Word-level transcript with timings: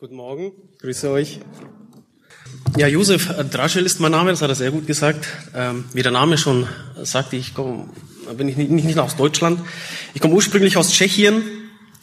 Guten 0.00 0.16
Morgen, 0.16 0.52
grüße 0.80 1.10
euch. 1.10 1.40
Ja, 2.78 2.86
Josef 2.86 3.34
Draschel 3.50 3.84
ist 3.84 4.00
mein 4.00 4.12
Name, 4.12 4.30
das 4.30 4.40
hat 4.40 4.48
er 4.48 4.54
sehr 4.54 4.70
gut 4.70 4.86
gesagt. 4.86 5.26
Ähm, 5.54 5.84
wie 5.92 6.02
der 6.02 6.10
Name 6.10 6.38
schon 6.38 6.66
sagte, 7.02 7.36
ich 7.36 7.52
komme, 7.52 7.90
bin 8.34 8.48
ich 8.48 8.56
nicht, 8.56 8.70
nicht 8.70 8.98
aus 8.98 9.16
Deutschland. 9.16 9.60
Ich 10.14 10.22
komme 10.22 10.32
ursprünglich 10.32 10.78
aus 10.78 10.90
Tschechien, 10.90 11.42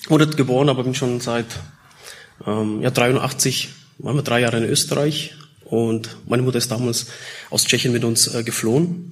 wurde 0.10 0.28
geboren, 0.28 0.70
aber 0.70 0.84
bin 0.84 0.94
schon 0.94 1.22
seit 1.22 1.48
ähm, 2.46 2.84
ja, 2.84 2.92
83, 2.92 3.70
waren 3.98 4.16
wir 4.16 4.22
drei 4.22 4.42
Jahre 4.42 4.58
in 4.58 4.66
Österreich 4.66 5.34
und 5.66 6.18
meine 6.28 6.44
Mutter 6.44 6.60
ist 6.60 6.70
damals 6.70 7.08
aus 7.50 7.66
Tschechien 7.66 7.94
mit 7.94 8.04
uns 8.04 8.32
äh, 8.32 8.44
geflohen. 8.44 9.12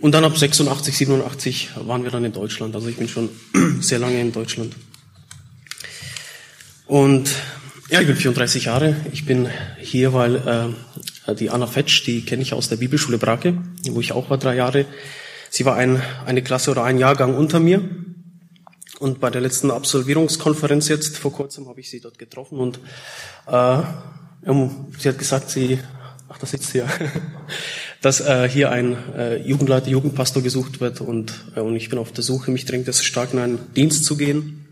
Und 0.00 0.12
dann 0.12 0.22
ab 0.22 0.38
86, 0.38 0.96
87 0.96 1.70
waren 1.74 2.04
wir 2.04 2.12
dann 2.12 2.24
in 2.24 2.32
Deutschland. 2.32 2.76
Also 2.76 2.86
ich 2.86 2.98
bin 2.98 3.08
schon 3.08 3.30
sehr 3.80 3.98
lange 3.98 4.20
in 4.20 4.30
Deutschland. 4.30 4.76
Und 6.86 7.34
ja, 7.90 8.00
ich 8.00 8.06
bin 8.06 8.16
34 8.16 8.64
Jahre. 8.64 8.96
Ich 9.12 9.26
bin 9.26 9.48
hier, 9.78 10.12
weil 10.12 10.74
äh, 11.26 11.34
die 11.34 11.50
Anna 11.50 11.66
Fetsch, 11.66 12.06
die 12.06 12.24
kenne 12.24 12.42
ich 12.42 12.54
aus 12.54 12.68
der 12.68 12.76
Bibelschule 12.76 13.18
Brake, 13.18 13.58
wo 13.90 14.00
ich 14.00 14.12
auch 14.12 14.30
war 14.30 14.38
drei 14.38 14.56
Jahre. 14.56 14.86
Sie 15.50 15.64
war 15.64 15.76
ein, 15.76 16.02
eine 16.24 16.42
Klasse 16.42 16.70
oder 16.70 16.84
ein 16.84 16.98
Jahrgang 16.98 17.36
unter 17.36 17.60
mir. 17.60 17.82
Und 18.98 19.20
bei 19.20 19.30
der 19.30 19.40
letzten 19.40 19.70
Absolvierungskonferenz 19.70 20.88
jetzt 20.88 21.18
vor 21.18 21.32
kurzem 21.32 21.68
habe 21.68 21.80
ich 21.80 21.90
sie 21.90 22.00
dort 22.00 22.18
getroffen 22.18 22.58
und 22.58 22.78
äh, 23.46 23.82
sie 24.98 25.08
hat 25.08 25.18
gesagt, 25.18 25.50
sie, 25.50 25.78
ach, 26.28 26.38
da 26.38 26.46
sitzt 26.46 26.70
sie 26.70 26.78
ja, 26.78 26.88
dass 28.00 28.20
äh, 28.20 28.48
hier 28.48 28.70
ein 28.70 28.96
äh, 29.14 29.36
Jugendleiter, 29.46 29.88
Jugendpastor 29.88 30.42
gesucht 30.42 30.80
wird 30.80 31.00
und, 31.00 31.34
äh, 31.54 31.60
und 31.60 31.76
ich 31.76 31.90
bin 31.90 31.98
auf 31.98 32.12
der 32.12 32.24
Suche, 32.24 32.50
mich 32.50 32.64
drängt 32.64 32.88
es 32.88 33.04
stark 33.04 33.32
in 33.32 33.40
einen 33.40 33.74
Dienst 33.74 34.04
zu 34.04 34.16
gehen. 34.16 34.66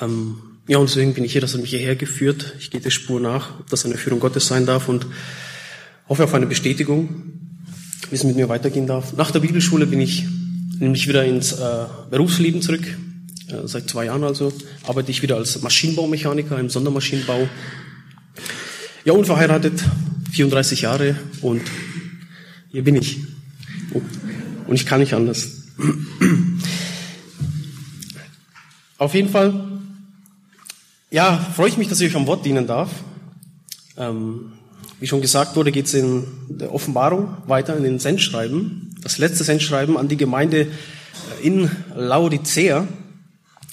Ähm, 0.00 0.53
ja, 0.66 0.78
und 0.78 0.88
deswegen 0.88 1.12
bin 1.12 1.24
ich 1.24 1.32
hier, 1.32 1.42
dass 1.42 1.54
er 1.54 1.60
mich 1.60 1.70
hierher 1.70 1.94
geführt. 1.94 2.54
Ich 2.58 2.70
gehe 2.70 2.80
der 2.80 2.90
Spur 2.90 3.20
nach, 3.20 3.50
dass 3.68 3.84
eine 3.84 3.96
Führung 3.96 4.18
Gottes 4.18 4.46
sein 4.46 4.64
darf 4.64 4.88
und 4.88 5.06
hoffe 6.08 6.24
auf 6.24 6.32
eine 6.32 6.46
Bestätigung, 6.46 7.08
wie 8.08 8.14
es 8.14 8.24
mit 8.24 8.36
mir 8.36 8.48
weitergehen 8.48 8.86
darf. 8.86 9.14
Nach 9.14 9.30
der 9.30 9.40
Bibelschule 9.40 9.86
bin 9.86 10.00
ich 10.00 10.24
nämlich 10.78 11.06
wieder 11.06 11.24
ins 11.24 11.52
äh, 11.52 11.84
Berufsleben 12.10 12.62
zurück. 12.62 12.86
Äh, 13.48 13.66
seit 13.66 13.90
zwei 13.90 14.06
Jahren 14.06 14.24
also 14.24 14.54
arbeite 14.86 15.10
ich 15.10 15.20
wieder 15.20 15.36
als 15.36 15.60
Maschinenbaumechaniker 15.60 16.58
im 16.58 16.70
Sondermaschinenbau. 16.70 17.46
Ja, 19.04 19.12
unverheiratet, 19.12 19.84
34 20.32 20.80
Jahre 20.80 21.16
und 21.42 21.60
hier 22.70 22.84
bin 22.84 22.96
ich. 22.96 23.18
Und 24.66 24.74
ich 24.74 24.86
kann 24.86 25.00
nicht 25.00 25.12
anders. 25.12 25.64
Auf 28.96 29.14
jeden 29.14 29.28
Fall 29.28 29.74
ja, 31.14 31.38
freue 31.54 31.68
ich 31.68 31.76
mich, 31.76 31.86
dass 31.86 32.00
ich 32.00 32.10
euch 32.10 32.16
am 32.16 32.26
Wort 32.26 32.44
dienen 32.44 32.66
darf. 32.66 32.90
Ähm, 33.96 34.54
wie 34.98 35.06
schon 35.06 35.20
gesagt 35.20 35.54
wurde, 35.54 35.70
geht 35.70 35.86
es 35.86 35.94
in 35.94 36.24
der 36.48 36.74
Offenbarung 36.74 37.36
weiter 37.46 37.76
in 37.76 37.84
den 37.84 38.00
Sendschreiben. 38.00 38.96
Das 39.00 39.18
letzte 39.18 39.44
Sendschreiben 39.44 39.96
an 39.96 40.08
die 40.08 40.16
Gemeinde 40.16 40.62
äh, 40.62 40.66
in 41.46 41.70
Laodicea. 41.94 42.88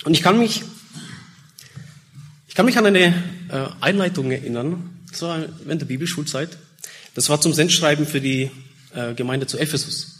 Und 0.06 0.14
ich 0.14 0.22
kann 0.22 0.38
mich, 0.38 0.62
ich 2.48 2.54
kann 2.54 2.68
mich 2.68 2.78
an 2.78 2.86
eine 2.86 3.08
äh, 3.50 3.66
Einleitung 3.80 4.30
erinnern. 4.30 4.92
Das 5.10 5.24
war 5.24 5.40
während 5.66 5.82
der 5.82 5.88
Bibelschulzeit. 5.88 6.60
Das 7.16 7.28
war 7.30 7.42
zum 7.42 7.54
Sendschreiben 7.54 8.06
für 8.06 8.22
die 8.22 8.52
äh, 8.94 9.16
Gemeinde 9.16 9.48
zu 9.48 9.58
Ephesus. 9.58 10.20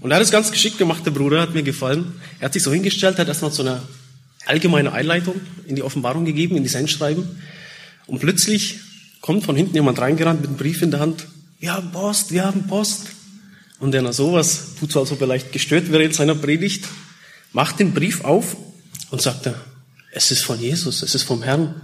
Und 0.00 0.12
er 0.12 0.16
hat 0.16 0.22
es 0.22 0.30
ganz 0.30 0.50
geschickt 0.50 0.78
gemacht, 0.78 1.04
der 1.04 1.10
Bruder, 1.10 1.42
hat 1.42 1.52
mir 1.52 1.62
gefallen. 1.62 2.18
Er 2.38 2.46
hat 2.46 2.54
sich 2.54 2.62
so 2.62 2.72
hingestellt, 2.72 3.18
hat 3.18 3.28
erstmal 3.28 3.52
so 3.52 3.60
eine 3.60 3.82
allgemeine 4.46 4.92
Einleitung 4.92 5.40
in 5.66 5.76
die 5.76 5.82
Offenbarung 5.82 6.24
gegeben, 6.24 6.56
in 6.56 6.62
die 6.62 6.68
Sendschreiben. 6.68 7.40
Und 8.06 8.20
plötzlich 8.20 8.80
kommt 9.20 9.44
von 9.44 9.56
hinten 9.56 9.74
jemand 9.74 9.98
reingerannt 9.98 10.40
mit 10.40 10.48
einem 10.48 10.58
Brief 10.58 10.82
in 10.82 10.90
der 10.90 11.00
Hand. 11.00 11.26
Wir 11.58 11.74
haben 11.74 11.92
Post, 11.92 12.32
wir 12.32 12.44
haben 12.44 12.66
Post. 12.66 13.08
Und 13.78 13.92
der 13.92 14.02
nach 14.02 14.12
sowas 14.12 14.74
tut 14.78 14.92
so, 14.92 15.00
als 15.00 15.12
ob 15.12 15.20
er 15.20 15.26
leicht 15.26 15.52
gestört 15.52 15.90
wäre 15.90 16.04
in 16.04 16.12
seiner 16.12 16.34
Predigt, 16.34 16.84
macht 17.52 17.80
den 17.80 17.94
Brief 17.94 18.24
auf 18.24 18.56
und 19.10 19.22
sagt, 19.22 19.50
es 20.12 20.30
ist 20.30 20.44
von 20.44 20.60
Jesus, 20.60 21.02
es 21.02 21.14
ist 21.14 21.22
vom 21.22 21.42
Herrn. 21.42 21.80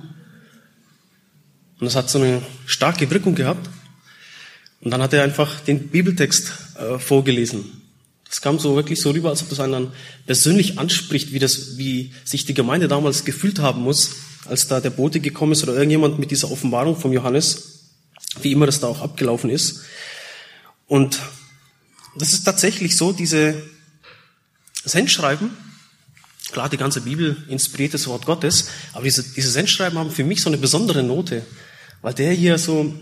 Und 1.78 1.86
das 1.86 1.94
hat 1.94 2.10
so 2.10 2.18
eine 2.18 2.42
starke 2.66 3.10
Wirkung 3.10 3.34
gehabt. 3.34 3.68
Und 4.80 4.90
dann 4.90 5.02
hat 5.02 5.12
er 5.12 5.22
einfach 5.22 5.60
den 5.60 5.88
Bibeltext 5.88 6.52
äh, 6.78 6.98
vorgelesen. 6.98 7.82
Das 8.36 8.42
kam 8.42 8.58
so 8.58 8.76
wirklich 8.76 9.00
so 9.00 9.12
rüber, 9.12 9.30
als 9.30 9.40
ob 9.40 9.48
das 9.48 9.60
einen 9.60 9.72
dann 9.72 9.92
persönlich 10.26 10.78
anspricht, 10.78 11.32
wie 11.32 11.38
das, 11.38 11.78
wie 11.78 12.12
sich 12.22 12.44
die 12.44 12.52
Gemeinde 12.52 12.86
damals 12.86 13.24
gefühlt 13.24 13.60
haben 13.60 13.80
muss, 13.80 14.10
als 14.44 14.68
da 14.68 14.78
der 14.78 14.90
Bote 14.90 15.20
gekommen 15.20 15.52
ist 15.52 15.62
oder 15.62 15.72
irgendjemand 15.72 16.18
mit 16.18 16.30
dieser 16.30 16.50
Offenbarung 16.50 16.96
vom 16.96 17.14
Johannes, 17.14 17.86
wie 18.42 18.52
immer 18.52 18.66
das 18.66 18.80
da 18.80 18.88
auch 18.88 19.00
abgelaufen 19.00 19.48
ist. 19.48 19.84
Und 20.86 21.18
das 22.14 22.34
ist 22.34 22.44
tatsächlich 22.44 22.98
so, 22.98 23.14
diese 23.14 23.54
Sendschreiben, 24.84 25.48
klar, 26.52 26.68
die 26.68 26.76
ganze 26.76 27.00
Bibel 27.00 27.42
inspiriert 27.48 27.94
das 27.94 28.06
Wort 28.06 28.26
Gottes, 28.26 28.68
aber 28.92 29.04
diese, 29.04 29.22
diese 29.22 29.50
Sendschreiben 29.50 29.98
haben 29.98 30.10
für 30.10 30.24
mich 30.24 30.42
so 30.42 30.50
eine 30.50 30.58
besondere 30.58 31.02
Note, 31.02 31.42
weil 32.02 32.12
der 32.12 32.34
hier 32.34 32.58
so 32.58 32.94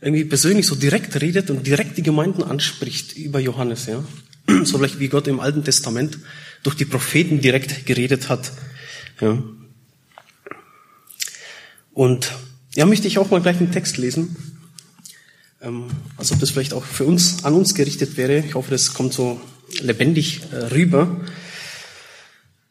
irgendwie 0.00 0.24
persönlich 0.24 0.66
so 0.66 0.74
direkt 0.74 1.20
redet 1.20 1.50
und 1.50 1.66
direkt 1.66 1.98
die 1.98 2.02
Gemeinden 2.02 2.42
anspricht 2.42 3.12
über 3.18 3.40
Johannes, 3.40 3.84
ja 3.84 4.02
so 4.64 4.78
vielleicht 4.78 4.98
wie 4.98 5.08
Gott 5.08 5.26
im 5.28 5.40
Alten 5.40 5.64
Testament 5.64 6.18
durch 6.62 6.76
die 6.76 6.84
Propheten 6.84 7.40
direkt 7.40 7.86
geredet 7.86 8.28
hat. 8.28 8.52
Ja. 9.20 9.38
Und 11.92 12.32
ja, 12.74 12.86
möchte 12.86 13.08
ich 13.08 13.18
auch 13.18 13.30
mal 13.30 13.40
gleich 13.40 13.58
den 13.58 13.72
Text 13.72 13.98
lesen, 13.98 14.36
ähm, 15.60 15.86
als 16.16 16.32
ob 16.32 16.38
das 16.38 16.50
vielleicht 16.50 16.72
auch 16.72 16.84
für 16.84 17.04
uns, 17.04 17.44
an 17.44 17.54
uns 17.54 17.74
gerichtet 17.74 18.16
wäre. 18.16 18.38
Ich 18.38 18.54
hoffe, 18.54 18.70
das 18.70 18.94
kommt 18.94 19.12
so 19.12 19.40
lebendig 19.80 20.40
äh, 20.52 20.56
rüber. 20.66 21.20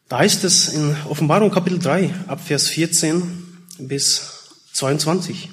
Da 0.07 0.19
heißt 0.19 0.43
es 0.43 0.69
in 0.69 0.95
Offenbarung 1.07 1.51
Kapitel 1.51 1.79
3 1.79 2.13
ab 2.27 2.41
Vers 2.43 2.67
14 2.69 3.21
bis 3.77 4.49
22. 4.73 5.49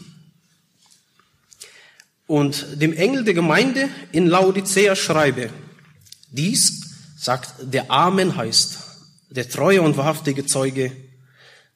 Und 2.27 2.81
dem 2.81 2.93
Engel 2.93 3.25
der 3.25 3.35
Gemeinde 3.35 3.89
in 4.13 4.27
Laodicea 4.27 4.97
schreibe, 4.97 5.51
dies 6.37 6.83
sagt 7.17 7.55
der 7.61 7.91
Amen 7.91 8.37
heißt, 8.37 8.79
der 9.31 9.49
treue 9.49 9.83
und 9.83 9.97
wahrhaftige 9.97 10.47
Zeuge, 10.47 10.93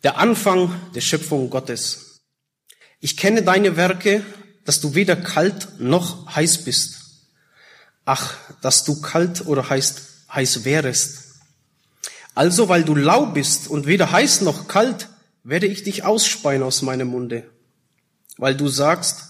der 0.02 0.18
Anfang 0.18 0.74
der 0.94 1.00
Schöpfung 1.00 1.50
Gottes. 1.50 2.20
Ich 3.00 3.16
kenne 3.16 3.42
deine 3.42 3.76
Werke, 3.76 4.22
dass 4.64 4.80
du 4.80 4.94
weder 4.94 5.16
kalt 5.16 5.80
noch 5.80 6.34
heiß 6.34 6.64
bist. 6.64 6.98
Ach, 8.04 8.34
dass 8.60 8.84
du 8.84 9.00
kalt 9.00 9.46
oder 9.46 9.68
heiß, 9.68 9.94
heiß 10.32 10.64
wärest. 10.64 11.24
Also, 12.34 12.68
weil 12.68 12.84
du 12.84 12.94
lau 12.94 13.26
bist 13.26 13.68
und 13.68 13.86
weder 13.86 14.12
heiß 14.12 14.42
noch 14.42 14.68
kalt, 14.68 15.08
werde 15.42 15.66
ich 15.66 15.82
dich 15.82 16.04
ausspeien 16.04 16.62
aus 16.62 16.82
meinem 16.82 17.08
Munde. 17.08 17.50
Weil 18.36 18.56
du 18.56 18.68
sagst, 18.68 19.22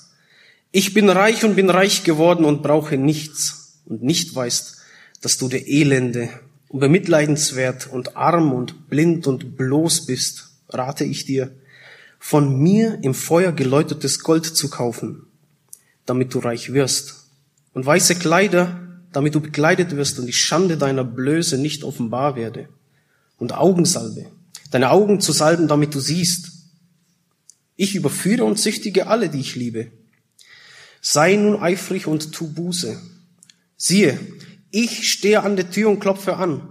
ich 0.72 0.94
bin 0.94 1.08
reich 1.08 1.44
und 1.44 1.56
bin 1.56 1.70
reich 1.70 2.04
geworden 2.04 2.44
und 2.44 2.62
brauche 2.62 2.96
nichts 2.96 3.80
und 3.86 4.02
nicht 4.02 4.34
weißt, 4.34 4.79
dass 5.20 5.36
du 5.36 5.48
der 5.48 5.68
Elende 5.68 6.28
und 6.68 6.80
bemitleidenswert 6.80 7.88
und 7.88 8.16
arm 8.16 8.52
und 8.52 8.88
blind 8.88 9.26
und 9.26 9.56
bloß 9.56 10.06
bist, 10.06 10.50
rate 10.68 11.04
ich 11.04 11.24
dir, 11.24 11.52
von 12.18 12.60
mir 12.60 12.98
im 13.02 13.14
Feuer 13.14 13.52
geläutetes 13.52 14.20
Gold 14.20 14.44
zu 14.44 14.68
kaufen, 14.68 15.26
damit 16.06 16.34
du 16.34 16.38
reich 16.38 16.72
wirst, 16.72 17.16
und 17.72 17.86
weiße 17.86 18.16
Kleider, 18.16 18.80
damit 19.12 19.34
du 19.34 19.40
bekleidet 19.40 19.96
wirst 19.96 20.18
und 20.18 20.26
die 20.26 20.32
Schande 20.32 20.76
deiner 20.76 21.04
Blöße 21.04 21.56
nicht 21.58 21.82
offenbar 21.82 22.36
werde, 22.36 22.68
und 23.38 23.52
Augensalbe, 23.52 24.26
deine 24.70 24.90
Augen 24.90 25.20
zu 25.20 25.32
salben, 25.32 25.66
damit 25.66 25.94
du 25.94 26.00
siehst. 26.00 26.52
Ich 27.76 27.94
überführe 27.94 28.44
und 28.44 28.58
züchtige 28.58 29.06
alle, 29.06 29.30
die 29.30 29.40
ich 29.40 29.56
liebe. 29.56 29.90
Sei 31.00 31.34
nun 31.36 31.60
eifrig 31.60 32.06
und 32.06 32.32
tu 32.32 32.52
Buße. 32.52 33.00
Siehe, 33.78 34.20
ich 34.70 35.08
stehe 35.08 35.42
an 35.42 35.56
der 35.56 35.70
Tür 35.70 35.90
und 35.90 36.00
klopfe 36.00 36.36
an. 36.36 36.62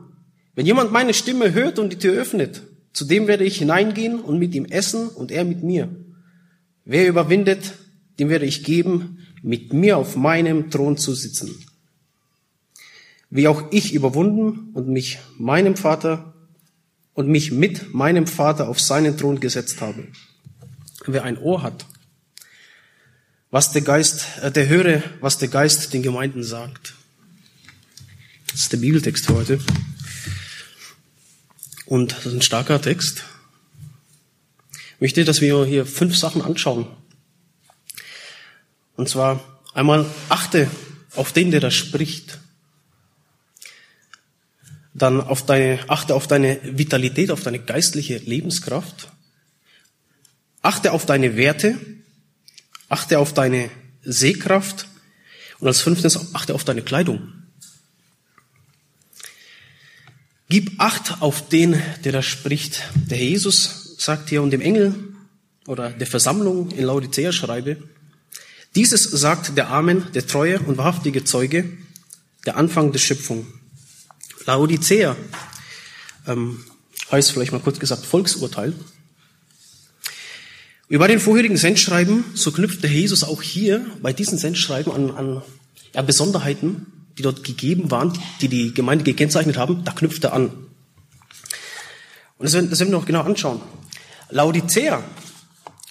Wenn 0.56 0.66
jemand 0.66 0.92
meine 0.92 1.14
Stimme 1.14 1.54
hört 1.54 1.80
und 1.80 1.92
die 1.92 1.98
Tür 1.98 2.14
öffnet, 2.14 2.64
zu 2.94 3.06
dem 3.06 3.28
werde 3.28 3.44
ich 3.44 3.58
hineingehen 3.58 4.20
und 4.20 4.40
mit 4.40 4.56
ihm 4.56 4.66
essen 4.66 5.08
und 5.10 5.32
er 5.32 5.46
mit 5.46 5.64
mir. 5.64 5.90
Wer 6.86 7.08
überwindet, 7.08 7.74
dem 8.20 8.30
werde 8.30 8.46
ich 8.46 8.64
geben, 8.64 9.28
mit 9.42 9.74
mir 9.74 9.98
auf 9.98 10.16
meinem 10.16 10.70
Thron 10.70 10.98
zu 10.98 11.14
sitzen. 11.14 11.56
Wie 13.30 13.48
auch 13.48 13.72
ich 13.72 13.94
überwunden 13.94 14.72
und 14.74 14.90
mich 14.90 15.20
meinem 15.38 15.76
Vater 15.76 16.34
und 17.14 17.28
mich 17.28 17.52
mit 17.52 17.94
meinem 17.94 18.28
Vater 18.28 18.70
auf 18.70 18.80
seinen 18.80 19.18
Thron 19.18 19.40
gesetzt 19.40 19.82
habe. 19.82 20.08
Wer 21.06 21.24
ein 21.24 21.38
Ohr 21.38 21.62
hat, 21.62 21.86
was 23.52 23.72
der 23.72 23.82
Geist, 23.82 24.26
äh, 24.42 24.52
der 24.52 24.68
höre, 24.68 25.04
was 25.22 25.38
der 25.38 25.48
Geist 25.48 25.94
den 25.94 26.04
Gemeinden 26.04 26.44
sagt. 26.44 26.96
Das 28.52 28.62
ist 28.62 28.74
der 28.74 28.78
Bibeltext 28.78 29.28
für 29.28 29.36
heute. 29.36 29.60
Und 31.86 32.12
das 32.12 32.26
ist 32.26 32.34
ein 32.34 32.42
starker 32.42 32.82
Text. 32.82 33.24
Ich 34.96 35.02
möchte, 35.02 35.24
dass 35.24 35.42
wir 35.42 35.66
hier 35.66 35.86
fünf 35.86 36.18
Sachen 36.18 36.42
anschauen. 36.42 36.88
Und 38.96 39.08
zwar 39.08 39.62
einmal 39.74 40.06
achte 40.30 40.70
auf 41.16 41.32
den, 41.32 41.52
der 41.52 41.62
da 41.62 41.72
spricht. 41.72 42.40
Dann 44.94 45.22
auf 45.22 45.46
deine, 45.46 45.80
achte 45.88 46.16
auf 46.16 46.28
deine 46.28 46.60
Vitalität, 46.64 47.32
auf 47.32 47.44
deine 47.44 47.60
geistliche 47.60 48.18
Lebenskraft. 48.18 49.10
Achte 50.62 50.92
auf 50.92 51.06
deine 51.06 51.38
Werte. 51.38 51.78
Achte 52.90 53.20
auf 53.20 53.34
deine 53.34 53.70
Sehkraft. 54.04 54.88
Und 55.60 55.68
als 55.68 55.82
fünftes 55.82 56.36
achte 56.36 56.54
auf 56.54 56.64
deine 56.64 56.82
Kleidung. 56.82 57.39
Gib 60.52 60.80
Acht 60.82 61.22
auf 61.22 61.48
den, 61.48 61.80
der 62.04 62.12
da 62.12 62.24
spricht. 62.24 62.82
Der 62.96 63.20
Jesus 63.20 63.96
sagt 64.00 64.30
hier 64.30 64.42
und 64.42 64.50
dem 64.50 64.62
Engel 64.62 64.96
oder 65.68 65.92
der 65.92 66.08
Versammlung 66.08 66.72
in 66.72 66.86
Laodicea 66.86 67.32
schreibe, 67.32 67.78
dieses 68.74 69.04
sagt 69.04 69.56
der 69.58 69.70
Amen, 69.70 70.08
der 70.16 70.26
treue 70.26 70.60
und 70.60 70.78
wahrhaftige 70.78 71.24
Zeuge, 71.24 71.70
der 72.48 72.58
Anfang 72.58 72.92
der 72.92 72.98
Schöpfung. 72.98 73.46
Laodicea 74.48 75.16
ähm, 76.26 76.64
heißt 77.12 77.32
vielleicht 77.32 77.52
mal 77.52 77.62
kurz 77.62 77.80
gesagt 77.80 78.04
Volksurteil. 78.04 78.74
Über 80.88 81.08
den 81.08 81.20
vorherigen 81.20 81.58
Sendschreiben, 81.58 82.24
so 82.34 82.52
knüpft 82.52 82.82
der 82.82 82.90
Jesus 82.90 83.24
auch 83.24 83.44
hier 83.44 83.86
bei 84.02 84.14
diesen 84.14 84.40
Sendschreiben 84.40 84.92
an, 84.92 85.12
an 85.12 85.44
ja, 85.94 86.02
Besonderheiten 86.02 86.99
die 87.20 87.24
dort 87.24 87.44
gegeben 87.44 87.92
waren, 87.92 88.18
die 88.40 88.48
die 88.48 88.74
Gemeinde 88.74 89.04
gekennzeichnet 89.04 89.58
haben, 89.58 89.84
da 89.84 89.92
knüpft 89.92 90.24
er 90.24 90.32
an. 90.32 90.46
Und 92.38 92.46
das 92.46 92.54
werden, 92.54 92.70
das 92.70 92.80
werden 92.80 92.92
wir 92.92 92.98
noch 92.98 93.06
genau 93.06 93.24
anschauen. 93.24 93.62
Laodicea 94.30 95.04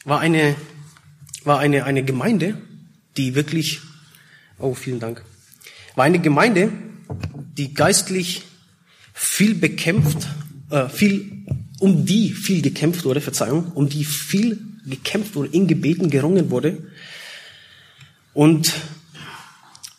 war 0.07 0.21
eine, 0.21 0.57
war 1.45 1.59
eine, 1.59 1.85
eine 1.85 2.03
Gemeinde, 2.03 2.57
die 3.19 3.35
wirklich, 3.35 3.81
oh, 4.59 4.73
vielen 4.73 5.01
Dank, 5.01 5.23
war 5.97 6.07
eine 6.07 6.19
Gemeinde, 6.19 6.73
die 7.59 7.75
geistlich 7.75 8.45
viel 9.13 9.55
bekämpft, 9.55 10.29
äh, 10.71 10.89
viel, 10.89 11.45
um 11.79 12.07
die 12.07 12.33
viel 12.33 12.63
gekämpft 12.63 13.05
wurde, 13.05 13.21
Verzeihung, 13.21 13.73
um 13.75 13.91
die 13.91 14.07
viel 14.07 14.59
gekämpft 14.87 15.35
wurde, 15.35 15.53
in 15.53 15.67
Gebeten 15.67 16.09
gerungen 16.09 16.51
wurde. 16.51 16.91
Und 18.33 18.73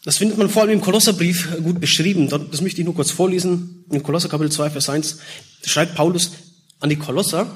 das 0.06 0.18
findet 0.18 0.38
man 0.38 0.50
vor 0.50 0.62
allem 0.62 0.72
im 0.72 0.82
Kolosserbrief 0.82 1.50
gut 1.62 1.80
beschrieben. 1.80 2.30
Das 2.30 2.62
möchte 2.62 2.82
ich 2.82 2.86
nur 2.86 2.96
kurz 2.96 3.12
vorlesen. 3.12 3.84
In 3.92 4.02
Kolosser 4.02 4.30
Kapitel 4.30 4.52
2, 4.52 4.70
Vers 4.70 4.90
1 4.90 5.20
schreibt 5.66 5.96
Paulus 5.96 6.32
an 6.80 6.90
die 6.90 6.96
Kolosser, 6.96 7.50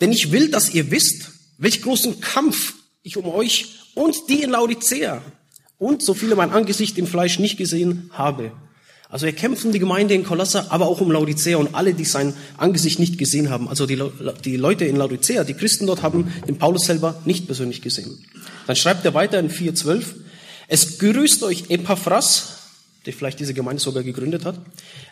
denn 0.00 0.10
ich 0.10 0.32
will, 0.32 0.50
dass 0.50 0.74
ihr 0.74 0.90
wisst, 0.90 1.30
welch 1.58 1.82
großen 1.82 2.20
Kampf 2.20 2.74
ich 3.02 3.16
um 3.16 3.26
euch 3.26 3.76
und 3.94 4.16
die 4.28 4.42
in 4.42 4.50
Laodicea 4.50 5.22
und 5.78 6.02
so 6.02 6.14
viele 6.14 6.34
mein 6.34 6.50
Angesicht 6.50 6.98
im 6.98 7.06
Fleisch 7.06 7.38
nicht 7.38 7.56
gesehen 7.56 8.10
habe. 8.12 8.52
Also 9.08 9.26
er 9.26 9.32
kämpft 9.32 9.64
um 9.64 9.70
die 9.70 9.78
Gemeinde 9.78 10.14
in 10.14 10.24
Kolosser, 10.24 10.72
aber 10.72 10.88
auch 10.88 11.00
um 11.00 11.12
Laodicea 11.12 11.56
und 11.56 11.76
alle, 11.76 11.94
die 11.94 12.04
sein 12.04 12.34
Angesicht 12.56 12.98
nicht 12.98 13.18
gesehen 13.18 13.50
haben. 13.50 13.68
Also 13.68 13.86
die, 13.86 14.02
die 14.44 14.56
Leute 14.56 14.84
in 14.84 14.96
Laodicea, 14.96 15.44
die 15.44 15.54
Christen 15.54 15.86
dort 15.86 16.02
haben 16.02 16.32
den 16.48 16.58
Paulus 16.58 16.86
selber 16.86 17.22
nicht 17.24 17.46
persönlich 17.46 17.82
gesehen. 17.82 18.18
Dann 18.66 18.74
schreibt 18.74 19.04
er 19.04 19.14
weiter 19.14 19.38
in 19.38 19.48
4.12, 19.48 20.02
es 20.68 20.98
grüßt 20.98 21.42
euch 21.42 21.70
Epaphras, 21.70 22.56
der 23.06 23.12
vielleicht 23.12 23.38
diese 23.38 23.54
Gemeinde 23.54 23.80
sogar 23.80 24.02
gegründet 24.02 24.44
hat, 24.44 24.60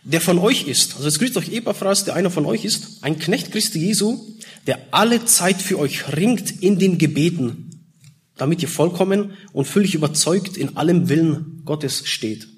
der 0.02 0.20
von 0.20 0.38
euch 0.38 0.66
ist. 0.66 0.96
Also 0.96 1.06
es 1.06 1.18
grüßt 1.18 1.36
euch 1.36 1.52
Epaphras, 1.52 2.04
der 2.04 2.14
einer 2.14 2.30
von 2.30 2.44
euch 2.44 2.64
ist, 2.64 3.02
ein 3.02 3.18
Knecht 3.18 3.52
Christi 3.52 3.78
Jesu, 3.78 4.20
der 4.66 4.80
alle 4.90 5.24
Zeit 5.26 5.62
für 5.62 5.78
euch 5.78 6.16
ringt 6.16 6.62
in 6.62 6.78
den 6.78 6.98
Gebeten, 6.98 7.70
damit 8.36 8.62
ihr 8.62 8.68
vollkommen 8.68 9.34
und 9.52 9.66
völlig 9.66 9.94
überzeugt 9.94 10.56
in 10.56 10.76
allem 10.76 11.08
Willen 11.08 11.62
Gottes 11.64 12.06
steht. 12.06 12.48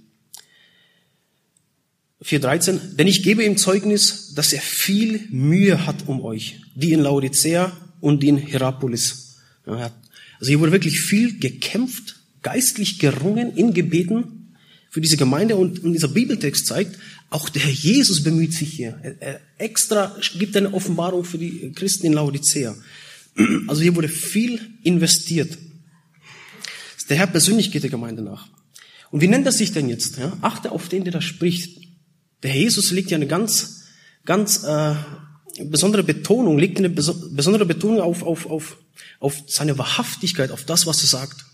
4.13, 2.24 2.96
denn 2.96 3.06
ich 3.06 3.22
gebe 3.22 3.44
ihm 3.44 3.58
Zeugnis, 3.58 4.32
dass 4.34 4.52
er 4.54 4.62
viel 4.62 5.26
Mühe 5.28 5.86
hat 5.86 6.08
um 6.08 6.22
euch, 6.22 6.60
die 6.74 6.92
in 6.92 7.00
Laodicea 7.00 7.76
und 8.00 8.24
in 8.24 8.38
Hierapolis. 8.38 9.36
Also 9.66 10.48
hier 10.48 10.60
wurde 10.60 10.72
wirklich 10.72 10.98
viel 10.98 11.38
gekämpft 11.38 12.15
geistlich 12.46 13.00
gerungen 13.00 13.56
in 13.56 13.74
Gebeten 13.74 14.54
für 14.88 15.00
diese 15.00 15.16
Gemeinde 15.16 15.56
und, 15.56 15.82
dieser 15.82 16.06
Bibeltext 16.06 16.64
zeigt, 16.64 16.96
auch 17.28 17.48
der 17.48 17.62
Herr 17.62 17.72
Jesus 17.72 18.22
bemüht 18.22 18.52
sich 18.52 18.72
hier. 18.72 19.00
Er, 19.02 19.20
er 19.20 19.40
extra 19.58 20.16
gibt 20.38 20.56
eine 20.56 20.72
Offenbarung 20.72 21.24
für 21.24 21.38
die 21.38 21.72
Christen 21.72 22.06
in 22.06 22.12
Laodicea. 22.12 22.76
Also 23.66 23.82
hier 23.82 23.96
wurde 23.96 24.08
viel 24.08 24.60
investiert. 24.84 25.58
Der 27.08 27.16
Herr 27.16 27.26
persönlich 27.26 27.72
geht 27.72 27.82
der 27.82 27.90
Gemeinde 27.90 28.22
nach. 28.22 28.48
Und 29.10 29.20
wie 29.22 29.28
nennt 29.28 29.44
er 29.44 29.52
sich 29.52 29.72
denn 29.72 29.88
jetzt? 29.88 30.16
Ja? 30.16 30.36
Achte 30.40 30.70
auf 30.70 30.88
den, 30.88 31.02
der 31.02 31.12
da 31.12 31.20
spricht. 31.20 31.80
Der 32.44 32.52
Herr 32.52 32.60
Jesus 32.60 32.92
legt 32.92 33.10
ja 33.10 33.16
eine 33.16 33.26
ganz, 33.26 33.82
ganz 34.24 34.62
äh, 34.62 34.94
besondere 35.64 36.04
Betonung, 36.04 36.58
legt 36.58 36.78
eine 36.78 36.90
besondere 36.90 37.66
Betonung 37.66 38.00
auf, 38.00 38.22
auf, 38.22 38.46
auf, 38.46 38.76
auf 39.18 39.34
seine 39.48 39.76
Wahrhaftigkeit, 39.78 40.52
auf 40.52 40.64
das, 40.64 40.86
was 40.86 41.02
er 41.02 41.08
sagt. 41.08 41.45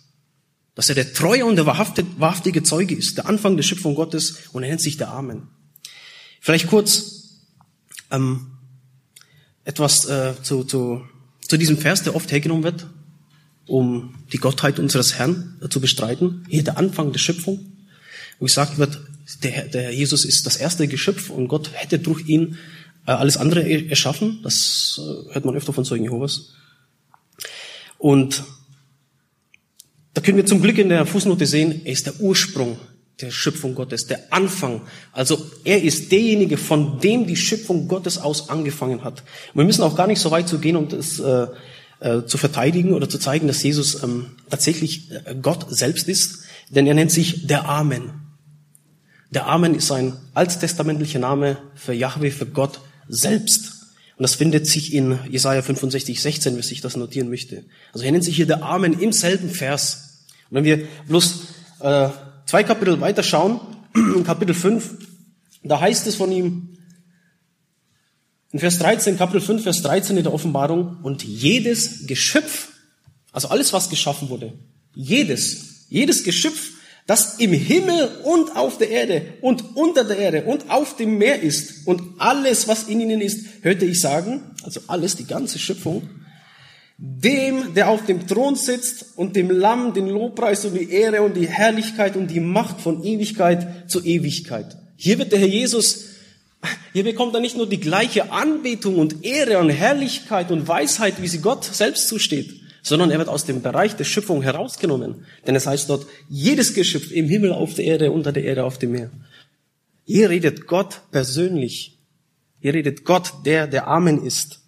Dass 0.74 0.88
er 0.88 0.94
der 0.94 1.12
treue 1.12 1.44
und 1.44 1.56
der 1.56 1.66
wahrhaftige 1.66 2.62
Zeuge 2.62 2.94
ist, 2.94 3.18
der 3.18 3.28
Anfang 3.28 3.56
der 3.56 3.62
Schöpfung 3.62 3.94
Gottes 3.94 4.38
und 4.52 4.62
er 4.62 4.70
nennt 4.70 4.80
sich 4.80 4.96
der 4.96 5.10
Amen. 5.10 5.48
Vielleicht 6.40 6.66
kurz 6.66 7.40
ähm, 8.10 8.52
etwas 9.64 10.06
äh, 10.06 10.34
zu, 10.42 10.64
zu, 10.64 11.02
zu 11.46 11.56
diesem 11.56 11.78
Vers, 11.78 12.02
der 12.02 12.16
oft 12.16 12.32
hergenommen 12.32 12.64
wird, 12.64 12.86
um 13.66 14.14
die 14.32 14.38
Gottheit 14.38 14.78
unseres 14.78 15.14
Herrn 15.14 15.60
äh, 15.62 15.68
zu 15.68 15.80
bestreiten. 15.80 16.46
Hier 16.48 16.64
der 16.64 16.78
Anfang 16.78 17.12
der 17.12 17.18
Schöpfung, 17.18 17.72
wo 18.38 18.46
gesagt 18.46 18.78
wird, 18.78 19.00
der, 19.42 19.68
der 19.68 19.94
Jesus 19.94 20.24
ist 20.24 20.46
das 20.46 20.56
erste 20.56 20.88
Geschöpf 20.88 21.30
und 21.30 21.48
Gott 21.48 21.70
hätte 21.74 21.98
durch 21.98 22.26
ihn 22.28 22.58
äh, 23.06 23.12
alles 23.12 23.36
andere 23.36 23.68
erschaffen. 23.88 24.40
Das 24.42 25.00
äh, 25.00 25.34
hört 25.34 25.44
man 25.44 25.54
öfter 25.54 25.72
von 25.72 25.84
Zeugen 25.84 26.04
Jehovas. 26.04 26.54
Und 27.98 28.42
da 30.14 30.20
können 30.20 30.36
wir 30.36 30.46
zum 30.46 30.62
Glück 30.62 30.78
in 30.78 30.88
der 30.88 31.06
Fußnote 31.06 31.46
sehen, 31.46 31.82
er 31.84 31.92
ist 31.92 32.06
der 32.06 32.20
Ursprung 32.20 32.78
der 33.22 33.30
Schöpfung 33.30 33.74
Gottes, 33.74 34.06
der 34.06 34.20
Anfang. 34.30 34.82
Also 35.12 35.46
er 35.64 35.82
ist 35.82 36.10
derjenige, 36.12 36.56
von 36.56 36.98
dem 37.00 37.26
die 37.26 37.36
Schöpfung 37.36 37.88
Gottes 37.88 38.18
aus 38.18 38.48
angefangen 38.48 39.04
hat. 39.04 39.22
Und 39.54 39.60
wir 39.60 39.64
müssen 39.64 39.82
auch 39.82 39.96
gar 39.96 40.06
nicht 40.06 40.20
so 40.20 40.30
weit 40.30 40.48
zu 40.48 40.58
gehen, 40.58 40.76
um 40.76 40.88
das 40.88 41.20
äh, 41.20 41.46
äh, 42.00 42.26
zu 42.26 42.36
verteidigen 42.36 42.94
oder 42.94 43.08
zu 43.08 43.18
zeigen, 43.18 43.46
dass 43.46 43.62
Jesus 43.62 44.02
ähm, 44.02 44.32
tatsächlich 44.50 45.10
äh, 45.12 45.36
Gott 45.40 45.66
selbst 45.68 46.08
ist, 46.08 46.40
denn 46.68 46.86
er 46.86 46.94
nennt 46.94 47.12
sich 47.12 47.46
der 47.46 47.68
Amen. 47.68 48.10
Der 49.30 49.46
Amen 49.46 49.74
ist 49.74 49.90
ein 49.92 50.14
alttestamentlicher 50.34 51.18
Name 51.18 51.58
für 51.74 51.94
Yahweh, 51.94 52.30
für 52.30 52.46
Gott 52.46 52.80
selbst. 53.08 53.81
Und 54.22 54.30
das 54.30 54.36
findet 54.36 54.68
sich 54.68 54.94
in 54.94 55.18
Jesaja 55.28 55.62
65, 55.62 56.22
16, 56.22 56.54
wenn 56.54 56.60
ich 56.60 56.80
das 56.80 56.94
notieren 56.94 57.28
möchte. 57.28 57.64
Also 57.92 58.06
er 58.06 58.12
nennt 58.12 58.22
sich 58.22 58.36
hier 58.36 58.46
der 58.46 58.62
Amen 58.62 59.00
im 59.00 59.10
selben 59.10 59.50
Vers. 59.50 60.26
Und 60.48 60.58
wenn 60.58 60.64
wir 60.64 60.86
bloß 61.08 61.40
äh, 61.80 62.08
zwei 62.46 62.62
Kapitel 62.62 63.00
weiter 63.00 63.24
schauen, 63.24 63.58
in 63.96 64.22
Kapitel 64.22 64.54
5, 64.54 64.90
da 65.64 65.80
heißt 65.80 66.06
es 66.06 66.14
von 66.14 66.30
ihm, 66.30 66.78
in 68.52 68.60
Vers 68.60 68.78
13, 68.78 69.18
Kapitel 69.18 69.40
5, 69.40 69.60
Vers 69.60 69.82
13 69.82 70.16
in 70.16 70.22
der 70.22 70.32
Offenbarung, 70.32 70.98
und 71.02 71.24
jedes 71.24 72.06
Geschöpf, 72.06 72.68
also 73.32 73.48
alles, 73.48 73.72
was 73.72 73.90
geschaffen 73.90 74.28
wurde, 74.28 74.52
jedes, 74.94 75.86
jedes 75.88 76.22
Geschöpf 76.22 76.70
das 77.06 77.38
im 77.38 77.52
Himmel 77.52 78.08
und 78.24 78.56
auf 78.56 78.78
der 78.78 78.90
Erde 78.90 79.22
und 79.40 79.76
unter 79.76 80.04
der 80.04 80.18
Erde 80.18 80.44
und 80.44 80.70
auf 80.70 80.96
dem 80.96 81.18
Meer 81.18 81.42
ist 81.42 81.86
und 81.86 82.00
alles, 82.18 82.68
was 82.68 82.84
in 82.84 83.00
ihnen 83.00 83.20
ist, 83.20 83.46
hörte 83.62 83.84
ich 83.84 84.00
sagen, 84.00 84.42
also 84.62 84.80
alles, 84.86 85.16
die 85.16 85.26
ganze 85.26 85.58
Schöpfung, 85.58 86.08
dem, 86.96 87.74
der 87.74 87.88
auf 87.88 88.06
dem 88.06 88.28
Thron 88.28 88.54
sitzt 88.54 89.06
und 89.16 89.34
dem 89.34 89.50
Lamm 89.50 89.92
den 89.92 90.08
Lobpreis 90.08 90.64
und 90.64 90.74
die 90.74 90.90
Ehre 90.90 91.22
und 91.22 91.36
die 91.36 91.48
Herrlichkeit 91.48 92.16
und 92.16 92.28
die 92.28 92.38
Macht 92.38 92.80
von 92.80 93.02
Ewigkeit 93.02 93.90
zu 93.90 94.04
Ewigkeit. 94.04 94.76
Hier 94.96 95.18
wird 95.18 95.32
der 95.32 95.40
Herr 95.40 95.48
Jesus, 95.48 96.04
hier 96.92 97.02
bekommt 97.02 97.34
er 97.34 97.40
nicht 97.40 97.56
nur 97.56 97.68
die 97.68 97.80
gleiche 97.80 98.30
Anbetung 98.30 98.98
und 98.98 99.24
Ehre 99.24 99.58
und 99.58 99.70
Herrlichkeit 99.70 100.52
und 100.52 100.68
Weisheit, 100.68 101.20
wie 101.20 101.26
sie 101.26 101.40
Gott 101.40 101.64
selbst 101.64 102.06
zusteht, 102.06 102.61
sondern 102.82 103.10
er 103.10 103.18
wird 103.18 103.28
aus 103.28 103.44
dem 103.44 103.62
Bereich 103.62 103.96
der 103.96 104.04
Schöpfung 104.04 104.42
herausgenommen. 104.42 105.24
Denn 105.46 105.54
es 105.54 105.66
heißt 105.66 105.88
dort, 105.88 106.06
jedes 106.28 106.74
Geschöpf 106.74 107.10
im 107.12 107.28
Himmel, 107.28 107.52
auf 107.52 107.74
der 107.74 107.84
Erde, 107.84 108.10
unter 108.10 108.32
der 108.32 108.44
Erde, 108.44 108.64
auf 108.64 108.78
dem 108.78 108.92
Meer. 108.92 109.10
Hier 110.04 110.30
redet 110.30 110.66
Gott 110.66 111.00
persönlich. 111.12 111.96
Hier 112.60 112.74
redet 112.74 113.04
Gott, 113.04 113.32
der 113.44 113.66
der 113.68 113.86
Amen 113.86 114.24
ist. 114.24 114.60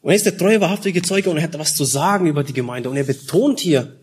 Und 0.00 0.10
er 0.10 0.16
ist 0.16 0.26
der 0.26 0.36
treue, 0.36 0.60
wahrhaftige 0.60 1.02
Zeuge 1.02 1.30
und 1.30 1.38
er 1.38 1.44
hat 1.44 1.58
was 1.58 1.74
zu 1.74 1.84
sagen 1.84 2.26
über 2.26 2.44
die 2.44 2.52
Gemeinde. 2.52 2.88
Und 2.88 2.96
er 2.96 3.04
betont 3.04 3.58
hier, 3.60 3.98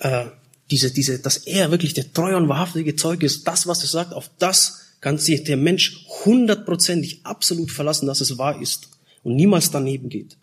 äh, 0.00 0.26
diese, 0.70 0.90
diese, 0.90 1.18
dass 1.18 1.36
er 1.36 1.70
wirklich 1.70 1.94
der 1.94 2.12
treue 2.12 2.36
und 2.36 2.48
wahrhaftige 2.48 2.96
Zeuge 2.96 3.26
ist. 3.26 3.46
Das, 3.46 3.66
was 3.66 3.82
er 3.82 3.88
sagt, 3.88 4.12
auf 4.12 4.30
das 4.38 4.80
kann 5.00 5.18
sich 5.18 5.44
der 5.44 5.58
Mensch 5.58 6.06
hundertprozentig 6.24 7.20
absolut 7.24 7.70
verlassen, 7.70 8.06
dass 8.06 8.20
es 8.20 8.38
wahr 8.38 8.60
ist. 8.60 8.88
und 9.22 9.36
niemals 9.36 9.70
daneben 9.70 10.08
geht. 10.08 10.36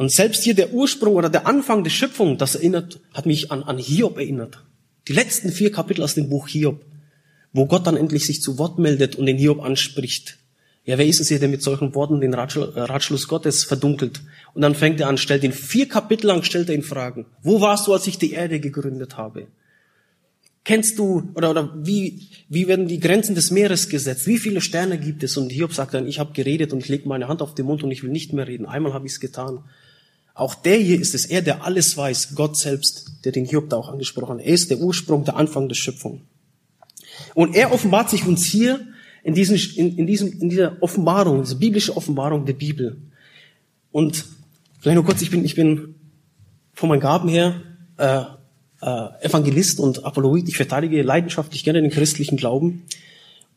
Und 0.00 0.10
selbst 0.10 0.44
hier 0.44 0.54
der 0.54 0.72
Ursprung 0.72 1.16
oder 1.16 1.28
der 1.28 1.46
Anfang 1.46 1.84
der 1.84 1.90
Schöpfung, 1.90 2.38
das 2.38 2.54
erinnert, 2.54 3.00
hat 3.12 3.26
mich 3.26 3.52
an, 3.52 3.62
an 3.62 3.76
Hiob 3.76 4.16
erinnert. 4.16 4.64
Die 5.08 5.12
letzten 5.12 5.52
vier 5.52 5.70
Kapitel 5.70 6.02
aus 6.02 6.14
dem 6.14 6.30
Buch 6.30 6.48
Hiob, 6.48 6.86
wo 7.52 7.66
Gott 7.66 7.86
dann 7.86 7.98
endlich 7.98 8.24
sich 8.24 8.40
zu 8.40 8.56
Wort 8.56 8.78
meldet 8.78 9.16
und 9.16 9.26
den 9.26 9.36
Hiob 9.36 9.62
anspricht. 9.62 10.38
Ja, 10.86 10.96
wer 10.96 11.06
ist 11.06 11.20
es 11.20 11.28
hier, 11.28 11.38
der 11.38 11.50
mit 11.50 11.62
solchen 11.62 11.94
Worten 11.94 12.22
den 12.22 12.32
Ratschluss 12.32 13.28
Gottes 13.28 13.64
verdunkelt? 13.64 14.22
Und 14.54 14.62
dann 14.62 14.74
fängt 14.74 15.00
er 15.00 15.08
an, 15.08 15.18
stellt 15.18 15.44
ihn 15.44 15.52
vier 15.52 15.86
Kapitel 15.86 16.28
lang, 16.28 16.44
stellt 16.44 16.70
er 16.70 16.76
ihn 16.76 16.82
Fragen. 16.82 17.26
Wo 17.42 17.60
warst 17.60 17.86
du, 17.86 17.92
als 17.92 18.06
ich 18.06 18.16
die 18.16 18.32
Erde 18.32 18.58
gegründet 18.58 19.18
habe? 19.18 19.48
Kennst 20.64 20.98
du, 20.98 21.30
oder, 21.34 21.50
oder 21.50 21.74
wie, 21.76 22.26
wie 22.48 22.68
werden 22.68 22.88
die 22.88 23.00
Grenzen 23.00 23.34
des 23.34 23.50
Meeres 23.50 23.90
gesetzt? 23.90 24.26
Wie 24.26 24.38
viele 24.38 24.62
Sterne 24.62 24.96
gibt 24.96 25.22
es? 25.22 25.36
Und 25.36 25.52
Hiob 25.52 25.74
sagt 25.74 25.92
dann, 25.92 26.08
ich 26.08 26.18
habe 26.18 26.32
geredet 26.32 26.72
und 26.72 26.78
ich 26.78 26.88
lege 26.88 27.06
meine 27.06 27.28
Hand 27.28 27.42
auf 27.42 27.54
den 27.54 27.66
Mund 27.66 27.82
und 27.82 27.90
ich 27.90 28.02
will 28.02 28.10
nicht 28.10 28.32
mehr 28.32 28.48
reden. 28.48 28.64
Einmal 28.64 28.94
habe 28.94 29.04
ich 29.04 29.12
es 29.12 29.20
getan. 29.20 29.62
Auch 30.40 30.54
der 30.54 30.78
hier 30.78 30.98
ist 30.98 31.14
es, 31.14 31.26
er, 31.26 31.42
der 31.42 31.66
alles 31.66 31.98
weiß, 31.98 32.34
Gott 32.34 32.56
selbst, 32.56 33.10
der 33.26 33.32
den 33.32 33.44
Hiob 33.44 33.68
da 33.68 33.76
auch 33.76 33.90
angesprochen 33.90 34.38
hat. 34.38 34.46
Er 34.46 34.54
ist 34.54 34.70
der 34.70 34.78
Ursprung, 34.78 35.26
der 35.26 35.36
Anfang 35.36 35.68
der 35.68 35.74
Schöpfung. 35.74 36.22
Und 37.34 37.54
er 37.54 37.72
offenbart 37.72 38.08
sich 38.08 38.26
uns 38.26 38.46
hier 38.46 38.80
in, 39.22 39.34
diesen, 39.34 39.58
in, 39.76 39.98
in, 39.98 40.06
diesem, 40.06 40.40
in 40.40 40.48
dieser 40.48 40.82
Offenbarung, 40.82 41.42
diese 41.42 41.56
biblische 41.56 41.94
Offenbarung 41.94 42.46
der 42.46 42.54
Bibel. 42.54 43.02
Und 43.92 44.24
vielleicht 44.78 44.94
nur 44.94 45.04
kurz, 45.04 45.20
ich 45.20 45.30
bin, 45.30 45.44
ich 45.44 45.56
bin 45.56 45.96
von 46.72 46.88
meinen 46.88 47.00
Gaben 47.00 47.28
her 47.28 47.60
äh, 47.98 48.22
äh, 48.80 49.26
Evangelist 49.26 49.78
und 49.78 50.06
Apologet. 50.06 50.48
Ich 50.48 50.56
verteidige 50.56 51.02
leidenschaftlich 51.02 51.64
gerne 51.64 51.82
den 51.82 51.90
christlichen 51.90 52.38
Glauben. 52.38 52.84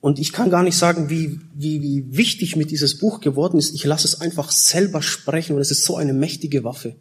Und 0.03 0.19
ich 0.19 0.33
kann 0.33 0.49
gar 0.49 0.63
nicht 0.63 0.75
sagen, 0.75 1.09
wie, 1.09 1.39
wie, 1.53 1.81
wie 1.81 2.17
wichtig 2.17 2.57
mir 2.57 2.65
dieses 2.65 2.97
Buch 2.97 3.21
geworden 3.21 3.57
ist. 3.57 3.73
Ich 3.73 3.85
lasse 3.85 4.05
es 4.05 4.19
einfach 4.19 4.51
selber 4.51 5.01
sprechen 5.01 5.55
und 5.55 5.61
es 5.61 5.71
ist 5.71 5.85
so 5.85 5.95
eine 5.95 6.11
mächtige 6.11 6.65
Waffe. 6.65 6.97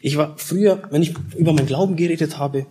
Ich 0.00 0.16
war 0.16 0.36
früher, 0.36 0.82
wenn 0.90 1.00
ich 1.00 1.14
über 1.36 1.52
meinen 1.52 1.68
Glauben 1.68 1.94
geredet 1.94 2.36
habe, 2.36 2.66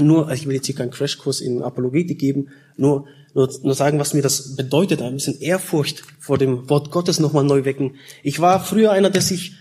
nur, 0.00 0.32
ich 0.32 0.44
will 0.44 0.56
jetzt 0.56 0.66
hier 0.66 0.74
keinen 0.74 0.90
Crashkurs 0.90 1.40
in 1.40 1.62
Apologetik 1.62 2.18
geben, 2.18 2.48
nur, 2.76 3.06
nur, 3.32 3.48
nur 3.62 3.74
sagen, 3.76 4.00
was 4.00 4.12
mir 4.12 4.22
das 4.22 4.56
bedeutet, 4.56 5.02
ein 5.02 5.14
bisschen 5.14 5.40
Ehrfurcht 5.40 6.02
vor 6.18 6.36
dem 6.36 6.68
Wort 6.68 6.90
Gottes 6.90 7.20
nochmal 7.20 7.44
neu 7.44 7.64
wecken. 7.64 7.94
Ich 8.24 8.40
war 8.40 8.58
früher 8.58 8.90
einer, 8.90 9.10
der 9.10 9.22
sich, 9.22 9.52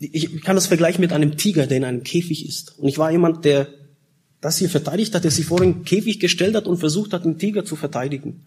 ich 0.00 0.42
kann 0.42 0.56
das 0.56 0.66
vergleichen 0.66 1.02
mit 1.02 1.12
einem 1.12 1.36
Tiger, 1.36 1.68
der 1.68 1.76
in 1.76 1.84
einem 1.84 2.02
Käfig 2.02 2.48
ist. 2.48 2.80
Und 2.80 2.88
ich 2.88 2.98
war 2.98 3.12
jemand, 3.12 3.44
der 3.44 3.68
das 4.40 4.58
hier 4.58 4.68
verteidigt 4.68 5.14
hat, 5.14 5.22
der 5.22 5.30
sich 5.30 5.46
vor 5.46 5.60
den 5.60 5.84
Käfig 5.84 6.18
gestellt 6.18 6.56
hat 6.56 6.66
und 6.66 6.78
versucht 6.78 7.12
hat, 7.12 7.24
den 7.24 7.38
Tiger 7.38 7.64
zu 7.64 7.76
verteidigen. 7.76 8.44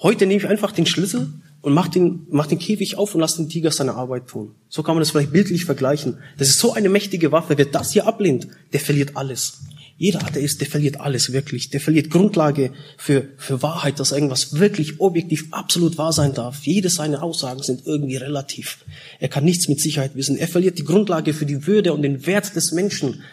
Heute 0.00 0.26
nehme 0.26 0.40
ich 0.40 0.48
einfach 0.48 0.70
den 0.70 0.86
Schlüssel 0.86 1.32
und 1.60 1.74
mach 1.74 1.88
den, 1.88 2.26
mach 2.30 2.46
den 2.46 2.60
Käfig 2.60 2.96
auf 2.96 3.14
und 3.14 3.20
lass 3.20 3.36
den 3.36 3.48
Tiger 3.48 3.72
seine 3.72 3.94
Arbeit 3.94 4.28
tun. 4.28 4.54
So 4.68 4.84
kann 4.84 4.94
man 4.94 5.00
das 5.00 5.10
vielleicht 5.10 5.32
bildlich 5.32 5.64
vergleichen. 5.64 6.18
Das 6.38 6.48
ist 6.48 6.60
so 6.60 6.72
eine 6.72 6.88
mächtige 6.88 7.32
Waffe. 7.32 7.58
Wer 7.58 7.64
das 7.64 7.92
hier 7.92 8.06
ablehnt, 8.06 8.46
der 8.72 8.78
verliert 8.78 9.16
alles. 9.16 9.58
Jeder 9.96 10.24
Atheist, 10.24 10.60
der 10.60 10.68
verliert 10.68 11.00
alles 11.00 11.32
wirklich. 11.32 11.70
Der 11.70 11.80
verliert 11.80 12.10
Grundlage 12.10 12.72
für, 12.96 13.26
für 13.36 13.60
Wahrheit, 13.62 13.98
dass 13.98 14.12
irgendwas 14.12 14.60
wirklich 14.60 15.00
objektiv 15.00 15.48
absolut 15.50 15.98
wahr 15.98 16.12
sein 16.12 16.34
darf. 16.34 16.64
Jede 16.64 16.88
seiner 16.88 17.24
Aussagen 17.24 17.64
sind 17.64 17.84
irgendwie 17.84 18.14
relativ. 18.14 18.84
Er 19.18 19.28
kann 19.28 19.44
nichts 19.44 19.66
mit 19.66 19.80
Sicherheit 19.80 20.14
wissen. 20.14 20.36
Er 20.36 20.46
verliert 20.46 20.78
die 20.78 20.84
Grundlage 20.84 21.34
für 21.34 21.46
die 21.46 21.66
Würde 21.66 21.92
und 21.92 22.02
den 22.02 22.24
Wert 22.26 22.54
des 22.54 22.70
Menschen. 22.70 23.24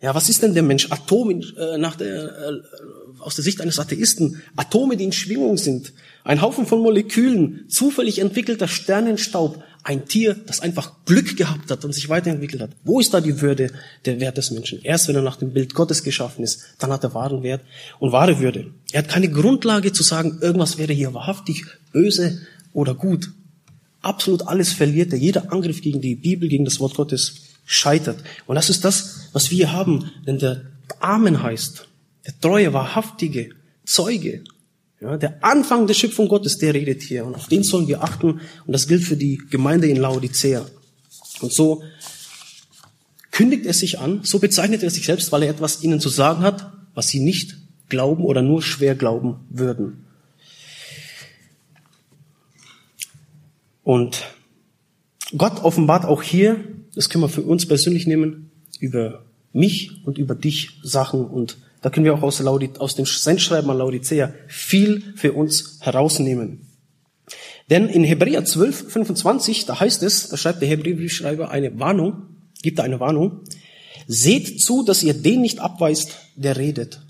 Ja, 0.00 0.14
was 0.14 0.28
ist 0.28 0.42
denn 0.42 0.54
der 0.54 0.62
Mensch? 0.62 0.90
Atome 0.90 1.40
äh, 1.56 1.78
nach 1.78 1.96
der, 1.96 2.24
äh, 2.24 3.20
aus 3.20 3.36
der 3.36 3.44
Sicht 3.44 3.60
eines 3.60 3.78
Atheisten, 3.78 4.42
Atome, 4.56 4.96
die 4.96 5.04
in 5.04 5.12
Schwingung 5.12 5.56
sind, 5.56 5.92
ein 6.24 6.42
Haufen 6.42 6.66
von 6.66 6.80
Molekülen, 6.80 7.64
zufällig 7.68 8.18
entwickelter 8.18 8.68
Sternenstaub, 8.68 9.62
ein 9.82 10.06
Tier, 10.06 10.34
das 10.34 10.60
einfach 10.60 11.04
Glück 11.04 11.36
gehabt 11.36 11.70
hat 11.70 11.84
und 11.84 11.92
sich 11.92 12.08
weiterentwickelt 12.08 12.62
hat. 12.62 12.70
Wo 12.84 13.00
ist 13.00 13.12
da 13.12 13.20
die 13.20 13.42
Würde, 13.42 13.70
der 14.06 14.18
Wert 14.18 14.38
des 14.38 14.50
Menschen? 14.50 14.80
Erst 14.82 15.08
wenn 15.08 15.14
er 15.14 15.22
nach 15.22 15.36
dem 15.36 15.52
Bild 15.52 15.74
Gottes 15.74 16.02
geschaffen 16.02 16.42
ist, 16.42 16.64
dann 16.78 16.90
hat 16.90 17.04
er 17.04 17.12
wahren 17.12 17.42
Wert 17.42 17.60
und 17.98 18.10
wahre 18.10 18.40
Würde. 18.40 18.72
Er 18.92 19.00
hat 19.00 19.08
keine 19.08 19.28
Grundlage 19.28 19.92
zu 19.92 20.02
sagen, 20.02 20.38
irgendwas 20.40 20.78
wäre 20.78 20.94
hier 20.94 21.12
wahrhaftig 21.12 21.64
böse 21.92 22.40
oder 22.72 22.94
gut. 22.94 23.30
Absolut 24.00 24.48
alles 24.48 24.72
verliert 24.72 25.12
er. 25.12 25.18
Jeder 25.18 25.52
Angriff 25.52 25.82
gegen 25.82 26.00
die 26.00 26.14
Bibel, 26.14 26.48
gegen 26.48 26.64
das 26.64 26.80
Wort 26.80 26.94
Gottes 26.94 27.53
scheitert. 27.64 28.22
Und 28.46 28.56
das 28.56 28.70
ist 28.70 28.84
das, 28.84 29.28
was 29.32 29.50
wir 29.50 29.72
haben. 29.72 30.10
Denn 30.26 30.38
der 30.38 30.62
Amen 31.00 31.42
heißt, 31.42 31.86
der 32.26 32.40
treue, 32.40 32.72
wahrhaftige 32.72 33.50
Zeuge, 33.84 34.44
ja, 35.00 35.16
der 35.16 35.44
Anfang 35.44 35.86
der 35.86 35.94
Schöpfung 35.94 36.28
Gottes, 36.28 36.58
der 36.58 36.72
redet 36.72 37.02
hier. 37.02 37.26
Und 37.26 37.34
auf 37.34 37.48
den 37.48 37.62
sollen 37.62 37.88
wir 37.88 38.02
achten. 38.02 38.40
Und 38.66 38.72
das 38.72 38.88
gilt 38.88 39.02
für 39.02 39.16
die 39.16 39.38
Gemeinde 39.50 39.88
in 39.88 39.96
Laodicea. 39.96 40.64
Und 41.40 41.52
so 41.52 41.82
kündigt 43.30 43.66
er 43.66 43.74
sich 43.74 43.98
an, 43.98 44.20
so 44.22 44.38
bezeichnet 44.38 44.82
er 44.82 44.90
sich 44.90 45.04
selbst, 45.04 45.32
weil 45.32 45.42
er 45.42 45.50
etwas 45.50 45.82
ihnen 45.82 46.00
zu 46.00 46.08
sagen 46.08 46.42
hat, 46.42 46.72
was 46.94 47.08
sie 47.08 47.20
nicht 47.20 47.56
glauben 47.88 48.24
oder 48.24 48.42
nur 48.42 48.62
schwer 48.62 48.94
glauben 48.94 49.40
würden. 49.50 50.06
Und 53.82 54.24
Gott 55.36 55.62
offenbart 55.62 56.04
auch 56.04 56.22
hier 56.22 56.64
das 56.94 57.08
können 57.08 57.24
wir 57.24 57.28
für 57.28 57.42
uns 57.42 57.66
persönlich 57.66 58.06
nehmen, 58.06 58.50
über 58.80 59.24
mich 59.52 60.04
und 60.04 60.18
über 60.18 60.34
dich 60.34 60.70
Sachen. 60.82 61.24
Und 61.24 61.58
da 61.80 61.90
können 61.90 62.04
wir 62.04 62.14
auch 62.14 62.22
aus, 62.22 62.40
Laudi, 62.40 62.70
aus 62.78 62.94
dem 62.94 63.06
Sendschreiben 63.06 63.70
an 63.70 63.78
Laodicea 63.78 64.32
viel 64.48 65.02
für 65.16 65.32
uns 65.32 65.78
herausnehmen. 65.80 66.66
Denn 67.70 67.88
in 67.88 68.04
Hebräer 68.04 68.44
12, 68.44 68.90
25, 68.92 69.66
da 69.66 69.80
heißt 69.80 70.02
es, 70.02 70.28
da 70.28 70.36
schreibt 70.36 70.60
der 70.60 70.68
Hebräerschreiber 70.68 71.50
eine 71.50 71.78
Warnung, 71.78 72.24
gibt 72.62 72.80
eine 72.80 73.00
Warnung. 73.00 73.40
Seht 74.06 74.60
zu, 74.60 74.82
dass 74.82 75.02
ihr 75.02 75.14
den 75.14 75.40
nicht 75.40 75.60
abweist, 75.60 76.18
der 76.36 76.56
redet. 76.56 77.00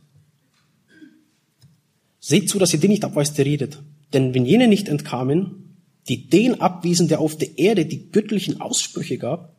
Seht 2.21 2.49
zu, 2.49 2.59
dass 2.59 2.73
ihr 2.73 2.81
den 2.81 2.91
nicht 2.91 3.05
abweist, 3.05 3.37
der 3.37 3.47
redet. 3.47 3.83
Denn 4.13 4.33
wenn 4.33 4.47
jene 4.47 4.69
nicht 4.69 4.89
entkamen, 4.89 5.77
die 6.09 6.29
den 6.29 6.61
abwiesen, 6.61 7.09
der 7.09 7.21
auf 7.21 7.37
der 7.37 7.59
Erde 7.59 7.87
die 7.87 8.11
göttlichen 8.11 8.61
Aussprüche 8.61 9.19
gab, 9.19 9.54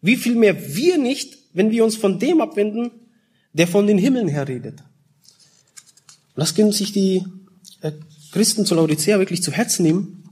wie 0.00 0.16
viel 0.16 0.34
mehr 0.34 0.74
wir 0.74 0.98
nicht, 0.98 1.38
wenn 1.52 1.70
wir 1.70 1.84
uns 1.84 1.96
von 1.96 2.18
dem 2.18 2.40
abwenden, 2.40 2.90
der 3.52 3.66
von 3.66 3.86
den 3.86 3.98
Himmeln 3.98 4.28
her 4.28 4.46
redet. 4.46 4.80
Und 6.34 6.40
das 6.40 6.54
können 6.54 6.72
sich 6.72 6.92
die 6.92 7.24
äh, 7.80 7.92
Christen 8.32 8.64
zu 8.64 8.74
Laodicea 8.74 9.18
wirklich 9.18 9.42
zu 9.42 9.52
Herzen 9.52 9.82
nehmen, 9.82 10.24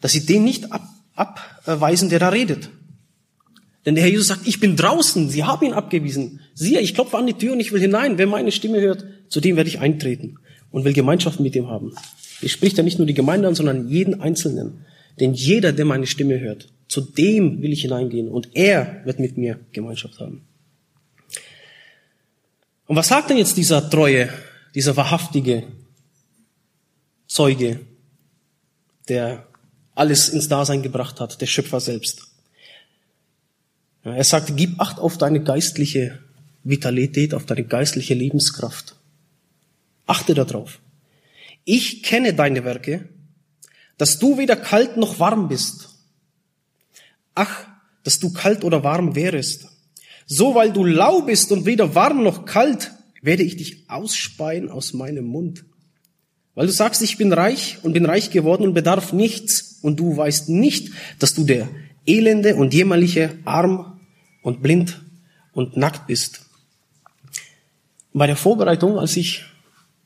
dass 0.00 0.12
sie 0.12 0.26
den 0.26 0.44
nicht 0.44 0.72
ab, 0.72 0.88
abweisen, 1.14 2.08
der 2.08 2.18
da 2.18 2.30
redet. 2.30 2.70
Denn 3.86 3.94
der 3.94 4.04
Herr 4.04 4.10
Jesus 4.10 4.28
sagt, 4.28 4.46
ich 4.46 4.60
bin 4.60 4.76
draußen, 4.76 5.28
sie 5.28 5.44
haben 5.44 5.66
ihn 5.66 5.74
abgewiesen. 5.74 6.40
Siehe, 6.54 6.80
ich 6.80 6.94
klopfe 6.94 7.18
an 7.18 7.26
die 7.26 7.34
Tür 7.34 7.52
und 7.52 7.60
ich 7.60 7.72
will 7.72 7.80
hinein. 7.80 8.18
Wer 8.18 8.26
meine 8.26 8.50
Stimme 8.50 8.80
hört, 8.80 9.04
zu 9.28 9.40
dem 9.40 9.56
werde 9.56 9.68
ich 9.68 9.80
eintreten 9.80 10.38
und 10.70 10.84
will 10.84 10.94
Gemeinschaft 10.94 11.38
mit 11.38 11.54
ihm 11.54 11.68
haben. 11.68 11.94
Ich 12.40 12.52
spricht 12.52 12.78
ja 12.78 12.82
nicht 12.82 12.98
nur 12.98 13.06
die 13.06 13.14
Gemeinde 13.14 13.46
an, 13.46 13.54
sondern 13.54 13.88
jeden 13.88 14.20
Einzelnen. 14.20 14.84
Denn 15.20 15.34
jeder, 15.34 15.72
der 15.72 15.84
meine 15.84 16.06
Stimme 16.06 16.40
hört, 16.40 16.68
zu 16.88 17.00
dem 17.00 17.62
will 17.62 17.72
ich 17.72 17.82
hineingehen 17.82 18.28
und 18.28 18.50
er 18.54 19.04
wird 19.04 19.18
mit 19.18 19.36
mir 19.36 19.60
Gemeinschaft 19.72 20.20
haben. 20.20 20.46
Und 22.86 22.96
was 22.96 23.08
sagt 23.08 23.30
denn 23.30 23.38
jetzt 23.38 23.56
dieser 23.56 23.88
treue, 23.88 24.28
dieser 24.74 24.96
wahrhaftige 24.96 25.64
Zeuge, 27.26 27.80
der 29.08 29.46
alles 29.94 30.28
ins 30.28 30.48
Dasein 30.48 30.82
gebracht 30.82 31.20
hat, 31.20 31.40
der 31.40 31.46
Schöpfer 31.46 31.80
selbst? 31.80 32.28
Er 34.02 34.24
sagt, 34.24 34.54
gib 34.56 34.78
Acht 34.80 34.98
auf 34.98 35.16
deine 35.16 35.42
geistliche 35.42 36.18
Vitalität, 36.62 37.32
auf 37.32 37.46
deine 37.46 37.64
geistliche 37.64 38.14
Lebenskraft. 38.14 38.96
Achte 40.06 40.34
darauf. 40.34 40.80
Ich 41.64 42.02
kenne 42.02 42.34
deine 42.34 42.64
Werke, 42.64 43.08
dass 43.96 44.18
du 44.18 44.36
weder 44.36 44.56
kalt 44.56 44.98
noch 44.98 45.18
warm 45.18 45.48
bist. 45.48 45.93
Ach, 47.34 47.66
dass 48.04 48.20
du 48.20 48.32
kalt 48.32 48.62
oder 48.64 48.84
warm 48.84 49.16
wärest. 49.16 49.66
So, 50.26 50.54
weil 50.54 50.72
du 50.72 50.84
lau 50.84 51.22
bist 51.22 51.50
und 51.52 51.66
weder 51.66 51.94
warm 51.94 52.22
noch 52.22 52.44
kalt, 52.44 52.92
werde 53.20 53.42
ich 53.42 53.56
dich 53.56 53.88
ausspeien 53.88 54.70
aus 54.70 54.92
meinem 54.92 55.26
Mund. 55.26 55.64
Weil 56.54 56.66
du 56.66 56.72
sagst, 56.72 57.02
ich 57.02 57.18
bin 57.18 57.32
reich 57.32 57.78
und 57.82 57.94
bin 57.94 58.06
reich 58.06 58.30
geworden 58.30 58.64
und 58.64 58.74
bedarf 58.74 59.12
nichts 59.12 59.80
und 59.82 59.98
du 59.98 60.16
weißt 60.16 60.50
nicht, 60.50 60.92
dass 61.18 61.34
du 61.34 61.44
der 61.44 61.68
elende 62.06 62.54
und 62.54 62.72
jämmerliche, 62.72 63.38
arm 63.44 63.98
und 64.42 64.62
blind 64.62 65.02
und 65.52 65.76
nackt 65.76 66.06
bist. 66.06 66.42
Bei 68.12 68.26
der 68.26 68.36
Vorbereitung, 68.36 68.98
als 68.98 69.16
ich 69.16 69.44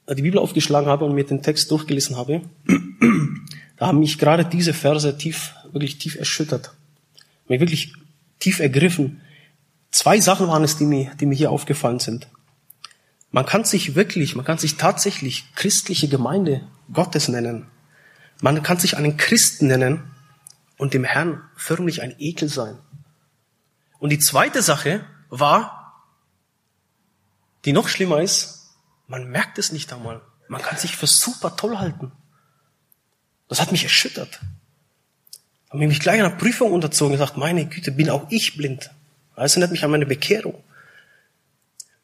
die 0.08 0.22
Bibel 0.22 0.38
aufgeschlagen 0.38 0.88
habe 0.88 1.04
und 1.04 1.14
mir 1.14 1.24
den 1.24 1.42
Text 1.42 1.70
durchgelesen 1.70 2.16
habe, 2.16 2.40
da 3.76 3.88
haben 3.88 3.98
mich 3.98 4.16
gerade 4.18 4.46
diese 4.46 4.72
Verse 4.72 5.18
tief, 5.18 5.52
wirklich 5.72 5.98
tief 5.98 6.16
erschüttert 6.16 6.72
mich 7.48 7.60
wirklich 7.60 7.92
tief 8.38 8.60
ergriffen. 8.60 9.20
Zwei 9.90 10.20
Sachen 10.20 10.48
waren 10.48 10.64
es, 10.64 10.76
die 10.76 10.84
mir, 10.84 11.14
die 11.16 11.26
mir 11.26 11.34
hier 11.34 11.50
aufgefallen 11.50 11.98
sind. 11.98 12.28
Man 13.30 13.46
kann 13.46 13.64
sich 13.64 13.94
wirklich, 13.94 14.36
man 14.36 14.44
kann 14.44 14.58
sich 14.58 14.76
tatsächlich 14.76 15.54
christliche 15.54 16.08
Gemeinde 16.08 16.66
Gottes 16.92 17.28
nennen. 17.28 17.66
Man 18.40 18.62
kann 18.62 18.78
sich 18.78 18.96
einen 18.96 19.16
Christen 19.16 19.66
nennen 19.66 20.10
und 20.76 20.94
dem 20.94 21.04
Herrn 21.04 21.42
förmlich 21.56 22.02
ein 22.02 22.14
Ekel 22.18 22.48
sein. 22.48 22.78
Und 23.98 24.10
die 24.10 24.18
zweite 24.18 24.62
Sache 24.62 25.04
war, 25.28 26.04
die 27.64 27.72
noch 27.72 27.88
schlimmer 27.88 28.22
ist, 28.22 28.76
man 29.08 29.28
merkt 29.28 29.58
es 29.58 29.72
nicht 29.72 29.92
einmal. 29.92 30.22
Man 30.48 30.62
kann 30.62 30.78
sich 30.78 30.96
für 30.96 31.06
super 31.06 31.56
toll 31.56 31.78
halten. 31.78 32.12
Das 33.48 33.60
hat 33.60 33.72
mich 33.72 33.82
erschüttert. 33.82 34.40
Habe 35.70 35.86
mich 35.86 36.00
gleich 36.00 36.20
einer 36.20 36.30
Prüfung 36.30 36.72
unterzogen 36.72 37.12
und 37.12 37.18
gesagt, 37.18 37.36
meine 37.36 37.66
Güte, 37.66 37.92
bin 37.92 38.10
auch 38.10 38.26
ich 38.30 38.56
blind. 38.56 38.90
Das 39.36 39.52
erinnert 39.52 39.70
mich 39.70 39.84
an 39.84 39.90
meine 39.90 40.06
Bekehrung. 40.06 40.62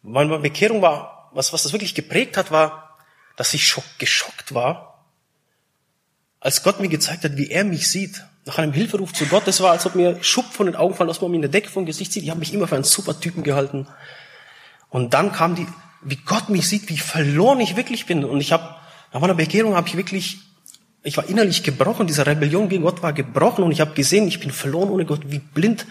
Meine 0.02 0.38
Bekehrung 0.38 0.82
war, 0.82 1.30
was, 1.32 1.52
was 1.52 1.62
das 1.62 1.72
wirklich 1.72 1.94
geprägt 1.94 2.36
hat, 2.36 2.50
war, 2.50 2.98
dass 3.36 3.54
ich 3.54 3.66
schock, 3.66 3.84
geschockt 3.98 4.54
war, 4.54 5.04
als 6.40 6.62
Gott 6.62 6.78
mir 6.78 6.88
gezeigt 6.88 7.24
hat, 7.24 7.36
wie 7.36 7.50
er 7.50 7.64
mich 7.64 7.88
sieht. 7.88 8.22
Nach 8.44 8.58
einem 8.58 8.74
Hilferuf 8.74 9.14
zu 9.14 9.24
Gott, 9.26 9.46
das 9.46 9.62
war, 9.62 9.70
als 9.70 9.86
ob 9.86 9.94
mir 9.94 10.22
Schupp 10.22 10.52
von 10.52 10.66
den 10.66 10.76
Augen 10.76 10.94
fallen, 10.94 11.08
als 11.08 11.22
man 11.22 11.30
mir 11.30 11.36
in 11.36 11.42
der 11.42 11.50
Decke 11.50 11.70
vom 11.70 11.86
Gesicht 11.86 12.12
sieht. 12.12 12.22
Ich 12.22 12.30
habe 12.30 12.40
mich 12.40 12.52
immer 12.52 12.68
für 12.68 12.74
einen 12.74 12.84
super 12.84 13.18
Typen 13.18 13.42
gehalten. 13.42 13.86
Und 14.90 15.14
dann 15.14 15.32
kam 15.32 15.54
die, 15.54 15.66
wie 16.02 16.16
Gott 16.16 16.50
mich 16.50 16.68
sieht, 16.68 16.90
wie 16.90 16.98
verloren 16.98 17.60
ich 17.60 17.76
wirklich 17.76 18.04
bin. 18.04 18.24
Und 18.24 18.42
ich 18.42 18.52
habe, 18.52 18.76
nach 19.12 19.20
meiner 19.22 19.34
Bekehrung 19.34 19.74
habe 19.74 19.88
ich 19.88 19.96
wirklich 19.96 20.40
ich 21.04 21.18
war 21.18 21.28
innerlich 21.28 21.62
gebrochen, 21.62 22.06
diese 22.06 22.26
Rebellion 22.26 22.70
gegen 22.70 22.82
Gott 22.82 23.02
war 23.02 23.12
gebrochen 23.12 23.62
und 23.62 23.72
ich 23.72 23.80
habe 23.82 23.92
gesehen, 23.92 24.26
ich 24.26 24.40
bin 24.40 24.50
verloren 24.50 24.88
ohne 24.88 25.04
Gott, 25.04 25.20
wie 25.26 25.38
blind, 25.38 25.86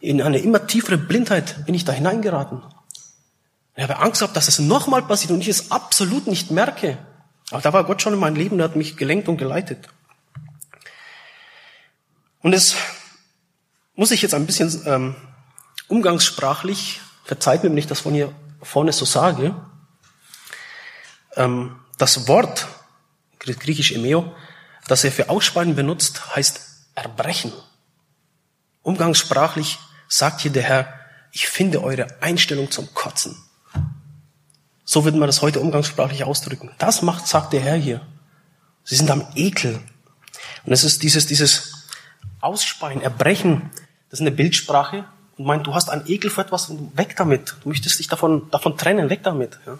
in 0.00 0.22
eine 0.22 0.38
immer 0.38 0.66
tiefere 0.66 0.96
Blindheit 0.96 1.66
bin 1.66 1.74
ich 1.74 1.84
da 1.84 1.92
hineingeraten. 1.92 2.62
Ich 3.76 3.82
habe 3.82 3.98
Angst 3.98 4.20
gehabt, 4.20 4.36
dass 4.36 4.48
es 4.48 4.58
nochmal 4.58 5.02
passiert 5.02 5.32
und 5.32 5.40
ich 5.40 5.48
es 5.48 5.70
absolut 5.70 6.26
nicht 6.26 6.50
merke. 6.50 6.98
Aber 7.50 7.60
da 7.60 7.72
war 7.74 7.84
Gott 7.84 8.00
schon 8.00 8.14
in 8.14 8.18
meinem 8.18 8.36
Leben, 8.36 8.56
der 8.56 8.68
hat 8.68 8.76
mich 8.76 8.96
gelenkt 8.96 9.28
und 9.28 9.36
geleitet. 9.36 9.88
Und 12.40 12.54
es 12.54 12.74
muss 13.96 14.10
ich 14.12 14.22
jetzt 14.22 14.34
ein 14.34 14.46
bisschen 14.46 14.82
ähm, 14.86 15.14
umgangssprachlich, 15.88 17.00
verzeiht 17.24 17.64
mir, 17.64 17.70
wenn 17.70 17.78
ich 17.78 17.86
das 17.86 18.00
von 18.00 18.14
hier 18.14 18.32
vorne 18.62 18.92
so 18.92 19.04
sage, 19.04 19.54
ähm, 21.36 21.76
das 21.98 22.28
Wort, 22.28 22.66
griechisch 23.38 23.92
Emeo, 23.92 24.34
das 24.88 25.04
er 25.04 25.12
für 25.12 25.30
Ausspannen 25.30 25.74
benutzt, 25.74 26.34
heißt 26.34 26.60
erbrechen. 26.94 27.52
Umgangssprachlich 28.82 29.78
sagt 30.08 30.42
hier 30.42 30.52
der 30.52 30.62
Herr, 30.62 30.94
ich 31.32 31.48
finde 31.48 31.82
eure 31.82 32.22
Einstellung 32.22 32.70
zum 32.70 32.92
Kotzen. 32.94 33.36
So 34.84 35.04
würde 35.04 35.18
man 35.18 35.26
das 35.26 35.42
heute 35.42 35.60
umgangssprachlich 35.60 36.24
ausdrücken. 36.24 36.70
Das 36.78 37.02
macht, 37.02 37.26
sagt 37.26 37.52
der 37.52 37.60
Herr 37.60 37.76
hier. 37.76 38.06
Sie 38.84 38.96
sind 38.96 39.10
am 39.10 39.26
Ekel. 39.34 39.80
Und 40.64 40.72
es 40.72 40.84
ist 40.84 41.02
dieses, 41.02 41.26
dieses 41.26 41.88
Ausspeien, 42.40 43.00
Erbrechen, 43.00 43.70
das 44.10 44.20
ist 44.20 44.26
eine 44.26 44.30
Bildsprache 44.30 45.04
und 45.36 45.46
meint, 45.46 45.66
du 45.66 45.74
hast 45.74 45.88
einen 45.88 46.06
Ekel 46.06 46.30
für 46.30 46.42
etwas 46.42 46.68
und 46.68 46.96
weg 46.96 47.16
damit. 47.16 47.56
Du 47.62 47.70
möchtest 47.70 47.98
dich 47.98 48.08
davon, 48.08 48.50
davon 48.50 48.76
trennen, 48.76 49.10
weg 49.10 49.22
damit. 49.22 49.58
Ja? 49.66 49.78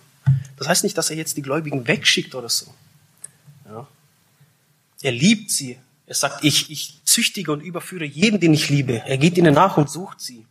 Das 0.56 0.68
heißt 0.68 0.82
nicht, 0.82 0.96
dass 0.96 1.10
er 1.10 1.16
jetzt 1.16 1.36
die 1.36 1.42
Gläubigen 1.42 1.86
wegschickt 1.86 2.34
oder 2.34 2.48
so. 2.48 2.74
Er 5.02 5.12
liebt 5.12 5.50
sie. 5.50 5.78
Er 6.06 6.14
sagt, 6.14 6.44
ich, 6.44 6.70
ich 6.70 7.00
züchtige 7.04 7.52
und 7.52 7.60
überführe 7.60 8.04
jeden, 8.04 8.40
den 8.40 8.54
ich 8.54 8.68
liebe. 8.68 9.02
Er 9.06 9.18
geht 9.18 9.38
ihnen 9.38 9.54
nach 9.54 9.76
und 9.76 9.90
sucht 9.90 10.20
sie. 10.20 10.46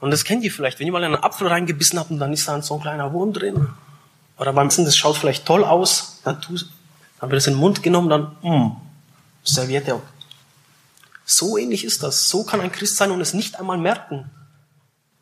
Und 0.00 0.10
das 0.10 0.24
kennt 0.24 0.44
ihr 0.44 0.52
vielleicht, 0.52 0.78
wenn 0.78 0.86
ihr 0.86 0.92
mal 0.92 1.02
einen 1.02 1.16
Apfel 1.16 1.48
reingebissen 1.48 1.98
habt 1.98 2.10
und 2.10 2.18
dann 2.18 2.32
ist 2.32 2.46
da 2.46 2.60
so 2.60 2.74
ein 2.74 2.82
kleiner 2.82 3.12
Wurm 3.14 3.32
drin. 3.32 3.68
Oder 4.36 4.52
beim 4.52 4.66
Essen, 4.68 4.84
das 4.84 4.96
schaut 4.96 5.16
vielleicht 5.16 5.46
toll 5.46 5.64
aus, 5.64 6.20
dann, 6.24 6.42
tust, 6.42 6.68
dann 7.20 7.30
wird 7.30 7.40
es 7.40 7.46
in 7.46 7.54
den 7.54 7.60
Mund 7.60 7.82
genommen, 7.82 8.10
dann, 8.10 8.36
mm, 8.42 8.76
Serviette. 9.44 10.02
So 11.24 11.56
ähnlich 11.56 11.84
ist 11.84 12.02
das. 12.02 12.28
So 12.28 12.44
kann 12.44 12.60
ein 12.60 12.72
Christ 12.72 12.96
sein 12.96 13.10
und 13.10 13.20
es 13.20 13.32
nicht 13.32 13.58
einmal 13.58 13.78
merken. 13.78 14.30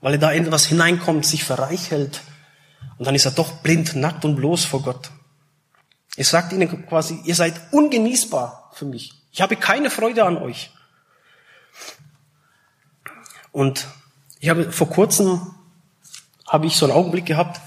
Weil 0.01 0.15
er 0.15 0.19
da 0.19 0.33
etwas 0.33 0.67
hineinkommt, 0.67 1.27
sich 1.27 1.45
verreichelt, 1.45 2.21
und 2.99 3.07
dann 3.07 3.14
ist 3.14 3.25
er 3.25 3.33
doch 3.33 3.53
blind, 3.62 3.97
nackt 3.97 4.25
und 4.25 4.37
bloß 4.37 4.64
vor 4.64 4.83
Gott. 4.83 5.11
Er 6.16 6.25
sagt 6.25 6.53
ihnen 6.53 6.87
quasi, 6.87 7.21
ihr 7.25 7.35
seid 7.35 7.73
ungenießbar 7.73 8.71
für 8.75 8.85
mich. 8.85 9.12
Ich 9.33 9.40
habe 9.40 9.57
keine 9.57 9.90
Freude 9.90 10.25
an 10.25 10.37
euch. 10.37 10.71
Und 13.51 13.87
ich 14.40 14.49
habe 14.49 14.71
vor 14.73 14.88
kurzem 14.88 15.55
habe 16.47 16.66
ich 16.66 16.77
so 16.77 16.87
einen 16.87 16.95
Augenblick 16.95 17.27
gehabt. 17.27 17.61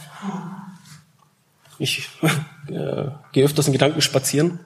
Ich 1.79 2.07
äh, 2.67 3.07
gehe 3.31 3.45
öfters 3.45 3.67
in 3.67 3.73
Gedanken 3.73 4.01
spazieren 4.01 4.59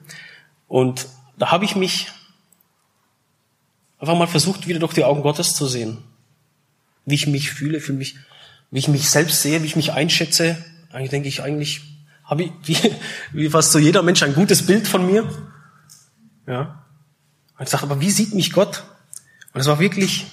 und 0.68 1.08
da 1.36 1.50
habe 1.50 1.64
ich 1.64 1.74
mich 1.74 2.08
einfach 3.98 4.16
mal 4.16 4.26
versucht, 4.26 4.66
wieder 4.66 4.78
durch 4.78 4.92
die 4.92 5.04
Augen 5.04 5.22
Gottes 5.22 5.54
zu 5.54 5.66
sehen, 5.66 6.04
wie 7.06 7.14
ich 7.14 7.26
mich 7.26 7.50
fühle, 7.50 7.80
für 7.80 7.92
mich 7.92 8.16
wie 8.70 8.78
ich 8.78 8.88
mich 8.88 9.10
selbst 9.10 9.42
sehe, 9.42 9.62
wie 9.62 9.66
ich 9.66 9.76
mich 9.76 9.92
einschätze, 9.92 10.64
eigentlich 10.92 11.10
denke 11.10 11.28
ich, 11.28 11.42
eigentlich 11.42 11.82
habe 12.24 12.44
ich, 12.44 12.52
wie, 12.64 12.76
wie 13.32 13.50
fast 13.50 13.72
so 13.72 13.78
jeder 13.78 14.02
Mensch, 14.02 14.22
ein 14.22 14.34
gutes 14.34 14.66
Bild 14.66 14.86
von 14.86 15.06
mir. 15.06 15.28
Ja. 16.46 16.84
Und 17.58 17.64
ich 17.64 17.68
sage, 17.68 17.82
aber 17.84 18.00
wie 18.00 18.10
sieht 18.10 18.34
mich 18.34 18.52
Gott? 18.52 18.84
Und 19.52 19.60
es 19.60 19.66
war 19.66 19.80
wirklich, 19.80 20.26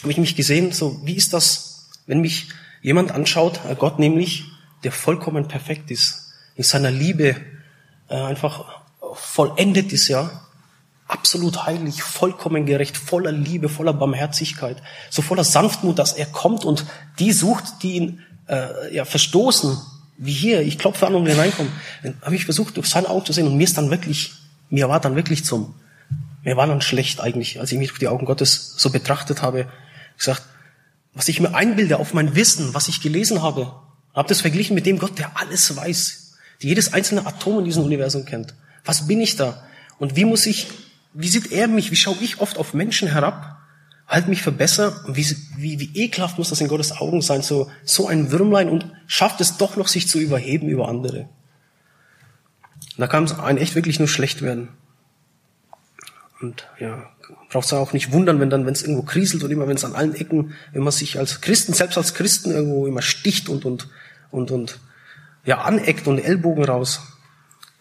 habe 0.00 0.12
ich 0.12 0.18
mich 0.18 0.36
gesehen, 0.36 0.72
so, 0.72 1.00
wie 1.04 1.14
ist 1.14 1.32
das, 1.32 1.90
wenn 2.06 2.20
mich 2.20 2.48
jemand 2.82 3.12
anschaut, 3.12 3.60
äh, 3.68 3.74
Gott 3.74 3.98
nämlich, 3.98 4.44
der 4.82 4.92
vollkommen 4.92 5.48
perfekt 5.48 5.90
ist, 5.90 6.32
in 6.56 6.64
seiner 6.64 6.90
Liebe 6.90 7.36
äh, 8.08 8.14
einfach 8.14 8.82
vollendet 9.14 9.92
ist, 9.92 10.08
ja, 10.08 10.43
absolut 11.06 11.66
heilig, 11.66 12.02
vollkommen 12.02 12.66
gerecht, 12.66 12.96
voller 12.96 13.32
Liebe, 13.32 13.68
voller 13.68 13.92
Barmherzigkeit, 13.92 14.82
so 15.10 15.22
voller 15.22 15.44
Sanftmut, 15.44 15.98
dass 15.98 16.12
er 16.12 16.26
kommt 16.26 16.64
und 16.64 16.86
die 17.18 17.32
sucht, 17.32 17.82
die 17.82 17.92
ihn 17.94 18.22
äh, 18.48 18.94
ja, 18.94 19.04
verstoßen, 19.04 19.76
wie 20.16 20.32
hier, 20.32 20.62
ich 20.62 20.78
klopfe 20.78 21.06
an 21.06 21.14
und 21.14 21.26
hineinkomme. 21.26 21.70
Dann 22.02 22.16
habe 22.22 22.36
ich 22.36 22.44
versucht, 22.44 22.76
durch 22.76 22.88
seine 22.88 23.10
Augen 23.10 23.26
zu 23.26 23.32
sehen 23.32 23.46
und 23.46 23.56
mir 23.56 23.64
ist 23.64 23.76
dann 23.76 23.90
wirklich, 23.90 24.32
mir 24.70 24.88
war 24.88 25.00
dann 25.00 25.16
wirklich 25.16 25.44
zum, 25.44 25.74
mir 26.42 26.56
war 26.56 26.66
dann 26.66 26.80
schlecht 26.80 27.20
eigentlich, 27.20 27.60
als 27.60 27.72
ich 27.72 27.78
mich 27.78 27.88
durch 27.88 28.00
die 28.00 28.08
Augen 28.08 28.26
Gottes 28.26 28.74
so 28.76 28.90
betrachtet 28.90 29.42
habe, 29.42 29.66
gesagt, 30.16 30.42
was 31.12 31.28
ich 31.28 31.40
mir 31.40 31.54
einbilde 31.54 31.98
auf 31.98 32.14
mein 32.14 32.34
Wissen, 32.34 32.74
was 32.74 32.88
ich 32.88 33.00
gelesen 33.00 33.42
habe, 33.42 33.72
habe 34.14 34.28
das 34.28 34.40
verglichen 34.40 34.74
mit 34.74 34.86
dem 34.86 34.98
Gott, 34.98 35.18
der 35.18 35.38
alles 35.38 35.76
weiß, 35.76 36.34
die 36.62 36.68
jedes 36.68 36.92
einzelne 36.92 37.26
Atom 37.26 37.60
in 37.60 37.64
diesem 37.64 37.84
Universum 37.84 38.24
kennt. 38.24 38.54
Was 38.84 39.06
bin 39.06 39.20
ich 39.20 39.36
da? 39.36 39.62
Und 39.98 40.16
wie 40.16 40.24
muss 40.24 40.46
ich 40.46 40.66
wie 41.14 41.28
sieht 41.28 41.52
er 41.52 41.68
mich? 41.68 41.90
Wie 41.90 41.96
schaue 41.96 42.16
ich 42.20 42.40
oft 42.40 42.58
auf 42.58 42.74
Menschen 42.74 43.08
herab? 43.08 43.56
Halt 44.06 44.28
mich 44.28 44.42
für 44.42 44.52
besser? 44.52 45.04
Und 45.06 45.16
wie, 45.16 45.24
wie, 45.56 45.80
wie 45.80 46.02
ekelhaft 46.02 46.36
muss 46.38 46.50
das 46.50 46.60
in 46.60 46.68
Gottes 46.68 46.92
Augen 46.92 47.22
sein? 47.22 47.40
So, 47.40 47.70
so 47.84 48.08
ein 48.08 48.32
Würmlein 48.32 48.68
und 48.68 48.92
schafft 49.06 49.40
es 49.40 49.56
doch 49.56 49.76
noch, 49.76 49.88
sich 49.88 50.08
zu 50.08 50.18
überheben 50.18 50.68
über 50.68 50.88
andere. 50.88 51.28
Da 52.98 53.06
kann 53.06 53.24
es 53.24 53.38
einen 53.38 53.58
echt 53.58 53.76
wirklich 53.76 53.98
nur 53.98 54.08
schlecht 54.08 54.42
werden. 54.42 54.68
Und 56.40 56.66
ja, 56.78 57.10
braucht 57.48 57.66
es 57.66 57.72
auch 57.72 57.92
nicht 57.92 58.12
wundern, 58.12 58.40
wenn 58.40 58.50
dann, 58.50 58.66
wenn 58.66 58.74
es 58.74 58.82
irgendwo 58.82 59.02
kriselt 59.02 59.42
und 59.44 59.50
immer, 59.50 59.68
wenn 59.68 59.76
es 59.76 59.84
an 59.84 59.94
allen 59.94 60.14
Ecken, 60.14 60.54
wenn 60.72 60.82
man 60.82 60.92
sich 60.92 61.18
als 61.18 61.40
Christen, 61.40 61.72
selbst 61.72 61.96
als 61.96 62.14
Christen 62.14 62.50
irgendwo 62.50 62.86
immer 62.86 63.02
sticht 63.02 63.48
und, 63.48 63.64
und, 63.64 63.88
und, 64.30 64.50
und, 64.50 64.80
ja, 65.44 65.62
aneckt 65.62 66.06
und 66.06 66.18
Ellbogen 66.18 66.64
raus. 66.64 67.00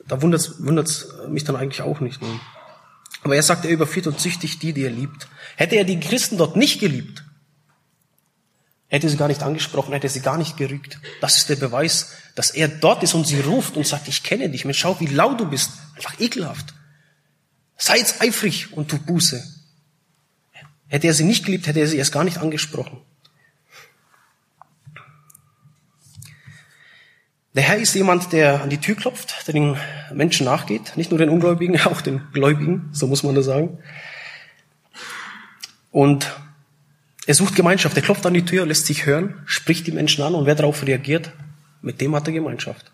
Da 0.07 0.21
wundert 0.21 0.41
es 0.87 1.13
mich 1.27 1.43
dann 1.43 1.55
eigentlich 1.55 1.81
auch 1.81 1.99
nicht. 1.99 2.21
Ne? 2.21 2.27
Aber 3.23 3.35
er 3.35 3.43
sagt, 3.43 3.65
er 3.65 3.71
überführt 3.71 4.07
und 4.07 4.19
züchtigt 4.19 4.61
die, 4.61 4.73
die 4.73 4.83
er 4.83 4.91
liebt. 4.91 5.27
Hätte 5.55 5.75
er 5.75 5.85
die 5.85 5.99
Christen 5.99 6.37
dort 6.37 6.55
nicht 6.55 6.79
geliebt, 6.79 7.23
hätte 8.87 9.09
sie 9.09 9.17
gar 9.17 9.27
nicht 9.27 9.41
angesprochen, 9.41 9.93
hätte 9.93 10.09
sie 10.09 10.19
gar 10.19 10.37
nicht 10.37 10.57
gerügt. 10.57 10.99
Das 11.21 11.37
ist 11.37 11.49
der 11.49 11.55
Beweis, 11.55 12.11
dass 12.35 12.51
er 12.51 12.67
dort 12.67 13.01
ist 13.01 13.13
und 13.13 13.25
sie 13.25 13.39
ruft 13.39 13.75
und 13.75 13.87
sagt, 13.87 14.07
ich 14.07 14.23
kenne 14.23 14.49
dich, 14.49 14.65
Mensch, 14.65 14.79
schau, 14.79 14.99
wie 14.99 15.07
laut 15.07 15.39
du 15.39 15.45
bist. 15.45 15.71
Einfach 15.95 16.19
ekelhaft. 16.19 16.73
Sei 17.77 17.97
jetzt 17.97 18.21
eifrig 18.21 18.73
und 18.73 18.89
tu 18.89 18.97
Buße. 18.99 19.43
Hätte 20.87 21.07
er 21.07 21.13
sie 21.13 21.23
nicht 21.23 21.45
geliebt, 21.45 21.65
hätte 21.65 21.79
er 21.79 21.87
sie 21.87 21.97
erst 21.97 22.11
gar 22.11 22.23
nicht 22.23 22.37
angesprochen. 22.37 23.01
Der 27.55 27.61
Herr 27.63 27.77
ist 27.77 27.93
jemand, 27.93 28.33
der 28.33 28.63
an 28.63 28.69
die 28.69 28.79
Tür 28.79 28.95
klopft, 28.95 29.47
der 29.47 29.53
den 29.53 29.77
Menschen 30.11 30.45
nachgeht, 30.45 30.93
nicht 30.95 31.11
nur 31.11 31.19
den 31.19 31.29
Ungläubigen, 31.29 31.79
auch 31.85 32.01
den 32.01 32.21
Gläubigen, 32.33 32.89
so 32.91 33.07
muss 33.07 33.23
man 33.23 33.35
das 33.35 33.45
sagen. 33.45 33.77
Und 35.91 36.35
er 37.27 37.35
sucht 37.35 37.55
Gemeinschaft, 37.55 37.95
er 37.95 38.01
klopft 38.01 38.25
an 38.25 38.33
die 38.33 38.45
Tür, 38.45 38.65
lässt 38.65 38.87
sich 38.87 39.05
hören, 39.05 39.41
spricht 39.45 39.85
die 39.85 39.91
Menschen 39.91 40.23
an 40.23 40.33
und 40.33 40.45
wer 40.45 40.55
darauf 40.55 40.85
reagiert, 40.85 41.31
mit 41.81 42.01
dem 42.01 42.15
hat 42.15 42.27
er 42.27 42.33
Gemeinschaft. 42.33 42.91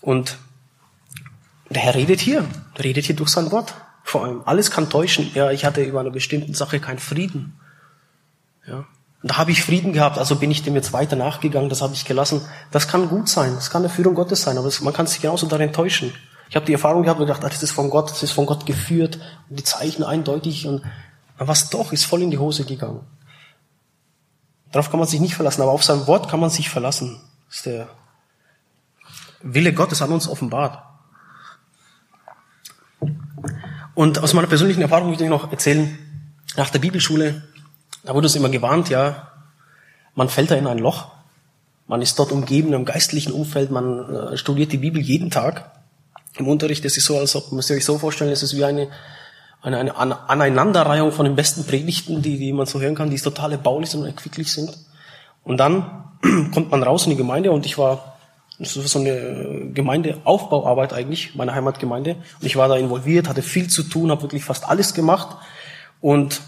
Und 0.00 0.38
der 1.68 1.82
Herr 1.82 1.94
redet 1.94 2.20
hier, 2.20 2.46
redet 2.78 3.04
hier 3.04 3.16
durch 3.16 3.30
sein 3.30 3.50
Wort. 3.50 3.74
Vor 4.02 4.24
allem, 4.24 4.42
alles 4.44 4.70
kann 4.70 4.90
täuschen. 4.90 5.30
Ja, 5.34 5.50
ich 5.50 5.64
hatte 5.64 5.82
über 5.82 6.00
eine 6.00 6.10
bestimmte 6.10 6.54
Sache 6.54 6.80
keinen 6.80 6.98
Frieden. 6.98 7.58
Ja, 8.66 8.86
und 9.24 9.30
da 9.30 9.38
habe 9.38 9.52
ich 9.52 9.62
Frieden 9.62 9.94
gehabt, 9.94 10.18
also 10.18 10.36
bin 10.36 10.50
ich 10.50 10.64
dem 10.64 10.74
jetzt 10.74 10.92
weiter 10.92 11.16
nachgegangen, 11.16 11.70
das 11.70 11.80
habe 11.80 11.94
ich 11.94 12.04
gelassen. 12.04 12.42
Das 12.70 12.88
kann 12.88 13.08
gut 13.08 13.26
sein, 13.26 13.54
das 13.54 13.70
kann 13.70 13.80
eine 13.80 13.88
Führung 13.88 14.14
Gottes 14.14 14.42
sein, 14.42 14.58
aber 14.58 14.70
man 14.82 14.92
kann 14.92 15.06
sich 15.06 15.22
genauso 15.22 15.46
darin 15.46 15.72
täuschen. 15.72 16.08
Ich 16.08 16.50
Ich 16.50 16.56
habe 16.56 16.66
die 16.66 16.74
Erfahrung 16.74 17.04
gehabt 17.04 17.18
und 17.18 17.26
gedacht, 17.26 17.42
ah, 17.42 17.48
das 17.48 17.62
ist 17.62 17.72
von 17.72 17.88
Gott, 17.88 18.10
das 18.10 18.22
ist 18.22 18.32
von 18.32 18.44
Gott 18.44 18.66
geführt 18.66 19.18
und 19.48 19.58
die 19.58 19.64
Zeichen 19.64 20.04
eindeutig 20.04 20.66
und 20.66 20.82
was 21.38 21.70
doch, 21.70 21.90
ist 21.94 22.04
voll 22.04 22.20
in 22.20 22.30
die 22.30 22.36
Hose 22.36 22.66
gegangen. 22.66 23.00
Darauf 24.72 24.90
kann 24.90 25.00
man 25.00 25.08
sich 25.08 25.20
nicht 25.20 25.36
verlassen, 25.36 25.62
aber 25.62 25.72
auf 25.72 25.84
sein 25.84 26.06
Wort 26.06 26.28
kann 26.28 26.40
man 26.40 26.50
sich 26.50 26.68
verlassen. 26.68 27.18
Das 27.48 27.56
ist 27.56 27.64
der 27.64 27.88
Wille 29.40 29.72
Gottes 29.72 30.02
an 30.02 30.12
uns 30.12 30.28
offenbart. 30.28 30.84
Und 33.94 34.18
aus 34.18 34.34
meiner 34.34 34.48
persönlichen 34.48 34.82
Erfahrung 34.82 35.08
möchte 35.08 35.24
ich 35.24 35.30
noch 35.30 35.50
erzählen, 35.50 35.98
nach 36.56 36.68
der 36.68 36.80
Bibelschule, 36.80 37.42
da 38.04 38.14
wurde 38.14 38.26
es 38.26 38.36
immer 38.36 38.50
gewarnt, 38.50 38.90
ja, 38.90 39.28
man 40.14 40.28
fällt 40.28 40.50
da 40.50 40.54
in 40.54 40.66
ein 40.66 40.78
Loch. 40.78 41.06
Man 41.86 42.00
ist 42.00 42.18
dort 42.18 42.32
umgeben 42.32 42.72
im 42.72 42.84
geistlichen 42.84 43.32
Umfeld, 43.32 43.70
man 43.70 44.14
äh, 44.14 44.36
studiert 44.36 44.72
die 44.72 44.78
Bibel 44.78 45.02
jeden 45.02 45.30
Tag 45.30 45.70
im 46.38 46.48
Unterricht. 46.48 46.84
Es 46.84 46.96
ist 46.96 47.06
so, 47.06 47.18
als 47.18 47.36
ob, 47.36 47.52
müsst 47.52 47.70
ihr 47.70 47.76
euch 47.76 47.84
so 47.84 47.98
vorstellen, 47.98 48.30
es 48.30 48.42
ist 48.42 48.56
wie 48.56 48.64
eine, 48.64 48.88
eine, 49.62 49.78
eine 49.96 50.28
Aneinanderreihung 50.28 51.12
von 51.12 51.26
den 51.26 51.36
besten 51.36 51.64
Predigten, 51.64 52.22
die, 52.22 52.38
die 52.38 52.52
man 52.52 52.66
so 52.66 52.80
hören 52.80 52.94
kann, 52.94 53.10
die 53.10 53.16
total 53.16 53.52
erbaulich 53.52 53.94
und 53.94 54.06
erquicklich 54.06 54.52
sind. 54.52 54.76
Und 55.42 55.58
dann 55.58 56.04
kommt 56.54 56.70
man 56.70 56.82
raus 56.82 57.04
in 57.04 57.10
die 57.10 57.16
Gemeinde 57.16 57.52
und 57.52 57.66
ich 57.66 57.76
war, 57.76 58.16
das 58.58 58.76
ist 58.76 58.88
so 58.88 59.00
eine 59.00 59.70
Gemeindeaufbauarbeit 59.74 60.92
eigentlich, 60.94 61.34
meine 61.34 61.54
Heimatgemeinde. 61.54 62.16
Und 62.40 62.46
ich 62.46 62.56
war 62.56 62.68
da 62.68 62.76
involviert, 62.76 63.28
hatte 63.28 63.42
viel 63.42 63.68
zu 63.68 63.82
tun, 63.82 64.10
habe 64.10 64.22
wirklich 64.22 64.44
fast 64.44 64.66
alles 64.66 64.94
gemacht 64.94 65.36
und 66.00 66.40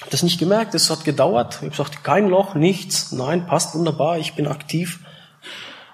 habe 0.00 0.10
das 0.10 0.22
nicht 0.22 0.38
gemerkt. 0.38 0.74
Es 0.74 0.90
hat 0.90 1.04
gedauert. 1.04 1.54
Ich 1.54 1.60
habe 1.60 1.70
gesagt, 1.70 2.04
kein 2.04 2.28
Loch, 2.28 2.54
nichts. 2.54 3.12
Nein, 3.12 3.46
passt 3.46 3.74
wunderbar, 3.74 4.18
ich 4.18 4.34
bin 4.34 4.46
aktiv. 4.46 5.00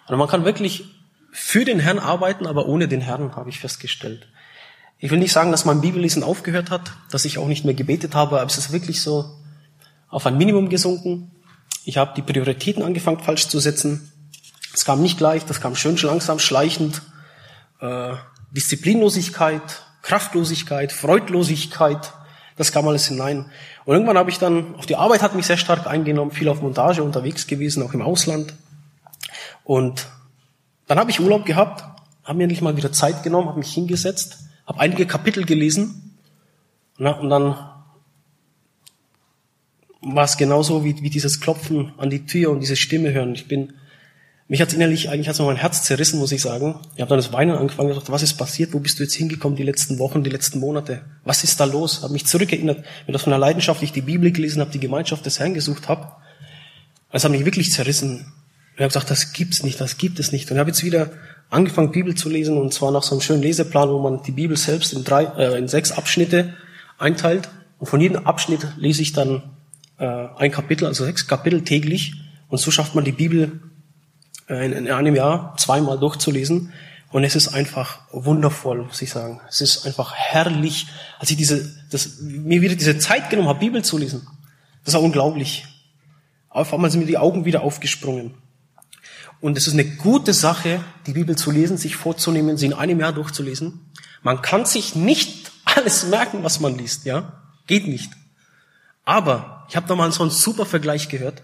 Und 0.09 0.19
man 0.19 0.29
kann 0.29 0.45
wirklich 0.45 0.85
für 1.33 1.65
den 1.65 1.79
Herrn 1.79 1.99
arbeiten, 1.99 2.47
aber 2.47 2.67
ohne 2.67 2.89
den 2.89 3.01
Herrn, 3.01 3.37
habe 3.37 3.51
ich 3.51 3.61
festgestellt. 3.61 4.27
Ich 4.99 5.11
will 5.11 5.19
nicht 5.19 5.33
sagen, 5.33 5.51
dass 5.51 5.65
mein 5.65 5.81
Bibellesen 5.81 6.23
aufgehört 6.23 6.71
hat, 6.71 6.93
dass 7.11 7.25
ich 7.25 7.39
auch 7.39 7.47
nicht 7.47 7.65
mehr 7.65 7.75
gebetet 7.75 8.15
habe, 8.15 8.41
aber 8.41 8.51
es 8.51 8.59
ist 8.59 8.73
wirklich 8.73 9.01
so 9.01 9.39
auf 10.09 10.27
ein 10.27 10.37
Minimum 10.37 10.69
gesunken. 10.69 11.31
Ich 11.85 11.97
habe 11.97 12.13
die 12.15 12.23
Prioritäten 12.23 12.83
angefangen 12.83 13.21
falsch 13.21 13.49
zu 13.49 13.61
setzen. 13.61 14.13
Es 14.75 14.85
kam 14.85 15.01
nicht 15.01 15.19
gleich, 15.19 15.47
das 15.47 15.61
kam 15.61 15.75
schön 15.77 15.97
langsam, 15.97 16.39
schleichend. 16.39 17.03
Äh, 17.81 18.15
Disziplinlosigkeit, 18.51 19.63
Kraftlosigkeit, 20.03 20.93
Freudlosigkeit, 20.93 22.13
das 22.61 22.73
kam 22.73 22.87
alles 22.87 23.09
hinein. 23.09 23.47
Und 23.87 23.95
irgendwann 23.95 24.19
habe 24.19 24.29
ich 24.29 24.39
dann, 24.39 24.75
auf 24.75 24.85
die 24.85 24.97
Arbeit 24.97 25.23
hat 25.23 25.35
mich 25.35 25.47
sehr 25.47 25.57
stark 25.57 25.87
eingenommen, 25.87 26.31
viel 26.31 26.47
auf 26.51 26.61
Montage 26.61 27.03
unterwegs 27.03 27.47
gewesen, 27.47 27.83
auch 27.83 27.95
im 27.95 28.03
Ausland. 28.03 28.53
Und 29.65 30.09
dann 30.87 30.99
habe 30.99 31.11
ich 31.11 31.21
Urlaub 31.21 31.47
gehabt, 31.47 31.83
habe 32.23 32.37
mir 32.37 32.45
endlich 32.45 32.61
mal 32.61 32.77
wieder 32.77 32.93
Zeit 32.93 33.23
genommen, 33.23 33.49
habe 33.49 33.61
mich 33.61 33.73
hingesetzt, 33.73 34.41
habe 34.67 34.79
einige 34.79 35.07
Kapitel 35.07 35.47
gelesen 35.47 36.19
und 36.99 37.31
dann 37.31 37.57
war 40.03 40.25
es 40.25 40.37
genauso 40.37 40.85
wie, 40.85 41.01
wie 41.01 41.09
dieses 41.09 41.41
Klopfen 41.41 41.95
an 41.97 42.11
die 42.11 42.27
Tür 42.27 42.51
und 42.51 42.61
diese 42.61 42.77
Stimme 42.77 43.15
hören. 43.15 43.35
Ich 43.35 43.49
bin, 43.49 43.73
mich 44.51 44.61
hat's 44.61 44.75
innerlich, 44.75 45.09
eigentlich 45.09 45.29
hat's 45.29 45.39
mein 45.39 45.55
Herz 45.55 45.85
zerrissen, 45.85 46.19
muss 46.19 46.33
ich 46.33 46.43
sagen. 46.43 46.75
Ich 46.97 47.01
habe 47.01 47.09
dann 47.09 47.19
das 47.19 47.33
Weinen 47.33 47.55
angefangen 47.55 47.91
und 47.91 47.95
gedacht, 47.95 48.11
was 48.11 48.25
ist 48.25 48.35
passiert? 48.35 48.73
Wo 48.73 48.81
bist 48.81 48.99
du 48.99 49.05
jetzt 49.05 49.15
hingekommen 49.15 49.55
die 49.57 49.63
letzten 49.63 50.01
Wochen, 50.01 50.25
die 50.25 50.31
letzten 50.31 50.59
Monate? 50.59 51.03
Was 51.23 51.45
ist 51.45 51.61
da 51.61 51.67
los? 51.67 52.03
Habe 52.03 52.13
mich 52.13 52.27
zurückerinnert, 52.27 52.85
mir 53.07 53.13
das 53.13 53.23
von 53.23 53.31
der 53.31 53.39
Leidenschaft, 53.39 53.81
ich 53.81 53.93
die 53.93 54.01
Bibel 54.01 54.33
gelesen 54.33 54.61
habe, 54.61 54.73
die 54.73 54.81
Gemeinschaft 54.81 55.25
des 55.25 55.39
Herrn 55.39 55.55
gesucht 55.55 55.89
habe. 55.89 56.09
Es 57.13 57.23
hat 57.23 57.31
mich 57.31 57.45
wirklich 57.45 57.71
zerrissen. 57.71 58.33
Ich 58.75 58.81
habe 58.81 58.89
gesagt, 58.89 59.09
das 59.09 59.33
gibt's 59.33 59.63
nicht, 59.63 59.81
das 59.81 59.99
gibt 59.99 60.19
es 60.19 60.33
nicht. 60.33 60.51
Und 60.51 60.57
ich 60.57 60.59
habe 60.59 60.71
jetzt 60.71 60.83
wieder 60.83 61.11
angefangen, 61.49 61.93
Bibel 61.93 62.17
zu 62.17 62.29
lesen, 62.29 62.59
und 62.59 62.75
zwar 62.75 62.91
nach 62.91 63.05
so 63.05 63.15
einem 63.15 63.21
schönen 63.21 63.43
Leseplan, 63.43 63.89
wo 63.89 64.01
man 64.01 64.25
die 64.25 64.33
Bibel 64.33 64.57
selbst 64.57 64.93
in 64.93 65.05
drei, 65.05 65.27
äh, 65.27 65.59
in 65.59 65.69
sechs 65.69 65.93
Abschnitte 65.93 66.55
einteilt. 66.99 67.49
Und 67.79 67.87
von 67.87 68.01
jedem 68.01 68.27
Abschnitt 68.27 68.67
lese 68.77 69.03
ich 69.03 69.13
dann 69.13 69.45
äh, 69.99 70.07
ein 70.07 70.51
Kapitel, 70.51 70.87
also 70.87 71.05
sechs 71.05 71.29
Kapitel 71.29 71.63
täglich. 71.63 72.15
Und 72.49 72.59
so 72.59 72.73
schafft 72.73 72.97
man 72.97 73.05
die 73.05 73.13
Bibel 73.13 73.61
in, 74.51 74.73
in 74.73 74.91
einem 74.91 75.15
Jahr 75.15 75.55
zweimal 75.57 75.99
durchzulesen. 75.99 76.73
Und 77.13 77.25
es 77.25 77.35
ist 77.35 77.49
einfach 77.49 78.01
wundervoll, 78.13 78.85
muss 78.85 79.03
ich 79.03 79.11
sagen. 79.11 79.41
Es 79.49 79.61
ist 79.61 79.87
einfach 79.87 80.15
herrlich, 80.15 80.87
als 81.19 81.31
ich 81.31 81.37
diese, 81.37 81.75
das, 81.91 82.21
mir 82.21 82.63
wieder 82.63 82.77
diese 82.77 82.99
Zeit 82.99 83.31
genommen 83.31 83.49
habe, 83.49 83.59
Bibel 83.59 83.83
zu 83.83 83.99
lesen. 83.99 84.27
Das 84.85 84.95
war 84.95 85.03
unglaublich. 85.03 85.67
Auf 86.49 86.73
einmal 86.73 86.91
sind 86.91 87.01
mir 87.01 87.07
die 87.07 87.19
Augen 87.19 87.45
wieder 87.45 87.63
aufgesprungen. 87.63 88.35
Und 89.41 89.57
es 89.57 89.67
ist 89.67 89.73
eine 89.73 89.85
gute 89.85 90.35
Sache, 90.35 90.85
die 91.07 91.13
Bibel 91.13 91.37
zu 91.37 91.51
lesen, 91.51 91.79
sich 91.79 91.97
vorzunehmen, 91.97 92.57
sie 92.57 92.67
in 92.67 92.75
einem 92.75 93.01
Jahr 93.01 93.13
durchzulesen. 93.13 93.91
Man 94.23 94.43
kann 94.43 94.67
sich 94.67 94.95
nicht 94.95 95.51
alles 95.65 96.07
merken, 96.07 96.45
was 96.45 96.61
man 96.61 96.77
liest, 96.77 97.07
ja? 97.07 97.41
Geht 97.67 97.89
nicht. 97.89 98.13
Aber 99.05 99.67
ich 99.69 99.77
habe 99.77 99.89
da 99.89 99.95
mal 99.97 100.13
so 100.13 100.23
einen 100.23 100.31
super 100.31 100.67
Vergleich 100.67 101.09
gehört. 101.09 101.43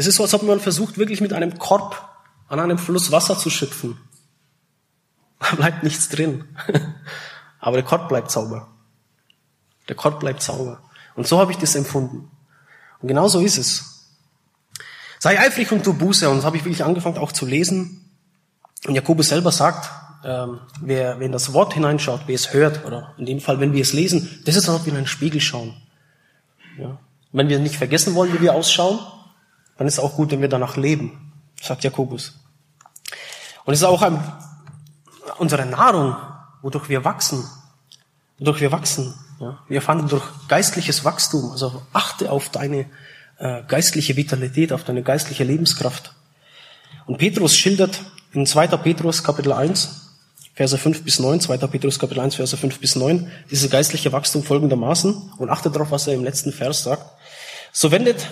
Das 0.00 0.06
ist 0.06 0.16
so, 0.16 0.22
als 0.22 0.32
ob 0.32 0.44
man 0.44 0.60
versucht, 0.60 0.96
wirklich 0.96 1.20
mit 1.20 1.34
einem 1.34 1.58
Korb 1.58 2.02
an 2.48 2.58
einem 2.58 2.78
Fluss 2.78 3.12
Wasser 3.12 3.36
zu 3.36 3.50
schöpfen. 3.50 3.98
Da 5.38 5.56
bleibt 5.56 5.82
nichts 5.82 6.08
drin. 6.08 6.46
Aber 7.60 7.76
der 7.76 7.84
Korb 7.84 8.08
bleibt 8.08 8.30
sauber. 8.30 8.68
Der 9.90 9.96
Korb 9.96 10.20
bleibt 10.20 10.42
sauber. 10.42 10.80
Und 11.16 11.26
so 11.26 11.38
habe 11.38 11.52
ich 11.52 11.58
das 11.58 11.74
empfunden. 11.74 12.30
Und 13.02 13.08
genau 13.08 13.28
so 13.28 13.40
ist 13.40 13.58
es. 13.58 14.06
Sei 15.18 15.38
eifrig 15.38 15.70
und 15.70 15.84
tu 15.84 15.92
Buße. 15.92 16.30
Und 16.30 16.38
das 16.38 16.46
habe 16.46 16.56
ich 16.56 16.64
wirklich 16.64 16.82
angefangen 16.82 17.18
auch 17.18 17.32
zu 17.32 17.44
lesen. 17.44 18.10
Und 18.86 18.94
Jakobus 18.94 19.28
selber 19.28 19.52
sagt, 19.52 19.90
ähm, 20.24 20.60
wer, 20.80 21.18
wer 21.18 21.26
in 21.26 21.32
das 21.32 21.52
Wort 21.52 21.74
hineinschaut, 21.74 22.22
wer 22.24 22.36
es 22.36 22.54
hört, 22.54 22.86
oder 22.86 23.14
in 23.18 23.26
dem 23.26 23.40
Fall, 23.42 23.60
wenn 23.60 23.74
wir 23.74 23.82
es 23.82 23.92
lesen, 23.92 24.42
das 24.46 24.56
ist, 24.56 24.66
als 24.66 24.80
ob 24.80 24.86
wir 24.86 24.94
in 24.94 24.96
einen 24.96 25.06
Spiegel 25.06 25.42
schauen. 25.42 25.76
Ja. 26.78 26.98
Wenn 27.32 27.50
wir 27.50 27.58
nicht 27.58 27.76
vergessen 27.76 28.14
wollen, 28.14 28.32
wie 28.32 28.40
wir 28.40 28.54
ausschauen, 28.54 28.98
dann 29.80 29.86
ist 29.86 29.94
es 29.94 30.00
auch 30.00 30.14
gut, 30.14 30.30
wenn 30.30 30.42
wir 30.42 30.48
danach 30.48 30.76
leben, 30.76 31.32
sagt 31.58 31.84
Jakobus. 31.84 32.34
Und 33.64 33.72
es 33.72 33.80
ist 33.80 33.86
auch 33.86 34.02
ein, 34.02 34.22
unsere 35.38 35.64
Nahrung, 35.64 36.16
wodurch 36.60 36.90
wir 36.90 37.02
wachsen, 37.02 37.48
wodurch 38.38 38.60
wir 38.60 38.72
wachsen. 38.72 39.14
Ja. 39.40 39.58
Wir 39.68 39.76
erfahren 39.76 40.06
durch 40.06 40.22
geistliches 40.48 41.06
Wachstum. 41.06 41.52
Also 41.52 41.80
achte 41.94 42.30
auf 42.30 42.50
deine 42.50 42.90
äh, 43.38 43.62
geistliche 43.68 44.16
Vitalität, 44.16 44.74
auf 44.74 44.84
deine 44.84 45.02
geistliche 45.02 45.44
Lebenskraft. 45.44 46.14
Und 47.06 47.16
Petrus 47.16 47.56
schildert 47.56 48.04
in 48.34 48.44
2. 48.44 48.66
Petrus 48.76 49.24
Kapitel 49.24 49.54
1, 49.54 50.10
Verse 50.52 50.76
5 50.76 51.04
bis 51.04 51.20
9, 51.20 51.40
2. 51.40 51.56
Petrus 51.68 51.98
Kapitel 51.98 52.20
1, 52.20 52.34
Verse 52.34 52.54
5 52.54 52.80
bis 52.80 52.96
9, 52.96 53.32
dieses 53.50 53.70
geistliche 53.70 54.12
Wachstum 54.12 54.42
folgendermaßen 54.42 55.32
und 55.38 55.48
achtet 55.48 55.74
darauf, 55.74 55.90
was 55.90 56.06
er 56.06 56.12
im 56.12 56.22
letzten 56.22 56.52
Vers 56.52 56.82
sagt. 56.82 57.18
So 57.72 57.90
wendet 57.90 58.28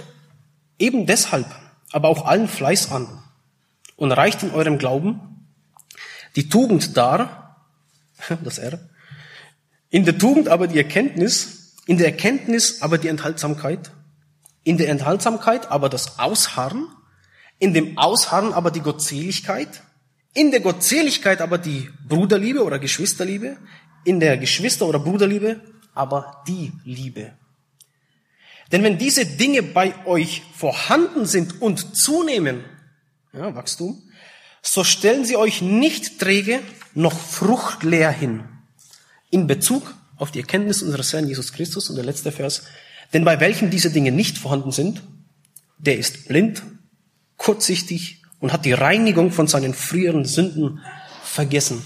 eben 0.79 1.07
deshalb 1.07 1.47
aber 1.93 2.09
auch 2.09 2.27
allen 2.27 2.49
Fleiß 2.49 2.93
an 2.93 3.23
und 3.97 4.13
reicht 4.13 4.43
in 4.43 4.51
eurem 4.51 4.79
Glauben 4.79 5.21
die 6.37 6.49
Tugend 6.49 6.97
dar, 6.97 7.67
das 8.45 8.59
R, 8.59 8.79
in 9.91 10.05
der 10.05 10.19
Tugend 10.19 10.49
aber 10.49 10.67
die 10.67 10.79
Erkenntnis, 10.79 11.75
in 11.87 11.99
der 11.99 12.09
Erkenntnis 12.09 12.83
aber 12.83 12.99
die 12.99 13.09
Enthaltsamkeit, 13.09 13.91
in 14.63 14.77
der 14.77 14.91
Enthaltsamkeit 14.91 15.71
aber 15.71 15.89
das 15.89 16.19
Ausharren, 16.19 16.89
in 17.59 17.73
dem 17.73 17.97
Ausharren 17.97 18.53
aber 18.53 18.71
die 18.71 18.81
Gottseligkeit, 18.81 19.83
in 20.35 20.51
der 20.51 20.61
Gottseligkeit 20.61 21.41
aber 21.41 21.59
die 21.59 21.91
Bruderliebe 22.07 22.63
oder 22.63 22.79
Geschwisterliebe, 22.79 23.57
in 24.05 24.21
der 24.21 24.37
Geschwister- 24.37 24.87
oder 24.87 24.99
Bruderliebe 24.99 25.61
aber 25.95 26.43
die 26.47 26.73
Liebe. 26.85 27.38
Denn 28.73 28.83
wenn 28.83 28.99
diese 28.99 29.25
Dinge 29.25 29.63
bei 29.63 29.95
euch 30.07 30.43
vorhanden 30.55 31.27
sind 31.27 31.63
und 31.63 31.97
zunehmen, 31.97 32.65
ja, 33.33 33.55
Wachstum, 33.55 34.03
so 34.63 34.85
stellen 34.85 35.25
sie 35.25 35.37
euch 35.37 35.63
nicht 35.63 36.19
träge 36.19 36.61
noch 36.95 37.19
fruchtleer 37.19 38.11
hin. 38.11 38.45
In 39.31 39.47
Bezug 39.47 39.95
auf 40.17 40.31
die 40.31 40.41
Erkenntnis 40.41 40.83
unseres 40.83 41.13
Herrn 41.13 41.29
Jesus 41.29 41.53
Christus 41.53 41.89
und 41.89 41.97
der 41.97 42.05
letzte 42.05 42.33
Vers, 42.33 42.65
denn 43.13 43.25
bei 43.25 43.41
welchem 43.41 43.71
diese 43.71 43.91
Dinge 43.91 44.13
nicht 44.13 44.37
vorhanden 44.37 44.73
sind, 44.73 45.03
der 45.79 45.97
ist 45.97 46.29
blind, 46.29 46.63
kurzsichtig 47.37 48.23
und 48.41 48.53
hat 48.53 48.65
die 48.65 48.73
Reinigung 48.73 49.31
von 49.31 49.47
seinen 49.47 49.75
früheren 49.75 50.25
Sünden 50.25 50.81
vergessen. 51.23 51.83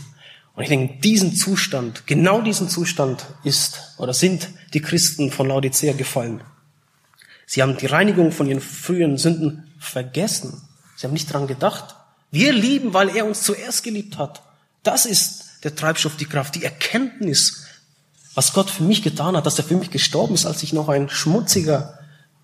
Und 0.54 0.62
ich 0.64 0.68
denke, 0.68 1.00
diesen 1.00 1.34
Zustand, 1.34 2.06
genau 2.06 2.42
diesen 2.42 2.68
Zustand 2.68 3.24
ist 3.44 3.94
oder 3.98 4.12
sind 4.12 4.48
die 4.74 4.80
Christen 4.80 5.30
von 5.30 5.48
Laodicea 5.48 5.92
gefallen. 5.92 6.42
Sie 7.52 7.60
haben 7.60 7.76
die 7.76 7.84
Reinigung 7.84 8.32
von 8.32 8.48
ihren 8.48 8.62
früheren 8.62 9.18
Sünden 9.18 9.70
vergessen. 9.78 10.62
Sie 10.96 11.06
haben 11.06 11.12
nicht 11.12 11.30
dran 11.30 11.46
gedacht. 11.46 11.96
Wir 12.30 12.50
lieben, 12.50 12.94
weil 12.94 13.14
er 13.14 13.26
uns 13.26 13.42
zuerst 13.42 13.82
geliebt 13.82 14.16
hat. 14.16 14.40
Das 14.82 15.04
ist 15.04 15.62
der 15.62 15.76
Treibstoff, 15.76 16.16
die 16.16 16.24
Kraft, 16.24 16.54
die 16.54 16.64
Erkenntnis 16.64 17.66
was 18.34 18.54
Gott 18.54 18.70
für 18.70 18.84
mich 18.84 19.02
getan 19.02 19.36
hat, 19.36 19.44
dass 19.44 19.58
er 19.58 19.66
für 19.66 19.76
mich 19.76 19.90
gestorben 19.90 20.32
ist, 20.32 20.46
als 20.46 20.62
ich 20.62 20.72
noch 20.72 20.88
ein 20.88 21.10
schmutziger, 21.10 21.98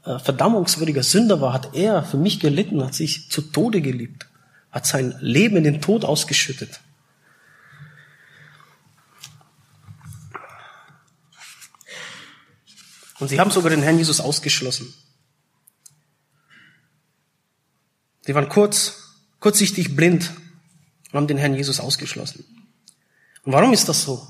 äh, 0.04 0.18
verdammungswürdiger 0.18 1.02
Sünder 1.02 1.40
war, 1.40 1.54
hat 1.54 1.74
er 1.74 2.02
für 2.02 2.18
mich 2.18 2.38
gelitten, 2.38 2.84
hat 2.84 2.92
sich 2.92 3.30
zu 3.30 3.40
Tode 3.40 3.80
geliebt, 3.80 4.26
hat 4.70 4.86
sein 4.86 5.14
Leben 5.20 5.56
in 5.56 5.64
den 5.64 5.80
Tod 5.80 6.04
ausgeschüttet. 6.04 6.80
Und 13.18 13.28
sie 13.28 13.40
haben 13.40 13.50
sogar 13.50 13.70
den 13.70 13.82
Herrn 13.82 13.98
Jesus 13.98 14.20
ausgeschlossen. 14.20 14.92
Sie 18.22 18.34
waren 18.34 18.48
kurz, 18.48 19.14
kurzsichtig 19.40 19.96
blind 19.96 20.32
und 21.10 21.14
haben 21.14 21.26
den 21.26 21.38
Herrn 21.38 21.54
Jesus 21.54 21.80
ausgeschlossen. 21.80 22.44
Und 23.42 23.52
warum 23.52 23.72
ist 23.72 23.88
das 23.88 24.02
so? 24.02 24.26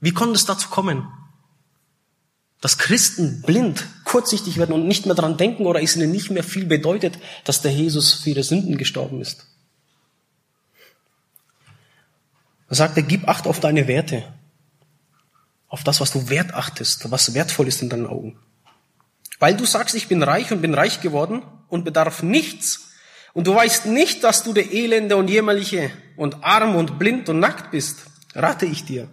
Wie 0.00 0.12
konnte 0.12 0.34
es 0.34 0.44
dazu 0.44 0.68
kommen? 0.68 1.06
Dass 2.60 2.78
Christen 2.78 3.42
blind, 3.42 3.86
kurzsichtig 4.04 4.56
werden 4.56 4.72
und 4.74 4.86
nicht 4.88 5.06
mehr 5.06 5.14
daran 5.14 5.36
denken 5.36 5.66
oder 5.66 5.82
es 5.82 5.96
ihnen 5.96 6.10
nicht 6.10 6.30
mehr 6.30 6.44
viel 6.44 6.66
bedeutet, 6.66 7.18
dass 7.44 7.62
der 7.62 7.72
Jesus 7.72 8.12
für 8.12 8.30
ihre 8.30 8.42
Sünden 8.42 8.76
gestorben 8.76 9.20
ist. 9.20 9.46
Er 12.68 12.76
sagt 12.76 12.96
er, 12.96 13.02
gib 13.02 13.28
Acht 13.28 13.46
auf 13.46 13.60
deine 13.60 13.86
Werte, 13.86 14.34
auf 15.74 15.84
das, 15.84 16.00
was 16.00 16.12
du 16.12 16.30
wert 16.30 16.54
achtest, 16.54 17.10
was 17.10 17.34
wertvoll 17.34 17.68
ist 17.68 17.82
in 17.82 17.90
deinen 17.90 18.06
Augen. 18.06 18.38
Weil 19.38 19.56
du 19.56 19.66
sagst, 19.66 19.94
ich 19.94 20.08
bin 20.08 20.22
reich 20.22 20.50
und 20.52 20.62
bin 20.62 20.72
reich 20.72 21.00
geworden 21.00 21.42
und 21.68 21.84
bedarf 21.84 22.22
nichts 22.22 22.92
und 23.34 23.46
du 23.46 23.54
weißt 23.54 23.86
nicht, 23.86 24.24
dass 24.24 24.42
du 24.44 24.52
der 24.52 24.72
Elende 24.72 25.16
und 25.16 25.28
Jämmerliche 25.28 25.90
und 26.16 26.42
arm 26.42 26.76
und 26.76 26.98
blind 26.98 27.28
und 27.28 27.40
nackt 27.40 27.72
bist, 27.72 28.04
rate 28.34 28.66
ich 28.66 28.84
dir, 28.84 29.08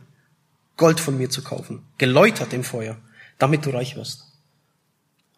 Gold 0.77 0.99
von 0.99 1.17
mir 1.17 1.29
zu 1.29 1.43
kaufen, 1.43 1.83
geläutert 1.97 2.53
im 2.53 2.63
Feuer 2.63 2.97
damit 3.41 3.65
du 3.65 3.71
reich 3.71 3.95
wirst. 3.95 4.27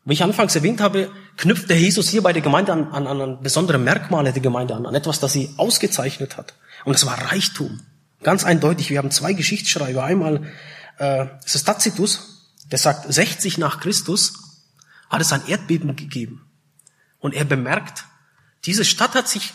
Wie 0.05 0.13
ich 0.13 0.23
anfangs 0.23 0.55
erwähnt 0.55 0.81
habe, 0.81 1.09
knüpft 1.38 1.69
der 1.69 1.79
Jesus 1.79 2.09
hier 2.09 2.21
bei 2.21 2.33
der 2.33 2.41
Gemeinde 2.41 2.73
an, 2.73 2.91
an, 2.91 3.07
an 3.07 3.41
besondere 3.41 3.77
Merkmale 3.77 4.33
der 4.33 4.41
Gemeinde 4.41 4.75
an, 4.75 4.86
an 4.86 4.93
etwas, 4.93 5.21
das 5.21 5.31
sie 5.31 5.51
ausgezeichnet 5.55 6.36
hat. 6.36 6.53
Und 6.83 6.95
es 6.95 7.05
war 7.05 7.31
Reichtum. 7.31 7.79
Ganz 8.21 8.43
eindeutig, 8.43 8.89
wir 8.89 8.97
haben 8.97 9.12
zwei 9.12 9.31
Geschichtsschreiber. 9.31 10.03
Einmal 10.03 10.51
äh, 10.97 11.27
es 11.45 11.56
ist 11.56 11.65
Tacitus, 11.65 12.51
der 12.71 12.79
sagt, 12.79 13.12
60 13.12 13.58
nach 13.58 13.79
Christus 13.79 14.34
hat 15.10 15.21
es 15.21 15.32
ein 15.32 15.45
Erdbeben 15.47 15.95
gegeben. 15.95 16.45
Und 17.19 17.34
er 17.34 17.45
bemerkt, 17.45 18.06
diese 18.65 18.86
Stadt 18.86 19.15
hat 19.15 19.27
sich 19.27 19.53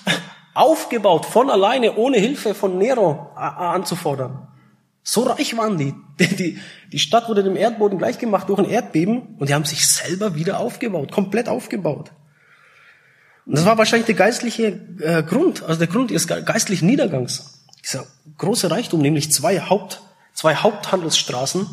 aufgebaut 0.54 1.26
von 1.26 1.50
alleine, 1.50 1.96
ohne 1.96 2.18
Hilfe 2.18 2.54
von 2.54 2.78
Nero 2.78 3.32
anzufordern. 3.34 4.48
So 5.02 5.22
reich 5.22 5.56
waren 5.56 5.78
die. 5.78 5.94
die. 6.18 6.58
Die 6.92 6.98
Stadt 6.98 7.28
wurde 7.28 7.42
dem 7.42 7.56
Erdboden 7.56 7.98
gleichgemacht 7.98 8.48
durch 8.48 8.58
ein 8.58 8.64
Erdbeben 8.64 9.36
und 9.38 9.48
die 9.48 9.54
haben 9.54 9.64
sich 9.64 9.86
selber 9.86 10.34
wieder 10.34 10.58
aufgebaut, 10.58 11.12
komplett 11.12 11.48
aufgebaut. 11.48 12.12
Und 13.44 13.56
das 13.56 13.64
war 13.64 13.78
wahrscheinlich 13.78 14.06
der 14.06 14.14
geistliche 14.14 14.80
äh, 15.00 15.22
Grund, 15.22 15.62
also 15.62 15.78
der 15.78 15.88
Grund 15.88 16.10
ihres 16.10 16.26
geistlichen 16.26 16.86
Niedergangs. 16.86 17.64
Dieser 17.82 18.06
große 18.36 18.70
Reichtum, 18.70 19.00
nämlich 19.00 19.32
zwei 19.32 19.60
Haupt, 19.60 20.02
zwei 20.38 20.54
Haupthandelsstraßen 20.54 21.66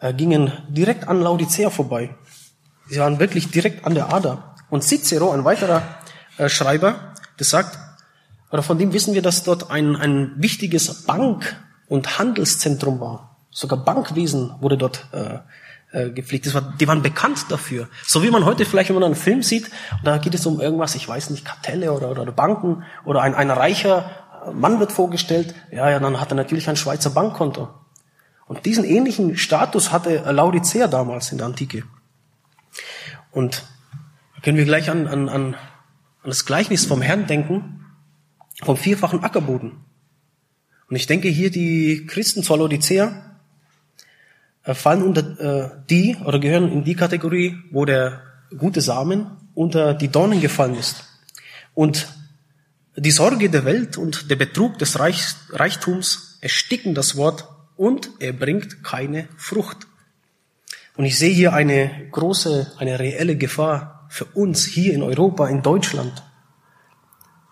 äh, 0.00 0.12
gingen 0.12 0.52
direkt 0.68 1.08
an 1.08 1.22
Laodicea 1.22 1.70
vorbei. 1.70 2.14
Sie 2.86 2.98
waren 2.98 3.18
wirklich 3.18 3.50
direkt 3.50 3.86
an 3.86 3.94
der 3.94 4.12
Ader. 4.12 4.56
Und 4.68 4.84
Cicero, 4.84 5.30
ein 5.30 5.46
weiterer 5.46 5.82
äh, 6.36 6.50
Schreiber, 6.50 7.14
der 7.38 7.46
sagt, 7.46 7.78
oder 8.50 8.62
von 8.62 8.76
dem 8.76 8.92
wissen 8.92 9.14
wir, 9.14 9.22
dass 9.22 9.42
dort 9.42 9.70
ein, 9.70 9.96
ein 9.96 10.34
wichtiges 10.36 11.04
Bank 11.06 11.56
und 11.88 12.18
Handelszentrum 12.18 13.00
war. 13.00 13.38
Sogar 13.50 13.82
Bankwesen 13.82 14.54
wurde 14.60 14.76
dort 14.76 15.06
äh, 15.12 15.38
äh, 15.92 16.10
gepflegt. 16.10 16.44
Das 16.44 16.52
war, 16.52 16.74
die 16.78 16.86
waren 16.86 17.00
bekannt 17.00 17.46
dafür. 17.48 17.88
So 18.06 18.22
wie 18.22 18.30
man 18.30 18.44
heute 18.44 18.66
vielleicht, 18.66 18.90
wenn 18.90 18.96
man 18.96 19.04
einen 19.04 19.14
Film 19.14 19.42
sieht, 19.42 19.70
da 20.02 20.18
geht 20.18 20.34
es 20.34 20.44
um 20.44 20.60
irgendwas, 20.60 20.94
ich 20.94 21.08
weiß 21.08 21.30
nicht, 21.30 21.46
Kartelle 21.46 21.90
oder, 21.94 22.10
oder 22.10 22.32
Banken 22.32 22.84
oder 23.06 23.22
ein, 23.22 23.34
ein 23.34 23.50
reicher 23.50 24.10
Mann 24.52 24.78
wird 24.78 24.92
vorgestellt, 24.92 25.54
ja, 25.70 25.88
ja, 25.88 25.98
dann 25.98 26.20
hat 26.20 26.30
er 26.30 26.34
natürlich 26.34 26.68
ein 26.68 26.76
Schweizer 26.76 27.08
Bankkonto. 27.08 27.70
Und 28.54 28.66
diesen 28.66 28.84
ähnlichen 28.84 29.36
Status 29.36 29.90
hatte 29.90 30.30
Laodicea 30.30 30.86
damals 30.86 31.32
in 31.32 31.38
der 31.38 31.48
Antike. 31.48 31.82
Und 33.32 33.64
da 34.36 34.42
können 34.42 34.56
wir 34.56 34.64
gleich 34.64 34.90
an, 34.90 35.08
an, 35.08 35.28
an, 35.28 35.54
an 35.54 35.58
das 36.22 36.46
Gleichnis 36.46 36.86
vom 36.86 37.02
Herrn 37.02 37.26
denken, 37.26 37.84
vom 38.62 38.76
vierfachen 38.76 39.24
Ackerboden. 39.24 39.72
Und 40.88 40.96
ich 40.96 41.08
denke 41.08 41.28
hier, 41.28 41.50
die 41.50 42.06
Christen 42.06 42.44
zur 42.44 42.58
Laodicea 42.58 43.38
äh, 44.62 44.74
fallen 44.74 45.02
unter 45.02 45.40
äh, 45.40 45.70
die 45.90 46.16
oder 46.24 46.38
gehören 46.38 46.70
in 46.70 46.84
die 46.84 46.94
Kategorie, 46.94 47.56
wo 47.72 47.84
der 47.84 48.22
gute 48.56 48.82
Samen 48.82 49.32
unter 49.54 49.94
die 49.94 50.08
Dornen 50.08 50.40
gefallen 50.40 50.76
ist. 50.76 51.02
Und 51.74 52.06
die 52.94 53.10
Sorge 53.10 53.50
der 53.50 53.64
Welt 53.64 53.98
und 53.98 54.30
der 54.30 54.36
Betrug 54.36 54.78
des 54.78 55.00
Reich, 55.00 55.24
Reichtums 55.50 56.38
ersticken 56.40 56.94
das 56.94 57.16
Wort 57.16 57.48
und 57.76 58.10
er 58.18 58.32
bringt 58.32 58.82
keine 58.84 59.28
Frucht. 59.36 59.86
Und 60.96 61.04
ich 61.04 61.18
sehe 61.18 61.32
hier 61.32 61.52
eine 61.52 61.90
große, 62.10 62.72
eine 62.78 62.98
reelle 62.98 63.36
Gefahr 63.36 64.06
für 64.08 64.26
uns 64.26 64.64
hier 64.64 64.94
in 64.94 65.02
Europa, 65.02 65.48
in 65.48 65.62
Deutschland, 65.62 66.22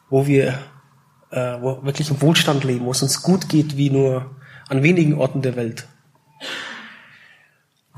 wo 0.09 0.27
wir 0.27 0.59
äh, 1.33 1.61
wo 1.61 1.83
wirklich 1.83 2.11
im 2.11 2.21
Wohlstand 2.21 2.63
leben, 2.63 2.85
wo 2.85 2.93
es 2.93 3.03
uns 3.03 3.23
gut 3.23 3.49
geht 3.49 3.77
wie 3.77 3.91
nur 3.91 4.37
an 4.69 4.83
wenigen 4.83 5.15
Orten 5.15 5.43
der 5.43 5.57
Welt. 5.57 5.89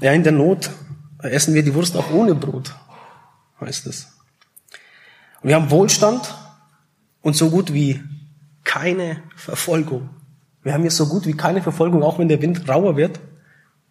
Ja, 0.00 0.12
in 0.12 0.22
der 0.22 0.32
Not 0.32 0.70
essen 1.18 1.54
wir 1.54 1.62
die 1.62 1.74
Wurst 1.74 1.96
auch 1.96 2.10
ohne 2.10 2.34
Brot, 2.34 2.74
heißt 3.60 3.86
es. 3.86 4.08
Und 5.42 5.48
wir 5.48 5.56
haben 5.56 5.70
Wohlstand 5.70 6.34
und 7.22 7.36
so 7.36 7.50
gut 7.50 7.72
wie 7.72 8.02
keine 8.62 9.22
Verfolgung. 9.36 10.10
Wir 10.64 10.72
haben 10.72 10.80
hier 10.80 10.90
so 10.90 11.06
gut 11.06 11.26
wie 11.26 11.34
keine 11.34 11.62
Verfolgung, 11.62 12.02
auch 12.02 12.18
wenn 12.18 12.28
der 12.28 12.42
Wind 12.42 12.68
rauer 12.68 12.96
wird. 12.96 13.20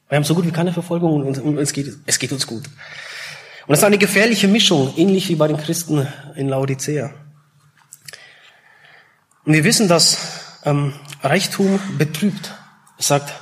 Wir 0.09 0.17
haben 0.17 0.23
so 0.23 0.35
gut 0.35 0.45
wie 0.45 0.51
keine 0.51 0.73
Verfolgung 0.73 1.25
und, 1.25 1.37
und 1.37 1.57
es, 1.59 1.71
geht, 1.71 1.97
es 2.05 2.19
geht 2.19 2.31
uns 2.31 2.45
gut. 2.45 2.65
Und 2.65 3.69
das 3.69 3.79
ist 3.79 3.85
eine 3.85 3.97
gefährliche 3.97 4.47
Mischung, 4.47 4.93
ähnlich 4.97 5.29
wie 5.29 5.35
bei 5.35 5.47
den 5.47 5.57
Christen 5.57 6.05
in 6.35 6.49
Laodicea. 6.49 7.11
Und 9.45 9.53
wir 9.53 9.63
wissen, 9.63 9.87
dass 9.87 10.17
ähm, 10.65 10.93
Reichtum 11.21 11.79
betrügt. 11.97 12.53
Es 12.97 13.07
sagt, 13.07 13.33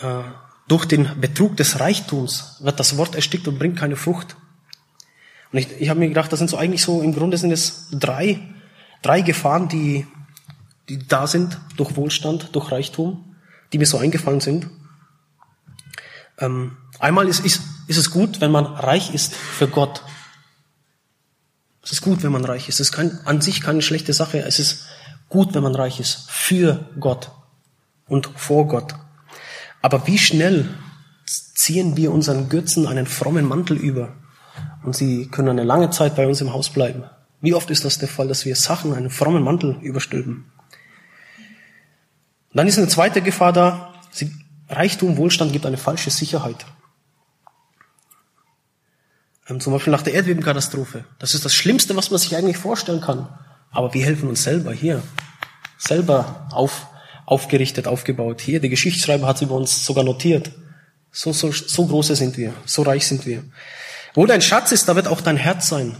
äh, 0.00 0.22
durch 0.66 0.86
den 0.86 1.20
Betrug 1.20 1.56
des 1.56 1.78
Reichtums 1.78 2.56
wird 2.60 2.80
das 2.80 2.96
Wort 2.96 3.14
erstickt 3.14 3.46
und 3.48 3.58
bringt 3.58 3.78
keine 3.78 3.96
Frucht. 3.96 4.36
Und 5.52 5.58
ich, 5.58 5.68
ich 5.78 5.88
habe 5.88 6.00
mir 6.00 6.08
gedacht, 6.08 6.32
das 6.32 6.38
sind 6.38 6.48
so 6.48 6.56
eigentlich 6.56 6.82
so, 6.82 7.02
im 7.02 7.14
Grunde 7.14 7.36
sind 7.36 7.52
es 7.52 7.88
drei, 7.92 8.40
drei 9.02 9.20
Gefahren, 9.20 9.68
die, 9.68 10.06
die 10.88 11.06
da 11.06 11.26
sind 11.26 11.58
durch 11.76 11.96
Wohlstand, 11.96 12.54
durch 12.54 12.70
Reichtum, 12.70 13.36
die 13.72 13.78
mir 13.78 13.86
so 13.86 13.98
eingefallen 13.98 14.40
sind. 14.40 14.68
Ähm, 16.38 16.76
einmal 16.98 17.28
ist, 17.28 17.44
ist, 17.44 17.62
ist 17.86 17.96
es 17.96 18.10
gut, 18.10 18.40
wenn 18.40 18.50
man 18.50 18.66
reich 18.66 19.14
ist 19.14 19.34
für 19.34 19.68
Gott. 19.68 20.02
Es 21.82 21.92
ist 21.92 22.02
gut, 22.02 22.22
wenn 22.22 22.32
man 22.32 22.44
reich 22.44 22.68
ist. 22.68 22.80
Es 22.80 22.88
ist 22.88 22.92
kein, 22.92 23.20
an 23.26 23.40
sich 23.40 23.60
keine 23.60 23.82
schlechte 23.82 24.12
Sache. 24.12 24.40
Es 24.40 24.58
ist 24.58 24.86
gut, 25.28 25.54
wenn 25.54 25.62
man 25.62 25.74
reich 25.74 26.00
ist. 26.00 26.30
Für 26.30 26.88
Gott 26.98 27.30
und 28.06 28.30
vor 28.36 28.68
Gott. 28.68 28.94
Aber 29.82 30.06
wie 30.06 30.18
schnell 30.18 30.68
ziehen 31.26 31.96
wir 31.96 32.12
unseren 32.12 32.48
Götzen 32.48 32.86
einen 32.86 33.06
frommen 33.06 33.46
Mantel 33.46 33.76
über 33.76 34.14
und 34.82 34.94
sie 34.94 35.28
können 35.28 35.48
eine 35.48 35.64
lange 35.64 35.90
Zeit 35.90 36.16
bei 36.16 36.26
uns 36.26 36.40
im 36.40 36.52
Haus 36.52 36.70
bleiben. 36.70 37.04
Wie 37.40 37.54
oft 37.54 37.70
ist 37.70 37.84
das 37.84 37.98
der 37.98 38.08
Fall, 38.08 38.28
dass 38.28 38.44
wir 38.44 38.56
Sachen 38.56 38.94
einen 38.94 39.10
frommen 39.10 39.42
Mantel 39.42 39.76
überstülpen? 39.82 40.46
Dann 42.54 42.66
ist 42.66 42.78
eine 42.78 42.88
zweite 42.88 43.20
Gefahr 43.20 43.52
da. 43.52 43.94
Reichtum, 44.68 45.16
Wohlstand 45.16 45.52
gibt 45.52 45.66
eine 45.66 45.76
falsche 45.76 46.10
Sicherheit. 46.10 46.64
Ähm, 49.48 49.60
zum 49.60 49.72
Beispiel 49.72 49.90
nach 49.90 50.02
der 50.02 50.14
Erdbebenkatastrophe. 50.14 51.04
Das 51.18 51.34
ist 51.34 51.44
das 51.44 51.52
Schlimmste, 51.52 51.96
was 51.96 52.10
man 52.10 52.18
sich 52.18 52.36
eigentlich 52.36 52.56
vorstellen 52.56 53.00
kann. 53.00 53.28
Aber 53.70 53.92
wir 53.92 54.04
helfen 54.04 54.28
uns 54.28 54.42
selber 54.42 54.72
hier. 54.72 55.02
Selber 55.76 56.48
auf, 56.50 56.86
aufgerichtet, 57.26 57.86
aufgebaut. 57.86 58.40
Hier, 58.40 58.60
der 58.60 58.70
Geschichtsschreiber 58.70 59.26
hat 59.26 59.36
es 59.36 59.42
über 59.42 59.54
uns 59.54 59.84
sogar 59.84 60.04
notiert. 60.04 60.52
So, 61.12 61.32
so, 61.32 61.52
so 61.52 61.86
große 61.86 62.16
sind 62.16 62.36
wir. 62.36 62.54
So 62.64 62.82
reich 62.82 63.06
sind 63.06 63.26
wir. 63.26 63.44
Wo 64.14 64.26
dein 64.26 64.40
Schatz 64.40 64.72
ist, 64.72 64.88
da 64.88 64.96
wird 64.96 65.08
auch 65.08 65.20
dein 65.20 65.36
Herz 65.36 65.68
sein. 65.68 65.96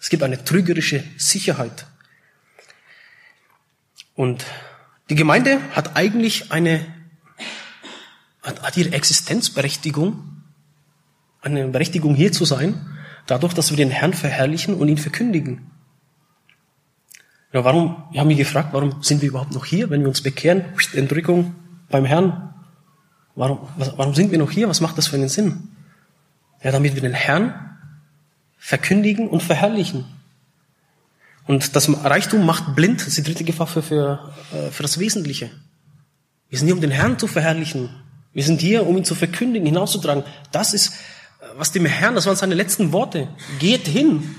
Es 0.00 0.10
gibt 0.10 0.22
eine 0.22 0.44
trügerische 0.44 1.02
Sicherheit. 1.16 1.86
Und 4.14 4.44
die 5.08 5.14
Gemeinde 5.14 5.60
hat 5.72 5.96
eigentlich 5.96 6.52
eine, 6.52 6.80
hat, 8.42 8.76
ihre 8.76 8.92
Existenzberechtigung 8.92 10.36
eine 11.46 11.68
Berechtigung 11.68 12.14
hier 12.14 12.32
zu 12.32 12.44
sein, 12.44 12.74
dadurch, 13.26 13.54
dass 13.54 13.70
wir 13.70 13.76
den 13.76 13.90
Herrn 13.90 14.12
verherrlichen 14.12 14.74
und 14.74 14.88
ihn 14.88 14.98
verkündigen. 14.98 15.70
Ja, 17.52 17.64
warum, 17.64 18.04
wir 18.10 18.20
haben 18.20 18.26
mich 18.28 18.36
gefragt, 18.36 18.70
warum 18.72 19.02
sind 19.02 19.22
wir 19.22 19.28
überhaupt 19.28 19.54
noch 19.54 19.64
hier, 19.64 19.88
wenn 19.88 20.00
wir 20.00 20.08
uns 20.08 20.22
bekehren, 20.22 20.64
Entrückung 20.92 21.54
beim 21.88 22.04
Herrn? 22.04 22.52
Warum, 23.34 23.68
was, 23.76 23.96
warum 23.96 24.14
sind 24.14 24.30
wir 24.30 24.38
noch 24.38 24.50
hier? 24.50 24.68
Was 24.68 24.80
macht 24.80 24.98
das 24.98 25.06
für 25.06 25.16
einen 25.16 25.28
Sinn? 25.28 25.68
Ja, 26.62 26.72
damit 26.72 26.94
wir 26.94 27.02
den 27.02 27.14
Herrn 27.14 27.54
verkündigen 28.58 29.28
und 29.28 29.42
verherrlichen. 29.42 30.04
Und 31.46 31.76
das 31.76 31.88
Reichtum 32.04 32.44
macht 32.44 32.74
blind, 32.74 33.00
das 33.00 33.08
ist 33.08 33.18
die 33.18 33.22
dritte 33.22 33.44
Gefahr 33.44 33.66
für, 33.66 33.82
für, 33.82 34.34
äh, 34.52 34.70
für 34.70 34.82
das 34.82 34.98
Wesentliche. 34.98 35.50
Wir 36.48 36.58
sind 36.58 36.66
hier, 36.66 36.74
um 36.74 36.80
den 36.80 36.90
Herrn 36.90 37.18
zu 37.18 37.26
verherrlichen. 37.26 37.90
Wir 38.32 38.44
sind 38.44 38.60
hier, 38.60 38.86
um 38.86 38.96
ihn 38.96 39.04
zu 39.04 39.14
verkündigen, 39.14 39.66
hinauszutragen. 39.66 40.24
Das 40.52 40.74
ist, 40.74 40.92
was 41.56 41.72
dem 41.72 41.86
Herrn, 41.86 42.14
das 42.14 42.26
waren 42.26 42.36
seine 42.36 42.54
letzten 42.54 42.92
Worte. 42.92 43.28
Geht 43.58 43.86
hin. 43.86 44.34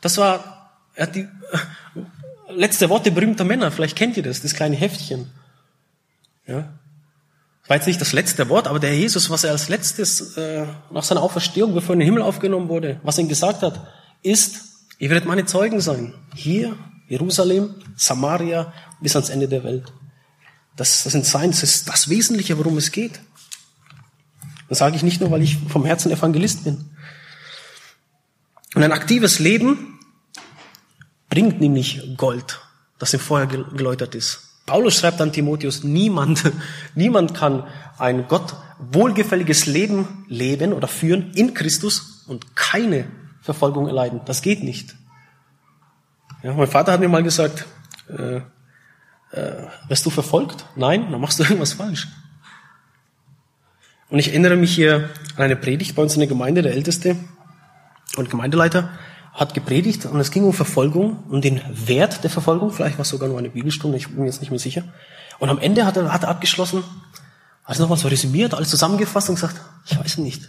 Das 0.00 0.18
war, 0.18 0.72
er 0.94 1.06
hat 1.06 1.14
die 1.14 1.26
letzte 2.50 2.88
Worte 2.88 3.10
berühmter 3.10 3.44
Männer. 3.44 3.70
Vielleicht 3.70 3.96
kennt 3.96 4.16
ihr 4.16 4.22
das, 4.22 4.42
das 4.42 4.54
kleine 4.54 4.76
Heftchen. 4.76 5.30
Ja. 6.46 6.68
Das 7.62 7.70
war 7.70 7.76
jetzt 7.76 7.86
nicht 7.86 8.00
das 8.00 8.12
letzte 8.12 8.48
Wort, 8.48 8.66
aber 8.66 8.78
der 8.78 8.96
Jesus, 8.96 9.30
was 9.30 9.44
er 9.44 9.52
als 9.52 9.68
letztes 9.68 10.36
äh, 10.36 10.66
nach 10.90 11.02
seiner 11.02 11.22
Auferstehung, 11.22 11.74
bevor 11.74 11.90
er 11.90 11.94
in 11.94 12.00
den 12.00 12.06
Himmel 12.06 12.22
aufgenommen 12.22 12.68
wurde, 12.68 13.00
was 13.02 13.18
er 13.18 13.24
ihm 13.24 13.28
gesagt 13.28 13.62
hat, 13.62 13.86
ist, 14.22 14.67
ihr 14.98 15.10
werdet 15.10 15.26
meine 15.26 15.46
Zeugen 15.46 15.80
sein. 15.80 16.14
Hier, 16.34 16.76
Jerusalem, 17.08 17.74
Samaria, 17.96 18.72
bis 19.00 19.16
ans 19.16 19.30
Ende 19.30 19.48
der 19.48 19.64
Welt. 19.64 19.92
Das, 20.76 21.04
das, 21.04 21.12
sind 21.12 21.24
sein, 21.24 21.50
das 21.50 21.62
ist 21.62 21.88
das 21.88 22.08
Wesentliche, 22.08 22.58
worum 22.58 22.76
es 22.76 22.92
geht. 22.92 23.20
Das 24.68 24.78
sage 24.78 24.96
ich 24.96 25.02
nicht 25.02 25.20
nur, 25.20 25.30
weil 25.30 25.42
ich 25.42 25.56
vom 25.68 25.84
Herzen 25.84 26.12
Evangelist 26.12 26.64
bin. 26.64 26.90
Und 28.74 28.82
ein 28.82 28.92
aktives 28.92 29.38
Leben 29.38 29.98
bringt 31.30 31.60
nämlich 31.60 32.16
Gold, 32.16 32.60
das 32.98 33.14
im 33.14 33.20
Feuer 33.20 33.46
geläutert 33.46 34.14
ist. 34.14 34.40
Paulus 34.66 34.98
schreibt 34.98 35.20
an 35.20 35.32
Timotheus, 35.32 35.82
niemand, 35.82 36.52
niemand 36.94 37.34
kann 37.34 37.66
ein 37.96 38.28
Gott 38.28 38.54
wohlgefälliges 38.78 39.66
Leben 39.66 40.24
leben 40.28 40.72
oder 40.72 40.86
führen 40.86 41.32
in 41.32 41.54
Christus 41.54 42.24
und 42.26 42.54
keine 42.54 43.06
Verfolgung 43.54 43.86
erleiden. 43.86 44.20
Das 44.26 44.42
geht 44.42 44.62
nicht. 44.62 44.94
Ja, 46.42 46.52
mein 46.52 46.68
Vater 46.68 46.92
hat 46.92 47.00
mir 47.00 47.08
mal 47.08 47.22
gesagt, 47.22 47.64
äh, 48.10 48.42
äh, 49.32 49.66
wirst 49.88 50.04
du 50.04 50.10
verfolgt? 50.10 50.66
Nein, 50.76 51.10
dann 51.10 51.20
machst 51.20 51.38
du 51.38 51.44
irgendwas 51.44 51.72
falsch. 51.72 52.08
Und 54.10 54.18
ich 54.18 54.28
erinnere 54.28 54.56
mich 54.56 54.74
hier 54.74 55.10
an 55.36 55.44
eine 55.44 55.56
Predigt 55.56 55.96
bei 55.96 56.02
uns 56.02 56.14
in 56.14 56.20
der 56.20 56.28
Gemeinde, 56.28 56.60
der 56.62 56.72
Älteste 56.72 57.16
und 58.16 58.28
Gemeindeleiter 58.28 58.90
hat 59.32 59.54
gepredigt 59.54 60.04
und 60.04 60.20
es 60.20 60.30
ging 60.30 60.44
um 60.44 60.52
Verfolgung, 60.52 61.24
um 61.28 61.40
den 61.40 61.60
Wert 61.70 62.24
der 62.24 62.30
Verfolgung. 62.30 62.70
Vielleicht 62.70 62.98
war 62.98 63.02
es 63.02 63.08
sogar 63.08 63.28
nur 63.28 63.38
eine 63.38 63.50
Bibelstunde, 63.50 63.96
ich 63.96 64.08
bin 64.08 64.18
mir 64.18 64.26
jetzt 64.26 64.40
nicht 64.40 64.50
mehr 64.50 64.58
sicher. 64.58 64.82
Und 65.38 65.48
am 65.48 65.58
Ende 65.58 65.86
hat 65.86 65.96
er, 65.96 66.12
hat 66.12 66.24
er 66.24 66.28
abgeschlossen, 66.28 66.82
hat 67.64 67.76
er 67.76 67.82
nochmal 67.82 67.98
so 67.98 68.08
resümiert, 68.08 68.52
alles 68.52 68.68
zusammengefasst 68.68 69.28
und 69.28 69.36
gesagt, 69.36 69.60
ich 69.86 69.98
weiß 69.98 70.18
nicht, 70.18 70.48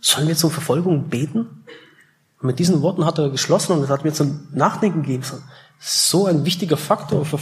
sollen 0.00 0.26
wir 0.26 0.32
jetzt 0.32 0.44
um 0.44 0.50
Verfolgung 0.50 1.08
beten? 1.08 1.64
Und 2.40 2.48
mit 2.48 2.58
diesen 2.58 2.82
Worten 2.82 3.04
hat 3.04 3.18
er 3.18 3.30
geschlossen 3.30 3.72
und 3.72 3.82
es 3.82 3.88
hat 3.88 4.04
mir 4.04 4.12
zum 4.12 4.48
Nachdenken 4.52 5.02
gegeben. 5.02 5.24
So 5.78 6.26
ein 6.26 6.44
wichtiger 6.44 6.76
Faktor. 6.76 7.24
Für, 7.24 7.38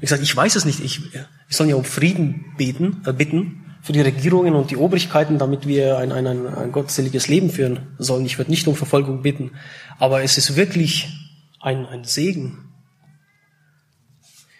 ich 0.00 0.08
sage, 0.10 0.22
ich 0.22 0.36
weiß 0.36 0.56
es 0.56 0.64
nicht. 0.64 0.80
Ich, 0.80 1.00
ich 1.48 1.56
soll 1.56 1.68
ja 1.68 1.76
um 1.76 1.84
Frieden 1.84 2.54
beten, 2.56 3.02
äh, 3.06 3.12
bitten 3.12 3.64
für 3.82 3.92
die 3.92 4.00
Regierungen 4.00 4.54
und 4.54 4.70
die 4.70 4.76
Obrigkeiten, 4.76 5.38
damit 5.38 5.66
wir 5.66 5.98
ein, 5.98 6.12
ein, 6.12 6.26
ein, 6.26 6.46
ein 6.46 6.72
gottseliges 6.72 7.28
Leben 7.28 7.50
führen 7.50 7.94
sollen. 7.98 8.26
Ich 8.26 8.38
werde 8.38 8.50
nicht 8.50 8.66
um 8.68 8.76
Verfolgung 8.76 9.22
bitten. 9.22 9.52
Aber 9.98 10.22
es 10.22 10.36
ist 10.36 10.56
wirklich 10.56 11.08
ein, 11.60 11.86
ein 11.86 12.04
Segen. 12.04 12.68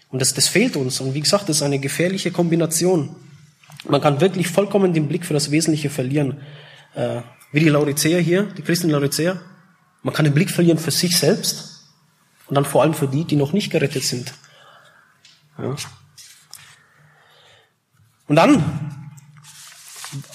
Und 0.09 0.22
das, 0.22 0.35
das 0.35 0.48
fehlt 0.48 0.77
uns. 0.77 1.01
Und 1.01 1.14
wie 1.14 1.20
gesagt, 1.20 1.48
das 1.48 1.57
ist 1.59 1.62
eine 1.62 1.79
gefährliche 1.79 2.31
Kombination. 2.31 3.16
Man 3.88 4.01
kann 4.01 4.20
wirklich 4.20 4.48
vollkommen 4.48 4.92
den 4.92 5.09
Blick 5.09 5.24
für 5.24 5.35
das 5.35 5.51
Wesentliche 5.51 5.90
verlieren. 5.90 6.38
Äh, 6.94 7.22
wie 7.52 7.61
die 7.61 7.68
Laodicea 7.68 8.18
hier, 8.18 8.44
die 8.44 8.62
Christen 8.62 8.90
Laodicea. 8.90 9.40
Man 10.02 10.14
kann 10.14 10.24
den 10.24 10.34
Blick 10.34 10.50
verlieren 10.50 10.78
für 10.78 10.90
sich 10.90 11.16
selbst 11.16 11.84
und 12.46 12.54
dann 12.54 12.64
vor 12.64 12.82
allem 12.82 12.94
für 12.94 13.08
die, 13.08 13.24
die 13.24 13.37
noch 13.37 13.52
nicht 13.52 13.70
gerettet 13.70 14.04
sind. 14.04 14.34
Ja. 15.58 15.74
Und 18.26 18.37
dann, 18.37 19.11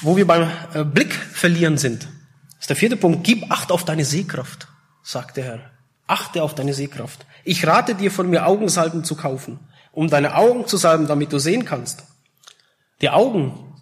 wo 0.01 0.17
wir 0.17 0.27
beim 0.27 0.51
äh, 0.73 0.83
Blick 0.83 1.13
verlieren 1.13 1.77
sind, 1.77 2.07
ist 2.59 2.69
der 2.69 2.75
vierte 2.75 2.97
Punkt, 2.97 3.23
gib 3.23 3.51
Acht 3.51 3.71
auf 3.71 3.85
deine 3.85 4.05
Sehkraft, 4.05 4.67
sagt 5.01 5.37
der 5.37 5.43
Herr. 5.43 5.71
Achte 6.07 6.43
auf 6.43 6.55
deine 6.55 6.73
Sehkraft. 6.73 7.25
Ich 7.43 7.65
rate 7.65 7.95
dir 7.95 8.11
von 8.11 8.29
mir 8.29 8.45
Augensalben 8.45 9.03
zu 9.03 9.15
kaufen, 9.15 9.59
um 9.91 10.09
deine 10.09 10.35
Augen 10.35 10.67
zu 10.67 10.77
salben, 10.77 11.07
damit 11.07 11.31
du 11.31 11.39
sehen 11.39 11.65
kannst. 11.65 12.03
Die 13.01 13.09
Augen 13.09 13.72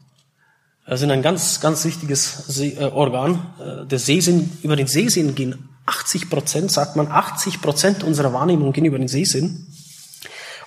sind 0.98 1.12
ein 1.12 1.22
ganz, 1.22 1.62
ganz 1.62 1.86
wichtiges 1.86 2.60
äh, 2.60 2.84
Organ. 2.84 3.54
Äh, 3.60 3.86
der 3.86 4.00
Sehsinn, 4.00 4.52
über 4.62 4.76
den 4.76 4.88
Sehsinn 4.88 5.36
gehen 5.36 5.70
80 5.86 6.30
Prozent, 6.30 6.72
sagt 6.72 6.96
man, 6.96 7.08
80 7.10 7.62
Prozent 7.62 8.04
unserer 8.04 8.34
Wahrnehmung 8.34 8.74
gehen 8.74 8.86
über 8.86 9.00
den 9.00 9.08
Sehsinn. 9.08 9.68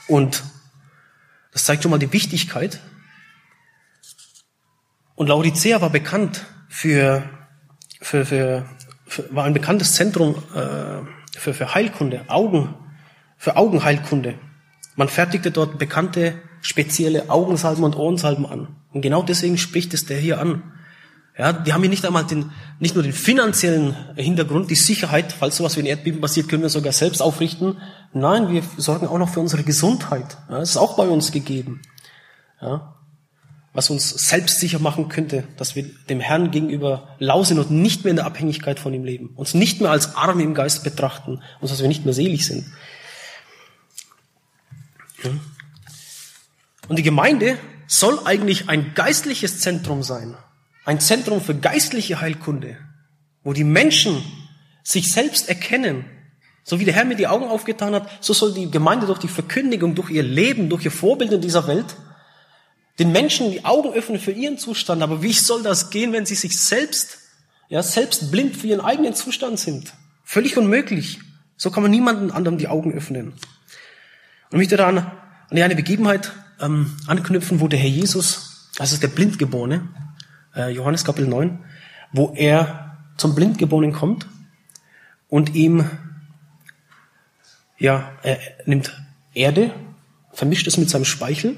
Und 0.06 0.42
das 1.52 1.64
zeigt 1.64 1.82
schon 1.82 1.90
mal 1.90 1.98
die 1.98 2.12
Wichtigkeit. 2.12 2.80
Und 5.14 5.28
Laodicea 5.28 5.80
war 5.80 5.90
bekannt 5.90 6.44
für, 6.68 7.28
für, 8.00 8.24
für, 8.24 8.66
für 9.06 9.34
war 9.34 9.44
ein 9.44 9.54
bekanntes 9.54 9.92
Zentrum 9.92 10.36
äh, 10.54 11.38
für, 11.38 11.52
für 11.52 11.74
Heilkunde, 11.74 12.24
Augen, 12.28 12.74
für 13.36 13.56
Augenheilkunde. 13.56 14.38
Man 14.96 15.08
fertigte 15.08 15.50
dort 15.50 15.78
bekannte 15.78 16.40
spezielle 16.64 17.28
Augensalben 17.28 17.84
und 17.84 17.94
Ohrensalben 17.94 18.46
an. 18.46 18.68
Und 18.92 19.02
genau 19.02 19.22
deswegen 19.22 19.58
spricht 19.58 19.92
es 19.92 20.06
der 20.06 20.18
hier 20.18 20.40
an. 20.40 20.62
Ja, 21.36 21.52
die 21.52 21.74
haben 21.74 21.82
hier 21.82 21.90
nicht 21.90 22.06
einmal 22.06 22.24
den, 22.24 22.52
nicht 22.78 22.94
nur 22.94 23.04
den 23.04 23.12
finanziellen 23.12 23.94
Hintergrund, 24.16 24.70
die 24.70 24.74
Sicherheit, 24.74 25.32
falls 25.32 25.56
sowas 25.56 25.76
wie 25.76 25.80
ein 25.80 25.86
Erdbeben 25.86 26.22
passiert, 26.22 26.48
können 26.48 26.62
wir 26.62 26.70
sogar 26.70 26.92
selbst 26.92 27.20
aufrichten. 27.20 27.76
Nein, 28.14 28.48
wir 28.48 28.62
sorgen 28.78 29.08
auch 29.08 29.18
noch 29.18 29.28
für 29.28 29.40
unsere 29.40 29.62
Gesundheit. 29.62 30.38
Ja, 30.48 30.60
das 30.60 30.70
ist 30.70 30.76
auch 30.78 30.96
bei 30.96 31.06
uns 31.06 31.32
gegeben. 31.32 31.82
Ja, 32.62 32.94
was 33.74 33.90
uns 33.90 34.08
selbstsicher 34.10 34.78
machen 34.78 35.10
könnte, 35.10 35.44
dass 35.58 35.76
wir 35.76 35.84
dem 36.08 36.20
Herrn 36.20 36.50
gegenüber 36.50 37.08
lau 37.18 37.42
sind 37.44 37.58
und 37.58 37.72
nicht 37.72 38.04
mehr 38.04 38.10
in 38.10 38.16
der 38.16 38.26
Abhängigkeit 38.26 38.80
von 38.80 38.94
ihm 38.94 39.04
leben, 39.04 39.30
uns 39.34 39.52
nicht 39.52 39.82
mehr 39.82 39.90
als 39.90 40.14
Arme 40.14 40.42
im 40.44 40.54
Geist 40.54 40.82
betrachten 40.82 41.42
und 41.60 41.70
dass 41.70 41.80
wir 41.82 41.88
nicht 41.88 42.06
mehr 42.06 42.14
selig 42.14 42.46
sind. 42.46 42.64
Ja. 45.24 45.30
Und 46.88 46.98
die 46.98 47.02
Gemeinde 47.02 47.58
soll 47.86 48.18
eigentlich 48.24 48.68
ein 48.68 48.94
geistliches 48.94 49.60
Zentrum 49.60 50.02
sein. 50.02 50.36
Ein 50.84 51.00
Zentrum 51.00 51.40
für 51.40 51.54
geistliche 51.54 52.20
Heilkunde, 52.20 52.76
wo 53.42 53.52
die 53.52 53.64
Menschen 53.64 54.22
sich 54.82 55.12
selbst 55.12 55.48
erkennen. 55.48 56.04
So 56.62 56.80
wie 56.80 56.84
der 56.84 56.94
Herr 56.94 57.04
mir 57.04 57.16
die 57.16 57.26
Augen 57.26 57.46
aufgetan 57.46 57.94
hat, 57.94 58.08
so 58.20 58.32
soll 58.32 58.54
die 58.54 58.70
Gemeinde 58.70 59.06
durch 59.06 59.18
die 59.18 59.28
Verkündigung, 59.28 59.94
durch 59.94 60.10
ihr 60.10 60.22
Leben, 60.22 60.68
durch 60.68 60.84
ihr 60.84 60.90
Vorbild 60.90 61.32
in 61.32 61.40
dieser 61.40 61.66
Welt 61.66 61.96
den 62.98 63.12
Menschen 63.12 63.50
die 63.50 63.64
Augen 63.64 63.92
öffnen 63.92 64.20
für 64.20 64.30
ihren 64.30 64.58
Zustand. 64.58 65.02
Aber 65.02 65.22
wie 65.22 65.32
soll 65.32 65.62
das 65.62 65.90
gehen, 65.90 66.12
wenn 66.12 66.26
sie 66.26 66.36
sich 66.36 66.60
selbst, 66.60 67.18
ja, 67.68 67.82
selbst 67.82 68.30
blind 68.30 68.56
für 68.56 68.68
ihren 68.68 68.80
eigenen 68.80 69.14
Zustand 69.14 69.58
sind? 69.58 69.92
Völlig 70.22 70.56
unmöglich. 70.56 71.18
So 71.56 71.70
kann 71.70 71.82
man 71.82 71.90
niemanden 71.90 72.30
anderem 72.30 72.58
die 72.58 72.68
Augen 72.68 72.92
öffnen. 72.92 73.28
Und 73.28 73.38
ich 74.52 74.58
möchte 74.58 74.76
da 74.76 74.88
an, 74.88 74.98
an 74.98 75.58
eine 75.58 75.74
Begebenheit 75.74 76.32
ähm, 76.64 76.96
anknüpfen, 77.06 77.60
wo 77.60 77.68
der 77.68 77.78
Herr 77.78 77.88
Jesus, 77.88 78.70
also 78.78 78.96
der 78.96 79.08
Blindgeborene, 79.08 79.88
äh, 80.54 80.70
Johannes 80.70 81.04
Kapitel 81.04 81.28
9, 81.28 81.58
wo 82.12 82.32
er 82.34 82.96
zum 83.16 83.34
Blindgeborenen 83.34 83.92
kommt 83.92 84.26
und 85.28 85.54
ihm, 85.54 85.90
ja, 87.78 88.12
er 88.22 88.38
nimmt 88.66 88.92
Erde, 89.34 89.74
vermischt 90.32 90.66
es 90.66 90.76
mit 90.76 90.90
seinem 90.90 91.04
Speichel, 91.04 91.56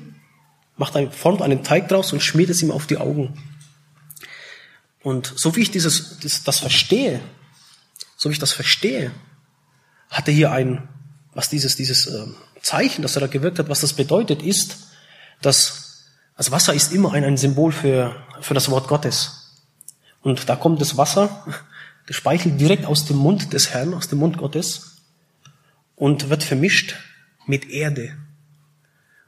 macht 0.77 0.97
eine, 0.97 1.11
formt 1.11 1.43
einen 1.43 1.63
Teig 1.63 1.89
draus 1.89 2.13
und 2.13 2.23
schmiert 2.23 2.51
es 2.51 2.63
ihm 2.63 2.71
auf 2.71 2.87
die 2.87 2.99
Augen. 2.99 3.43
Und 5.03 5.33
so 5.37 5.55
wie 5.57 5.61
ich 5.61 5.71
dieses, 5.71 6.19
das, 6.21 6.43
das 6.43 6.59
verstehe, 6.59 7.21
so 8.17 8.29
wie 8.29 8.33
ich 8.33 8.39
das 8.39 8.53
verstehe, 8.53 9.13
hat 10.11 10.29
er 10.29 10.35
hier 10.35 10.53
ein, 10.53 10.89
was 11.33 11.49
dieses, 11.49 11.77
dieses 11.77 12.07
äh, 12.07 12.27
Zeichen, 12.61 13.03
das 13.03 13.17
er 13.17 13.21
da 13.21 13.27
gewirkt 13.27 13.59
hat, 13.59 13.69
was 13.69 13.81
das 13.81 13.93
bedeutet, 13.93 14.43
ist, 14.43 14.86
dass 15.43 15.87
also 16.37 16.53
Wasser 16.53 16.75
ist 16.75 16.93
immer 16.93 17.13
ein, 17.15 17.25
ein 17.25 17.39
Symbol 17.39 17.73
für, 17.73 18.15
für 18.41 18.55
das 18.55 18.71
Wort 18.71 18.89
Gottes. 18.89 19.55
Und 20.23 20.49
da 20.49 20.57
kommt 20.57 20.81
das 20.81 20.97
Wasser, 20.97 21.45
der 22.09 22.15
Speichel 22.15 22.53
direkt 22.53 22.85
aus 22.85 23.07
dem 23.07 23.17
Mund 23.17 23.53
des 23.53 23.71
Herrn, 23.71 23.95
aus 23.95 24.09
dem 24.09 24.19
Mund 24.19 24.37
Gottes 24.37 24.99
und 25.97 26.29
wird 26.29 26.45
vermischt 26.45 26.95
mit 27.47 27.69
Erde. 27.71 28.17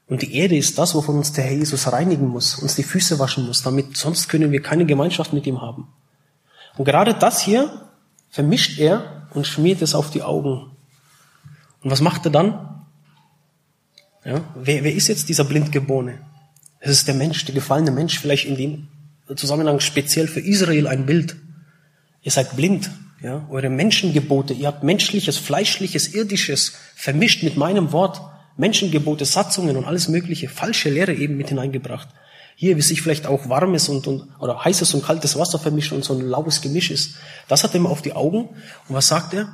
Und 0.07 0.23
die 0.23 0.35
Erde 0.35 0.57
ist 0.57 0.79
das, 0.79 0.95
wovon 0.95 1.17
uns 1.17 1.33
der 1.33 1.45
Herr 1.45 1.53
Jesus 1.53 1.91
reinigen 1.91 2.29
muss, 2.29 2.57
uns 2.57 2.75
die 2.75 2.83
Füße 2.83 3.19
waschen 3.19 3.47
muss, 3.47 3.63
damit 3.63 3.97
sonst 3.97 4.29
können 4.29 4.53
wir 4.53 4.63
keine 4.63 4.87
Gemeinschaft 4.87 5.33
mit 5.33 5.47
ihm 5.47 5.61
haben. 5.61 5.89
Und 6.77 6.85
gerade 6.85 7.15
das 7.15 7.41
hier 7.41 7.89
vermischt 8.31 8.79
er 8.79 9.27
und 9.35 9.47
schmiert 9.47 9.83
es 9.83 9.95
auf 9.95 10.11
die 10.11 10.23
Augen. 10.23 10.71
Und 11.83 11.91
was 11.91 12.01
macht 12.01 12.25
er 12.27 12.31
dann? 12.31 12.78
Ja, 14.29 14.45
wer, 14.55 14.85
wer 14.85 14.95
ist 14.95 15.09
jetzt 15.09 15.31
dieser 15.31 15.45
Blindgeborene? 15.45 16.19
Es 16.81 16.91
ist 16.91 17.09
der 17.09 17.15
Mensch, 17.15 17.47
der 17.47 17.55
gefallene 17.55 17.91
Mensch, 17.91 18.19
vielleicht 18.19 18.45
in 18.45 18.59
dem 18.59 18.89
Zusammenhang 19.35 19.81
speziell 19.81 20.29
für 20.29 20.41
Israel 20.41 20.87
ein 20.87 21.07
Bild. 21.07 21.37
Ihr 22.21 22.31
seid 22.31 22.55
blind, 22.55 22.91
ja, 23.23 23.47
eure 23.49 23.71
Menschengebote, 23.71 24.53
ihr 24.53 24.67
habt 24.67 24.83
menschliches, 24.83 25.39
fleischliches, 25.39 26.09
irdisches 26.15 26.75
vermischt 26.95 27.43
mit 27.43 27.57
meinem 27.57 27.91
Wort, 27.93 28.21
Menschengebote, 28.59 29.25
Satzungen 29.25 29.79
und 29.79 29.87
alles 29.87 30.09
mögliche, 30.09 30.51
falsche 30.51 30.91
Lehre 30.91 31.15
eben 31.15 31.39
mit 31.39 31.49
hineingebracht. 31.49 32.09
Hier, 32.55 32.77
wie 32.77 32.83
sich 32.83 33.01
vielleicht 33.01 33.27
auch 33.27 33.49
warmes 33.49 33.89
und, 33.89 34.07
und 34.07 34.29
oder 34.41 34.63
heißes 34.63 34.93
und 34.93 35.05
kaltes 35.05 35.39
Wasser 35.39 35.59
vermischt 35.59 35.93
und 35.93 36.05
so 36.05 36.13
ein 36.13 36.21
laues 36.21 36.61
Gemisch 36.61 36.91
ist. 36.91 37.15
Das 37.49 37.65
hat 37.65 37.73
er 37.73 37.81
ihm 37.81 37.87
auf 37.87 38.03
die 38.03 38.13
Augen. 38.13 38.51
Und 38.89 38.95
was 38.95 39.09
sagt 39.09 39.33
er? 39.33 39.49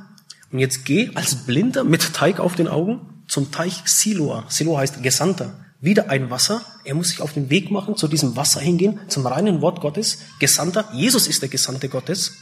Und 0.51 0.59
jetzt 0.59 0.83
geh 0.83 1.11
als 1.15 1.45
Blinder 1.45 1.85
mit 1.85 2.13
Teig 2.13 2.41
auf 2.41 2.55
den 2.55 2.67
Augen 2.67 3.14
zum 3.35 3.51
Teich 3.51 3.81
Siloa. 3.83 4.45
Siloa 4.47 4.79
heißt 4.79 5.03
Gesandter. 5.03 5.59
Wieder 5.81 6.09
ein 6.09 6.29
Wasser. 6.29 6.61
Er 6.85 6.95
muss 6.95 7.09
sich 7.09 7.19
auf 7.19 7.33
den 7.33 7.49
Weg 7.49 7.69
machen, 7.69 7.97
zu 7.97 8.07
diesem 8.07 8.37
Wasser 8.37 8.61
hingehen, 8.61 8.97
zum 9.09 9.27
reinen 9.27 9.59
Wort 9.59 9.81
Gottes. 9.81 10.19
Gesandter. 10.39 10.87
Jesus 10.93 11.27
ist 11.27 11.41
der 11.41 11.49
Gesandte 11.49 11.89
Gottes. 11.89 12.37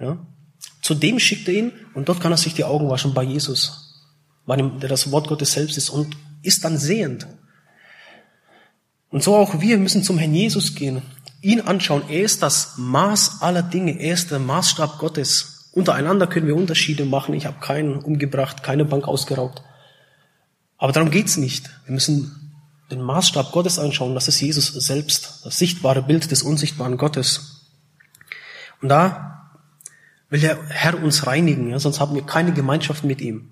Ja. 0.00 0.16
Zu 0.80 0.94
dem 0.94 1.18
schickt 1.18 1.46
er 1.48 1.54
ihn 1.54 1.72
und 1.92 2.08
dort 2.08 2.22
kann 2.22 2.32
er 2.32 2.38
sich 2.38 2.54
die 2.54 2.64
Augen 2.64 2.88
waschen 2.88 3.12
bei 3.12 3.24
Jesus, 3.24 4.06
bei 4.46 4.56
dem, 4.56 4.80
der 4.80 4.88
das 4.88 5.10
Wort 5.12 5.28
Gottes 5.28 5.52
selbst 5.52 5.76
ist 5.76 5.90
und 5.90 6.16
ist 6.40 6.64
dann 6.64 6.78
sehend. 6.78 7.26
Und 9.10 9.22
so 9.22 9.36
auch 9.36 9.60
wir 9.60 9.76
müssen 9.76 10.02
zum 10.02 10.16
Herrn 10.16 10.34
Jesus 10.34 10.74
gehen, 10.74 11.02
ihn 11.42 11.60
anschauen. 11.60 12.04
Er 12.08 12.22
ist 12.22 12.42
das 12.42 12.78
Maß 12.78 13.42
aller 13.42 13.62
Dinge. 13.62 14.00
Er 14.00 14.14
ist 14.14 14.30
der 14.30 14.38
Maßstab 14.38 14.98
Gottes. 14.98 15.68
Untereinander 15.72 16.26
können 16.26 16.46
wir 16.46 16.56
Unterschiede 16.56 17.04
machen. 17.04 17.34
Ich 17.34 17.44
habe 17.44 17.60
keinen 17.60 17.98
umgebracht, 17.98 18.62
keine 18.62 18.86
Bank 18.86 19.06
ausgeraubt. 19.06 19.62
Aber 20.78 20.92
darum 20.92 21.10
geht's 21.10 21.36
nicht. 21.36 21.70
Wir 21.84 21.94
müssen 21.94 22.46
den 22.90 23.00
Maßstab 23.00 23.52
Gottes 23.52 23.78
anschauen. 23.78 24.14
Das 24.14 24.28
ist 24.28 24.40
Jesus 24.40 24.66
selbst, 24.66 25.40
das 25.44 25.58
sichtbare 25.58 26.02
Bild 26.02 26.30
des 26.30 26.42
unsichtbaren 26.42 26.96
Gottes. 26.96 27.68
Und 28.80 28.88
da 28.88 29.50
will 30.28 30.40
der 30.40 30.58
Herr 30.68 31.02
uns 31.02 31.26
reinigen, 31.26 31.70
ja, 31.70 31.78
sonst 31.78 32.00
haben 32.00 32.14
wir 32.14 32.22
keine 32.22 32.52
Gemeinschaft 32.52 33.04
mit 33.04 33.20
ihm. 33.20 33.50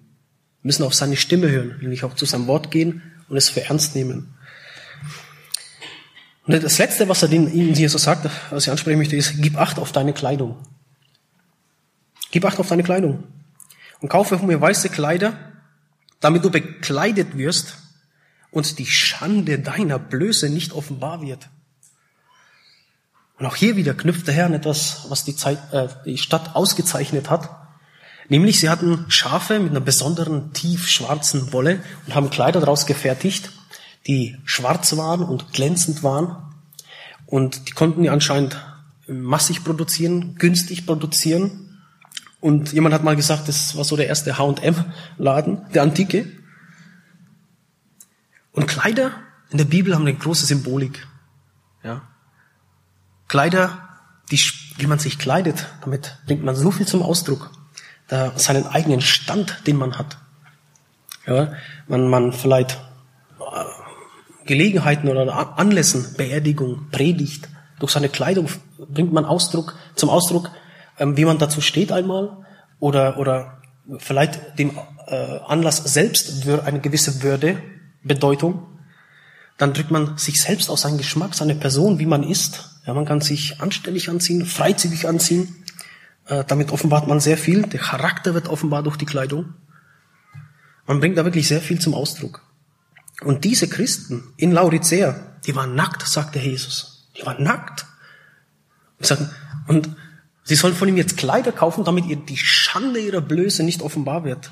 Wir 0.62 0.68
müssen 0.68 0.82
auf 0.82 0.94
seine 0.94 1.16
Stimme 1.16 1.50
hören, 1.50 1.78
nämlich 1.80 2.04
auch 2.04 2.14
zu 2.14 2.26
seinem 2.26 2.46
Wort 2.46 2.70
gehen 2.70 3.02
und 3.28 3.36
es 3.36 3.48
für 3.48 3.64
ernst 3.64 3.94
nehmen. 3.94 4.34
Und 6.46 6.62
das 6.62 6.78
Letzte, 6.78 7.08
was 7.08 7.22
er 7.22 7.32
ihnen 7.32 7.74
hier 7.74 7.88
so 7.88 7.96
sagt, 7.96 8.28
was 8.50 8.64
ich 8.64 8.70
ansprechen 8.70 8.98
möchte, 8.98 9.16
ist, 9.16 9.34
gib 9.38 9.56
Acht 9.56 9.78
auf 9.78 9.92
deine 9.92 10.12
Kleidung. 10.12 10.58
Gib 12.30 12.44
Acht 12.44 12.58
auf 12.58 12.68
deine 12.68 12.82
Kleidung. 12.82 13.24
Und 14.00 14.10
kaufe 14.10 14.36
mir 14.44 14.60
weiße 14.60 14.90
Kleider, 14.90 15.53
damit 16.20 16.44
du 16.44 16.50
bekleidet 16.50 17.36
wirst 17.36 17.74
und 18.50 18.78
die 18.78 18.86
Schande 18.86 19.58
deiner 19.58 19.98
Blöße 19.98 20.48
nicht 20.48 20.72
offenbar 20.72 21.20
wird. 21.22 21.48
Und 23.38 23.46
auch 23.46 23.56
hier 23.56 23.76
wieder 23.76 23.94
knüpft 23.94 24.26
der 24.26 24.34
Herr 24.34 24.46
an 24.46 24.54
etwas, 24.54 25.06
was 25.08 25.24
die, 25.24 25.34
Zeit, 25.34 25.58
äh, 25.72 25.88
die 26.04 26.18
Stadt 26.18 26.54
ausgezeichnet 26.54 27.30
hat. 27.30 27.50
Nämlich 28.28 28.60
sie 28.60 28.70
hatten 28.70 29.04
Schafe 29.08 29.58
mit 29.58 29.70
einer 29.70 29.80
besonderen 29.80 30.52
tiefschwarzen 30.52 31.52
Wolle 31.52 31.82
und 32.06 32.14
haben 32.14 32.30
Kleider 32.30 32.60
daraus 32.60 32.86
gefertigt, 32.86 33.50
die 34.06 34.36
schwarz 34.44 34.96
waren 34.96 35.22
und 35.22 35.52
glänzend 35.52 36.02
waren. 36.02 36.54
Und 37.26 37.68
die 37.68 37.72
konnten 37.72 38.02
die 38.02 38.10
anscheinend 38.10 38.56
massig 39.06 39.64
produzieren, 39.64 40.36
günstig 40.36 40.86
produzieren. 40.86 41.63
Und 42.44 42.74
jemand 42.74 42.94
hat 42.94 43.02
mal 43.02 43.16
gesagt, 43.16 43.48
das 43.48 43.74
war 43.74 43.84
so 43.84 43.96
der 43.96 44.06
erste 44.06 44.36
H&M-Laden, 44.36 45.64
der 45.72 45.82
Antike. 45.82 46.30
Und 48.52 48.66
Kleider 48.66 49.12
in 49.48 49.56
der 49.56 49.64
Bibel 49.64 49.94
haben 49.94 50.02
eine 50.02 50.12
große 50.12 50.44
Symbolik. 50.44 51.06
Ja. 51.82 52.02
Kleider, 53.28 53.88
die, 54.30 54.38
wie 54.76 54.86
man 54.86 54.98
sich 54.98 55.18
kleidet, 55.18 55.68
damit 55.80 56.18
bringt 56.26 56.44
man 56.44 56.54
so 56.54 56.70
viel 56.70 56.86
zum 56.86 57.00
Ausdruck. 57.00 57.50
Da 58.08 58.38
seinen 58.38 58.66
eigenen 58.66 59.00
Stand, 59.00 59.66
den 59.66 59.78
man 59.78 59.96
hat. 59.96 60.18
Ja, 61.26 61.54
man, 61.88 62.08
man 62.08 62.34
vielleicht 62.34 62.78
Gelegenheiten 64.44 65.08
oder 65.08 65.58
Anlässen, 65.58 66.14
Beerdigung, 66.18 66.90
Predigt, 66.90 67.48
durch 67.78 67.92
seine 67.92 68.10
Kleidung 68.10 68.50
bringt 68.76 69.14
man 69.14 69.24
Ausdruck, 69.24 69.76
zum 69.94 70.10
Ausdruck, 70.10 70.50
wie 70.98 71.24
man 71.24 71.38
dazu 71.38 71.60
steht 71.60 71.92
einmal 71.92 72.44
oder, 72.78 73.18
oder 73.18 73.62
vielleicht 73.98 74.58
dem 74.58 74.78
äh, 75.06 75.38
Anlass 75.46 75.78
selbst 75.78 76.48
eine 76.48 76.80
gewisse 76.80 77.22
Würde, 77.22 77.60
Bedeutung. 78.02 78.66
Dann 79.56 79.72
drückt 79.72 79.90
man 79.90 80.18
sich 80.18 80.40
selbst 80.40 80.68
aus 80.68 80.82
seinem 80.82 80.98
Geschmack, 80.98 81.34
seine 81.34 81.54
Person, 81.54 81.98
wie 81.98 82.06
man 82.06 82.22
ist. 82.22 82.70
Ja, 82.86 82.94
man 82.94 83.04
kann 83.04 83.20
sich 83.20 83.60
anständig 83.60 84.08
anziehen, 84.08 84.44
freizügig 84.46 85.06
anziehen. 85.06 85.64
Äh, 86.26 86.44
damit 86.46 86.72
offenbart 86.72 87.06
man 87.06 87.20
sehr 87.20 87.38
viel. 87.38 87.62
Der 87.62 87.80
Charakter 87.80 88.34
wird 88.34 88.48
offenbar 88.48 88.82
durch 88.82 88.96
die 88.96 89.06
Kleidung. 89.06 89.54
Man 90.86 91.00
bringt 91.00 91.16
da 91.16 91.24
wirklich 91.24 91.48
sehr 91.48 91.60
viel 91.60 91.80
zum 91.80 91.94
Ausdruck. 91.94 92.42
Und 93.22 93.44
diese 93.44 93.68
Christen 93.68 94.34
in 94.36 94.52
Laodicea, 94.52 95.38
die 95.46 95.54
waren 95.54 95.74
nackt, 95.74 96.06
sagte 96.06 96.38
Jesus. 96.38 97.08
Die 97.16 97.24
waren 97.24 97.42
nackt. 97.42 97.86
Und 99.68 99.96
sie 100.44 100.54
sollen 100.54 100.74
von 100.74 100.88
ihm 100.88 100.96
jetzt 100.96 101.16
Kleider 101.16 101.52
kaufen, 101.52 101.84
damit 101.84 102.06
ihr 102.06 102.16
die 102.16 102.36
Schande 102.36 103.00
ihrer 103.00 103.20
Blöße 103.20 103.64
nicht 103.64 103.82
offenbar 103.82 104.24
wird. 104.24 104.50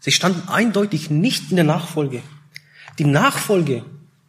Sie 0.00 0.12
standen 0.12 0.48
eindeutig 0.48 1.10
nicht 1.10 1.50
in 1.50 1.56
der 1.56 1.64
Nachfolge. 1.64 2.22
Die 2.98 3.04
Nachfolge, 3.04 3.84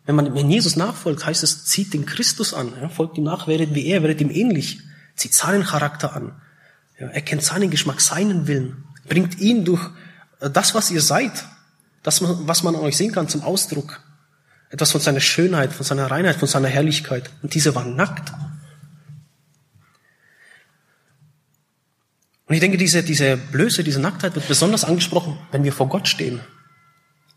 wenn 0.06 0.16
man 0.16 0.34
wenn 0.34 0.50
Jesus 0.50 0.76
nachfolgt, 0.76 1.26
heißt 1.26 1.44
es, 1.44 1.66
zieht 1.66 1.94
den 1.94 2.06
Christus 2.06 2.54
an, 2.54 2.72
ja, 2.82 2.90
folgt 2.90 3.18
ihm 3.18 3.24
nach, 3.24 3.48
werdet 3.48 3.76
wie 3.76 3.86
er, 3.88 4.02
werdet 4.02 4.22
ihm 4.22 4.30
ähnlich, 4.30 4.80
zieht 5.16 5.34
seinen 5.34 5.64
Charakter 5.64 6.16
an, 6.16 6.34
ja, 7.00 7.08
erkennt 7.08 7.44
seinen 7.44 7.70
Geschmack, 7.70 8.02
seinen 8.02 8.48
Willen, 8.48 8.84
bringt 9.08 9.40
ihn 9.40 9.66
durch 9.66 9.90
äh, 10.40 10.50
das, 10.50 10.74
was 10.76 10.92
ihr 10.92 11.02
seid, 11.02 11.46
das, 12.04 12.22
was 12.22 12.64
man 12.64 12.76
an 12.76 12.82
euch 12.82 12.98
sehen 12.98 13.12
kann, 13.12 13.28
zum 13.28 13.44
Ausdruck. 13.44 14.02
Etwas 14.72 14.92
von 14.92 15.02
seiner 15.02 15.20
Schönheit, 15.20 15.74
von 15.74 15.86
seiner 15.86 16.10
Reinheit, 16.10 16.36
von 16.36 16.48
seiner 16.48 16.68
Herrlichkeit. 16.68 17.30
Und 17.42 17.56
diese 17.56 17.74
waren 17.74 17.96
nackt. 17.96 18.32
Und 22.50 22.56
ich 22.56 22.62
denke, 22.62 22.78
diese, 22.78 23.04
diese 23.04 23.38
Blöße, 23.38 23.84
diese 23.84 24.02
Nacktheit 24.02 24.34
wird 24.34 24.48
besonders 24.48 24.84
angesprochen, 24.84 25.38
wenn 25.52 25.64
wir 25.64 25.72
vor 25.72 25.88
Gott 25.88 26.08
stehen. 26.08 26.40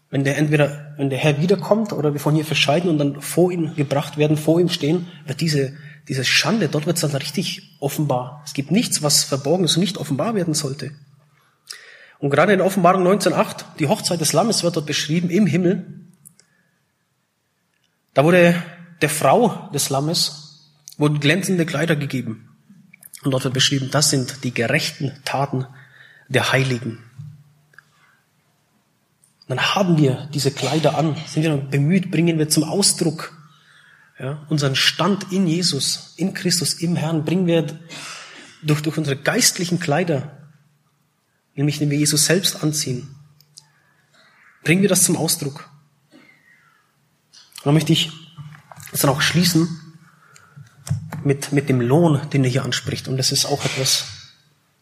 Wenn 0.09 0.25
der 0.25 0.39
entweder, 0.39 0.95
wenn 0.97 1.11
der 1.11 1.19
Herr 1.19 1.39
wiederkommt 1.39 1.93
oder 1.93 2.15
wir 2.15 2.21
von 2.21 2.35
hier 2.35 2.47
verscheiden 2.47 2.89
und 2.89 2.97
dann 2.97 3.21
vor 3.21 3.53
ihn 3.53 3.75
gebracht 3.75 4.17
werden, 4.17 4.39
vor 4.39 4.59
ihm 4.59 4.71
stehen, 4.71 5.09
wird 5.27 5.43
diese, 5.43 5.75
diese 6.09 6.25
Schande, 6.25 6.69
dort 6.69 6.87
wird 6.87 6.97
es 6.97 7.03
dann 7.03 7.15
richtig 7.15 7.77
offenbar. 7.79 8.43
Es 8.47 8.55
gibt 8.55 8.71
nichts, 8.71 9.03
was 9.03 9.23
verborgen 9.25 9.65
ist 9.65 9.77
und 9.77 9.83
nicht 9.83 9.99
offenbar 9.99 10.35
werden 10.35 10.55
sollte. 10.55 10.93
Und 12.19 12.31
gerade 12.31 12.55
in 12.55 12.63
Offenbarung 12.63 13.07
19.8, 13.07 13.65
die 13.81 13.89
Hochzeit 13.89 14.21
des 14.21 14.33
Lammes 14.33 14.63
wird 14.63 14.77
dort 14.77 14.87
beschrieben 14.87 15.29
im 15.29 15.47
Himmel. 15.47 16.07
Da 18.15 18.25
wurde 18.25 18.63
der 19.03 19.11
Frau 19.11 19.69
des 19.75 19.91
Lammes 19.91 20.71
wurden 20.97 21.21
glänzende 21.21 21.67
Kleider 21.67 21.97
gegeben. 21.97 22.49
Und 23.23 23.31
dort 23.31 23.45
wird 23.45 23.55
beschrieben, 23.55 23.91
das 23.91 24.11
sind 24.11 24.45
die 24.45 24.53
gerechten 24.53 25.13
Taten 25.25 25.67
der 26.29 26.53
Heiligen. 26.53 26.99
dann 29.49 29.75
haben 29.75 29.99
wir 29.99 30.29
diese 30.33 30.51
Kleider 30.51 30.97
an, 30.97 31.17
sind 31.27 31.43
wir 31.43 31.57
bemüht, 31.57 32.11
bringen 32.11 32.39
wir 32.39 32.49
zum 32.49 32.65
Ausdruck 32.65 33.37
ja, 34.19 34.45
unseren 34.49 34.77
Stand 34.77 35.33
in 35.33 35.47
Jesus, 35.47 36.15
in 36.17 36.33
Christus, 36.33 36.75
im 36.75 36.97
Herrn, 36.97 37.25
bringen 37.25 37.47
wir 37.47 37.67
durch, 38.63 38.83
durch 38.83 38.97
unsere 38.97 39.17
geistlichen 39.17 39.79
Kleider 39.79 40.43
nämlich 41.55 41.81
wenn 41.81 41.91
wir 41.91 41.99
Jesus 41.99 42.27
selbst 42.27 42.63
anziehen, 42.63 43.15
bringen 44.65 44.83
wir 44.83 44.89
das 44.89 45.03
zum 45.03 45.17
Ausdruck. 45.17 45.69
Und 47.59 47.67
dann 47.67 47.75
möchte 47.75 47.93
ich 47.93 48.11
es 48.93 49.01
dann 49.01 49.11
auch 49.11 49.21
schließen 49.21 49.81
mit, 51.25 51.53
mit 51.53 51.69
dem 51.69 51.81
Lohn, 51.81 52.21
den 52.31 52.45
er 52.45 52.51
hier 52.51 52.65
anspricht. 52.65 53.09
Und 53.09 53.17
das 53.17 53.33
ist 53.33 53.47
auch 53.47 53.65
etwas 53.65 54.07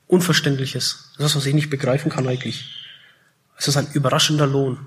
Unverständliches. 0.07 1.13
Das 1.19 1.37
was 1.37 1.47
ich 1.47 1.55
nicht 1.55 1.71
begreifen 1.71 2.11
kann 2.11 2.27
eigentlich. 2.27 2.77
Es 3.57 3.69
ist 3.69 3.77
ein 3.77 3.89
überraschender 3.93 4.47
Lohn. 4.47 4.87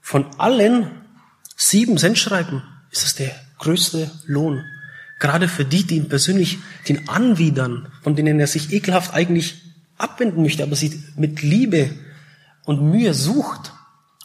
Von 0.00 0.26
allen 0.38 0.90
sieben 1.56 1.98
Sendschreiben 1.98 2.62
ist 2.90 3.04
es 3.04 3.14
der 3.14 3.34
größte 3.58 4.10
Lohn. 4.26 4.64
Gerade 5.18 5.48
für 5.48 5.64
die, 5.64 5.84
die 5.84 5.96
ihn 5.96 6.08
persönlich, 6.08 6.58
den 6.88 7.08
Anwidern, 7.08 7.92
von 8.02 8.14
denen 8.14 8.38
er 8.38 8.46
sich 8.46 8.72
ekelhaft 8.72 9.14
eigentlich 9.14 9.62
abwenden 9.96 10.42
möchte, 10.42 10.62
aber 10.62 10.76
sie 10.76 11.02
mit 11.16 11.42
Liebe 11.42 11.90
und 12.64 12.82
Mühe 12.82 13.14
sucht 13.14 13.72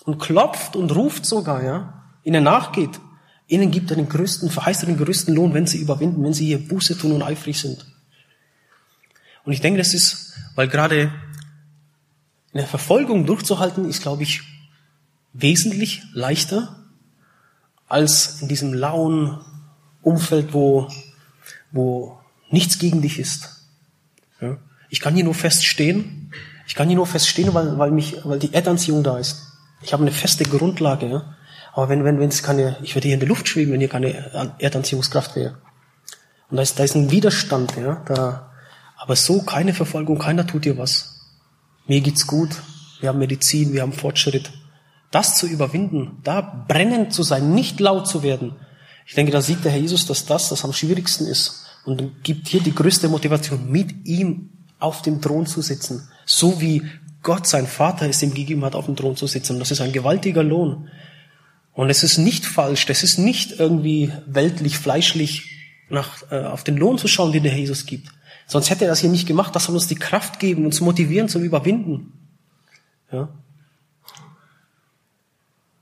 und 0.03 0.19
klopft 0.19 0.75
und 0.75 0.95
ruft 0.95 1.25
sogar, 1.25 1.63
ja, 1.63 2.03
ihnen 2.23 2.43
nachgeht, 2.43 2.99
ihnen 3.47 3.71
gibt 3.71 3.89
er 3.91 3.97
den 3.97 4.09
größten, 4.09 4.49
verheißt 4.49 4.83
er 4.83 4.87
den 4.87 4.97
größten 4.97 5.33
Lohn, 5.33 5.53
wenn 5.53 5.67
sie 5.67 5.79
überwinden, 5.79 6.23
wenn 6.23 6.33
sie 6.33 6.45
hier 6.45 6.67
Buße 6.67 6.97
tun 6.97 7.11
und 7.11 7.23
eifrig 7.23 7.59
sind. 7.59 7.85
Und 9.43 9.53
ich 9.53 9.61
denke, 9.61 9.77
das 9.77 9.93
ist, 9.93 10.33
weil 10.55 10.67
gerade 10.67 11.11
in 12.51 12.59
der 12.59 12.67
Verfolgung 12.67 13.25
durchzuhalten, 13.25 13.85
ist, 13.85 14.01
glaube 14.01 14.23
ich, 14.23 14.41
wesentlich 15.33 16.03
leichter 16.13 16.79
als 17.87 18.41
in 18.41 18.47
diesem 18.47 18.73
lauen 18.73 19.41
Umfeld, 20.01 20.53
wo, 20.53 20.87
wo 21.71 22.19
nichts 22.49 22.77
gegen 22.77 23.01
dich 23.01 23.19
ist. 23.19 23.49
Ich 24.89 24.99
kann 24.99 25.15
hier 25.15 25.23
nur 25.23 25.33
feststehen. 25.33 26.31
Ich 26.67 26.75
kann 26.75 26.87
hier 26.87 26.97
nur 26.97 27.07
feststehen, 27.07 27.53
weil, 27.53 27.77
weil, 27.77 27.91
mich, 27.91 28.17
weil 28.23 28.39
die 28.39 28.53
Erdanziehung 28.53 29.03
da 29.03 29.17
ist. 29.17 29.41
Ich 29.81 29.91
habe 29.91 30.03
eine 30.03 30.11
feste 30.11 30.43
Grundlage. 30.43 31.09
Ja? 31.09 31.35
Aber 31.73 31.89
wenn, 31.89 32.03
wenn, 32.03 32.19
wenn 32.19 32.29
es 32.29 32.43
keine, 32.43 32.77
ich 32.83 32.95
würde 32.95 33.07
hier 33.07 33.15
in 33.15 33.19
der 33.19 33.29
Luft 33.29 33.47
schweben, 33.47 33.73
wenn 33.73 33.79
hier 33.79 33.89
keine 33.89 34.55
Erdanziehungskraft 34.59 35.35
wäre. 35.35 35.57
Und 36.49 36.57
da 36.57 36.63
ist, 36.63 36.77
da 36.77 36.83
ist 36.83 36.95
ein 36.95 37.09
Widerstand, 37.09 37.75
ja, 37.77 38.03
da, 38.05 38.51
aber 38.97 39.15
so 39.15 39.41
keine 39.41 39.73
Verfolgung, 39.73 40.19
keiner 40.19 40.45
tut 40.45 40.65
dir 40.65 40.77
was. 40.77 41.19
Mir 41.87 42.01
geht's 42.01 42.27
gut, 42.27 42.51
wir 42.99 43.09
haben 43.09 43.19
Medizin, 43.19 43.73
wir 43.73 43.81
haben 43.81 43.91
Fortschritt. 43.91 44.51
Das 45.09 45.35
zu 45.35 45.47
überwinden, 45.47 46.19
da 46.23 46.41
brennend 46.67 47.11
zu 47.11 47.23
sein, 47.23 47.53
nicht 47.53 47.79
laut 47.79 48.07
zu 48.07 48.23
werden. 48.23 48.55
Ich 49.05 49.15
denke, 49.15 49.31
da 49.31 49.41
sieht 49.41 49.65
der 49.65 49.71
Herr 49.71 49.79
Jesus, 49.79 50.05
dass 50.05 50.25
das 50.25 50.49
das 50.49 50.63
am 50.63 50.73
schwierigsten 50.73 51.25
ist 51.25 51.65
und 51.85 52.23
gibt 52.23 52.47
hier 52.47 52.61
die 52.61 52.73
größte 52.73 53.09
Motivation, 53.09 53.69
mit 53.69 54.05
ihm 54.05 54.49
auf 54.79 55.01
dem 55.01 55.21
Thron 55.21 55.45
zu 55.45 55.61
sitzen, 55.61 56.07
so 56.25 56.61
wie 56.61 56.83
Gott, 57.23 57.47
sein 57.47 57.67
Vater, 57.67 58.07
es 58.07 58.21
ihm 58.21 58.33
gegeben 58.33 58.63
hat, 58.65 58.75
auf 58.75 58.85
dem 58.85 58.95
Thron 58.95 59.15
zu 59.15 59.27
sitzen. 59.27 59.57
Das 59.57 59.71
ist 59.71 59.81
ein 59.81 59.93
gewaltiger 59.93 60.43
Lohn. 60.43 60.89
Und 61.73 61.89
es 61.89 62.03
ist 62.03 62.17
nicht 62.17 62.45
falsch, 62.45 62.85
das 62.85 63.03
ist 63.03 63.17
nicht 63.17 63.59
irgendwie 63.59 64.11
weltlich, 64.27 64.77
fleischlich 64.77 65.53
nach, 65.89 66.31
äh, 66.31 66.43
auf 66.43 66.63
den 66.63 66.77
Lohn 66.77 66.97
zu 66.97 67.07
schauen, 67.07 67.31
den 67.31 67.43
der 67.43 67.57
Jesus 67.57 67.85
gibt. 67.85 68.09
Sonst 68.45 68.69
hätte 68.69 68.85
er 68.85 68.89
das 68.89 68.99
hier 68.99 69.09
nicht 69.09 69.27
gemacht. 69.27 69.55
Das 69.55 69.65
soll 69.65 69.75
uns 69.75 69.87
die 69.87 69.95
Kraft 69.95 70.39
geben, 70.39 70.65
uns 70.65 70.81
motivieren 70.81 71.29
zum 71.29 71.43
Überwinden. 71.43 72.13
Ja. 73.11 73.29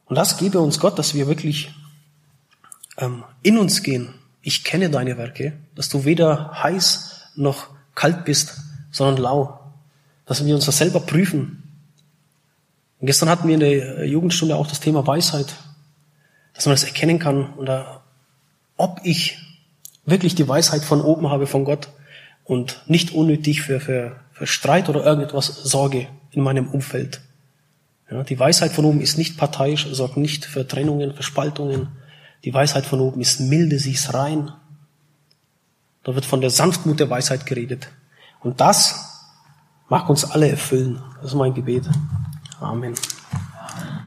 Und 0.06 0.16
das 0.16 0.38
gebe 0.38 0.60
uns 0.60 0.80
Gott, 0.80 1.00
dass 1.00 1.14
wir 1.14 1.28
wirklich 1.28 1.74
ähm, 2.98 3.24
in 3.42 3.58
uns 3.58 3.84
gehen. 3.84 4.14
Ich 4.42 4.64
kenne 4.64 4.89
deine 4.89 5.18
Werke, 5.18 5.54
dass 5.76 5.89
du 5.89 6.06
weder 6.06 6.64
heiß 6.64 7.32
noch 7.36 7.70
kalt 7.96 8.26
bist, 8.26 8.58
sondern 8.92 9.18
lau. 9.18 9.60
Dass 10.26 10.46
wir 10.46 10.56
uns 10.56 10.66
das 10.66 10.78
selber 10.78 11.00
prüfen. 11.00 11.64
Und 13.00 13.08
gestern 13.08 13.30
hatten 13.30 13.48
wir 13.48 13.56
in 13.56 13.60
der 13.60 14.06
Jugendstunde 14.08 14.56
auch 14.56 14.68
das 14.68 14.80
Thema 14.80 15.06
Weisheit, 15.08 15.48
dass 16.62 16.68
man 16.68 16.76
das 16.76 16.84
erkennen 16.84 17.18
kann 17.18 17.53
oder 17.53 18.03
ob 18.78 18.99
ich 19.03 19.39
wirklich 20.05 20.36
die 20.36 20.47
Weisheit 20.47 20.84
von 20.84 21.01
oben 21.01 21.32
habe 21.32 21.47
von 21.47 21.66
Gott 21.66 21.89
und 22.43 22.84
nicht 22.86 23.16
unnötig 23.16 23.64
für, 23.64 23.80
für, 23.80 24.18
für 24.32 24.45
Streit 24.45 24.88
oder 24.88 25.03
irgendetwas 25.03 25.47
sorge 25.47 26.07
in 26.30 26.43
meinem 26.43 26.68
Umfeld. 26.68 27.22
Ja, 28.12 28.22
die 28.22 28.38
Weisheit 28.38 28.74
von 28.74 28.86
oben 28.86 29.01
ist 29.01 29.18
nicht 29.18 29.38
parteiisch, 29.38 29.88
sorgt 29.91 30.18
nicht 30.18 30.45
für 30.45 30.68
Trennungen, 30.68 31.16
für 31.16 31.24
Spaltungen. 31.24 31.88
Die 32.43 32.53
Weisheit 32.53 32.86
von 32.86 32.99
oben 32.99 33.22
ist 33.22 33.39
milde, 33.39 33.80
sie 33.80 33.93
ist 33.93 34.14
rein. 34.14 34.51
Da 36.03 36.14
wird 36.14 36.26
von 36.26 36.41
der 36.41 36.51
Sanftmut 36.51 36.99
der 36.99 37.09
Weisheit 37.09 37.47
geredet. 37.47 37.88
Und 38.39 38.62
das 38.62 39.34
mag 39.89 40.07
uns 40.12 40.30
alle 40.30 40.47
erfüllen. 40.47 41.01
Das 41.24 41.32
ist 41.32 41.36
mein 41.36 41.55
Gebet. 41.55 41.89
Amen. 42.59 42.93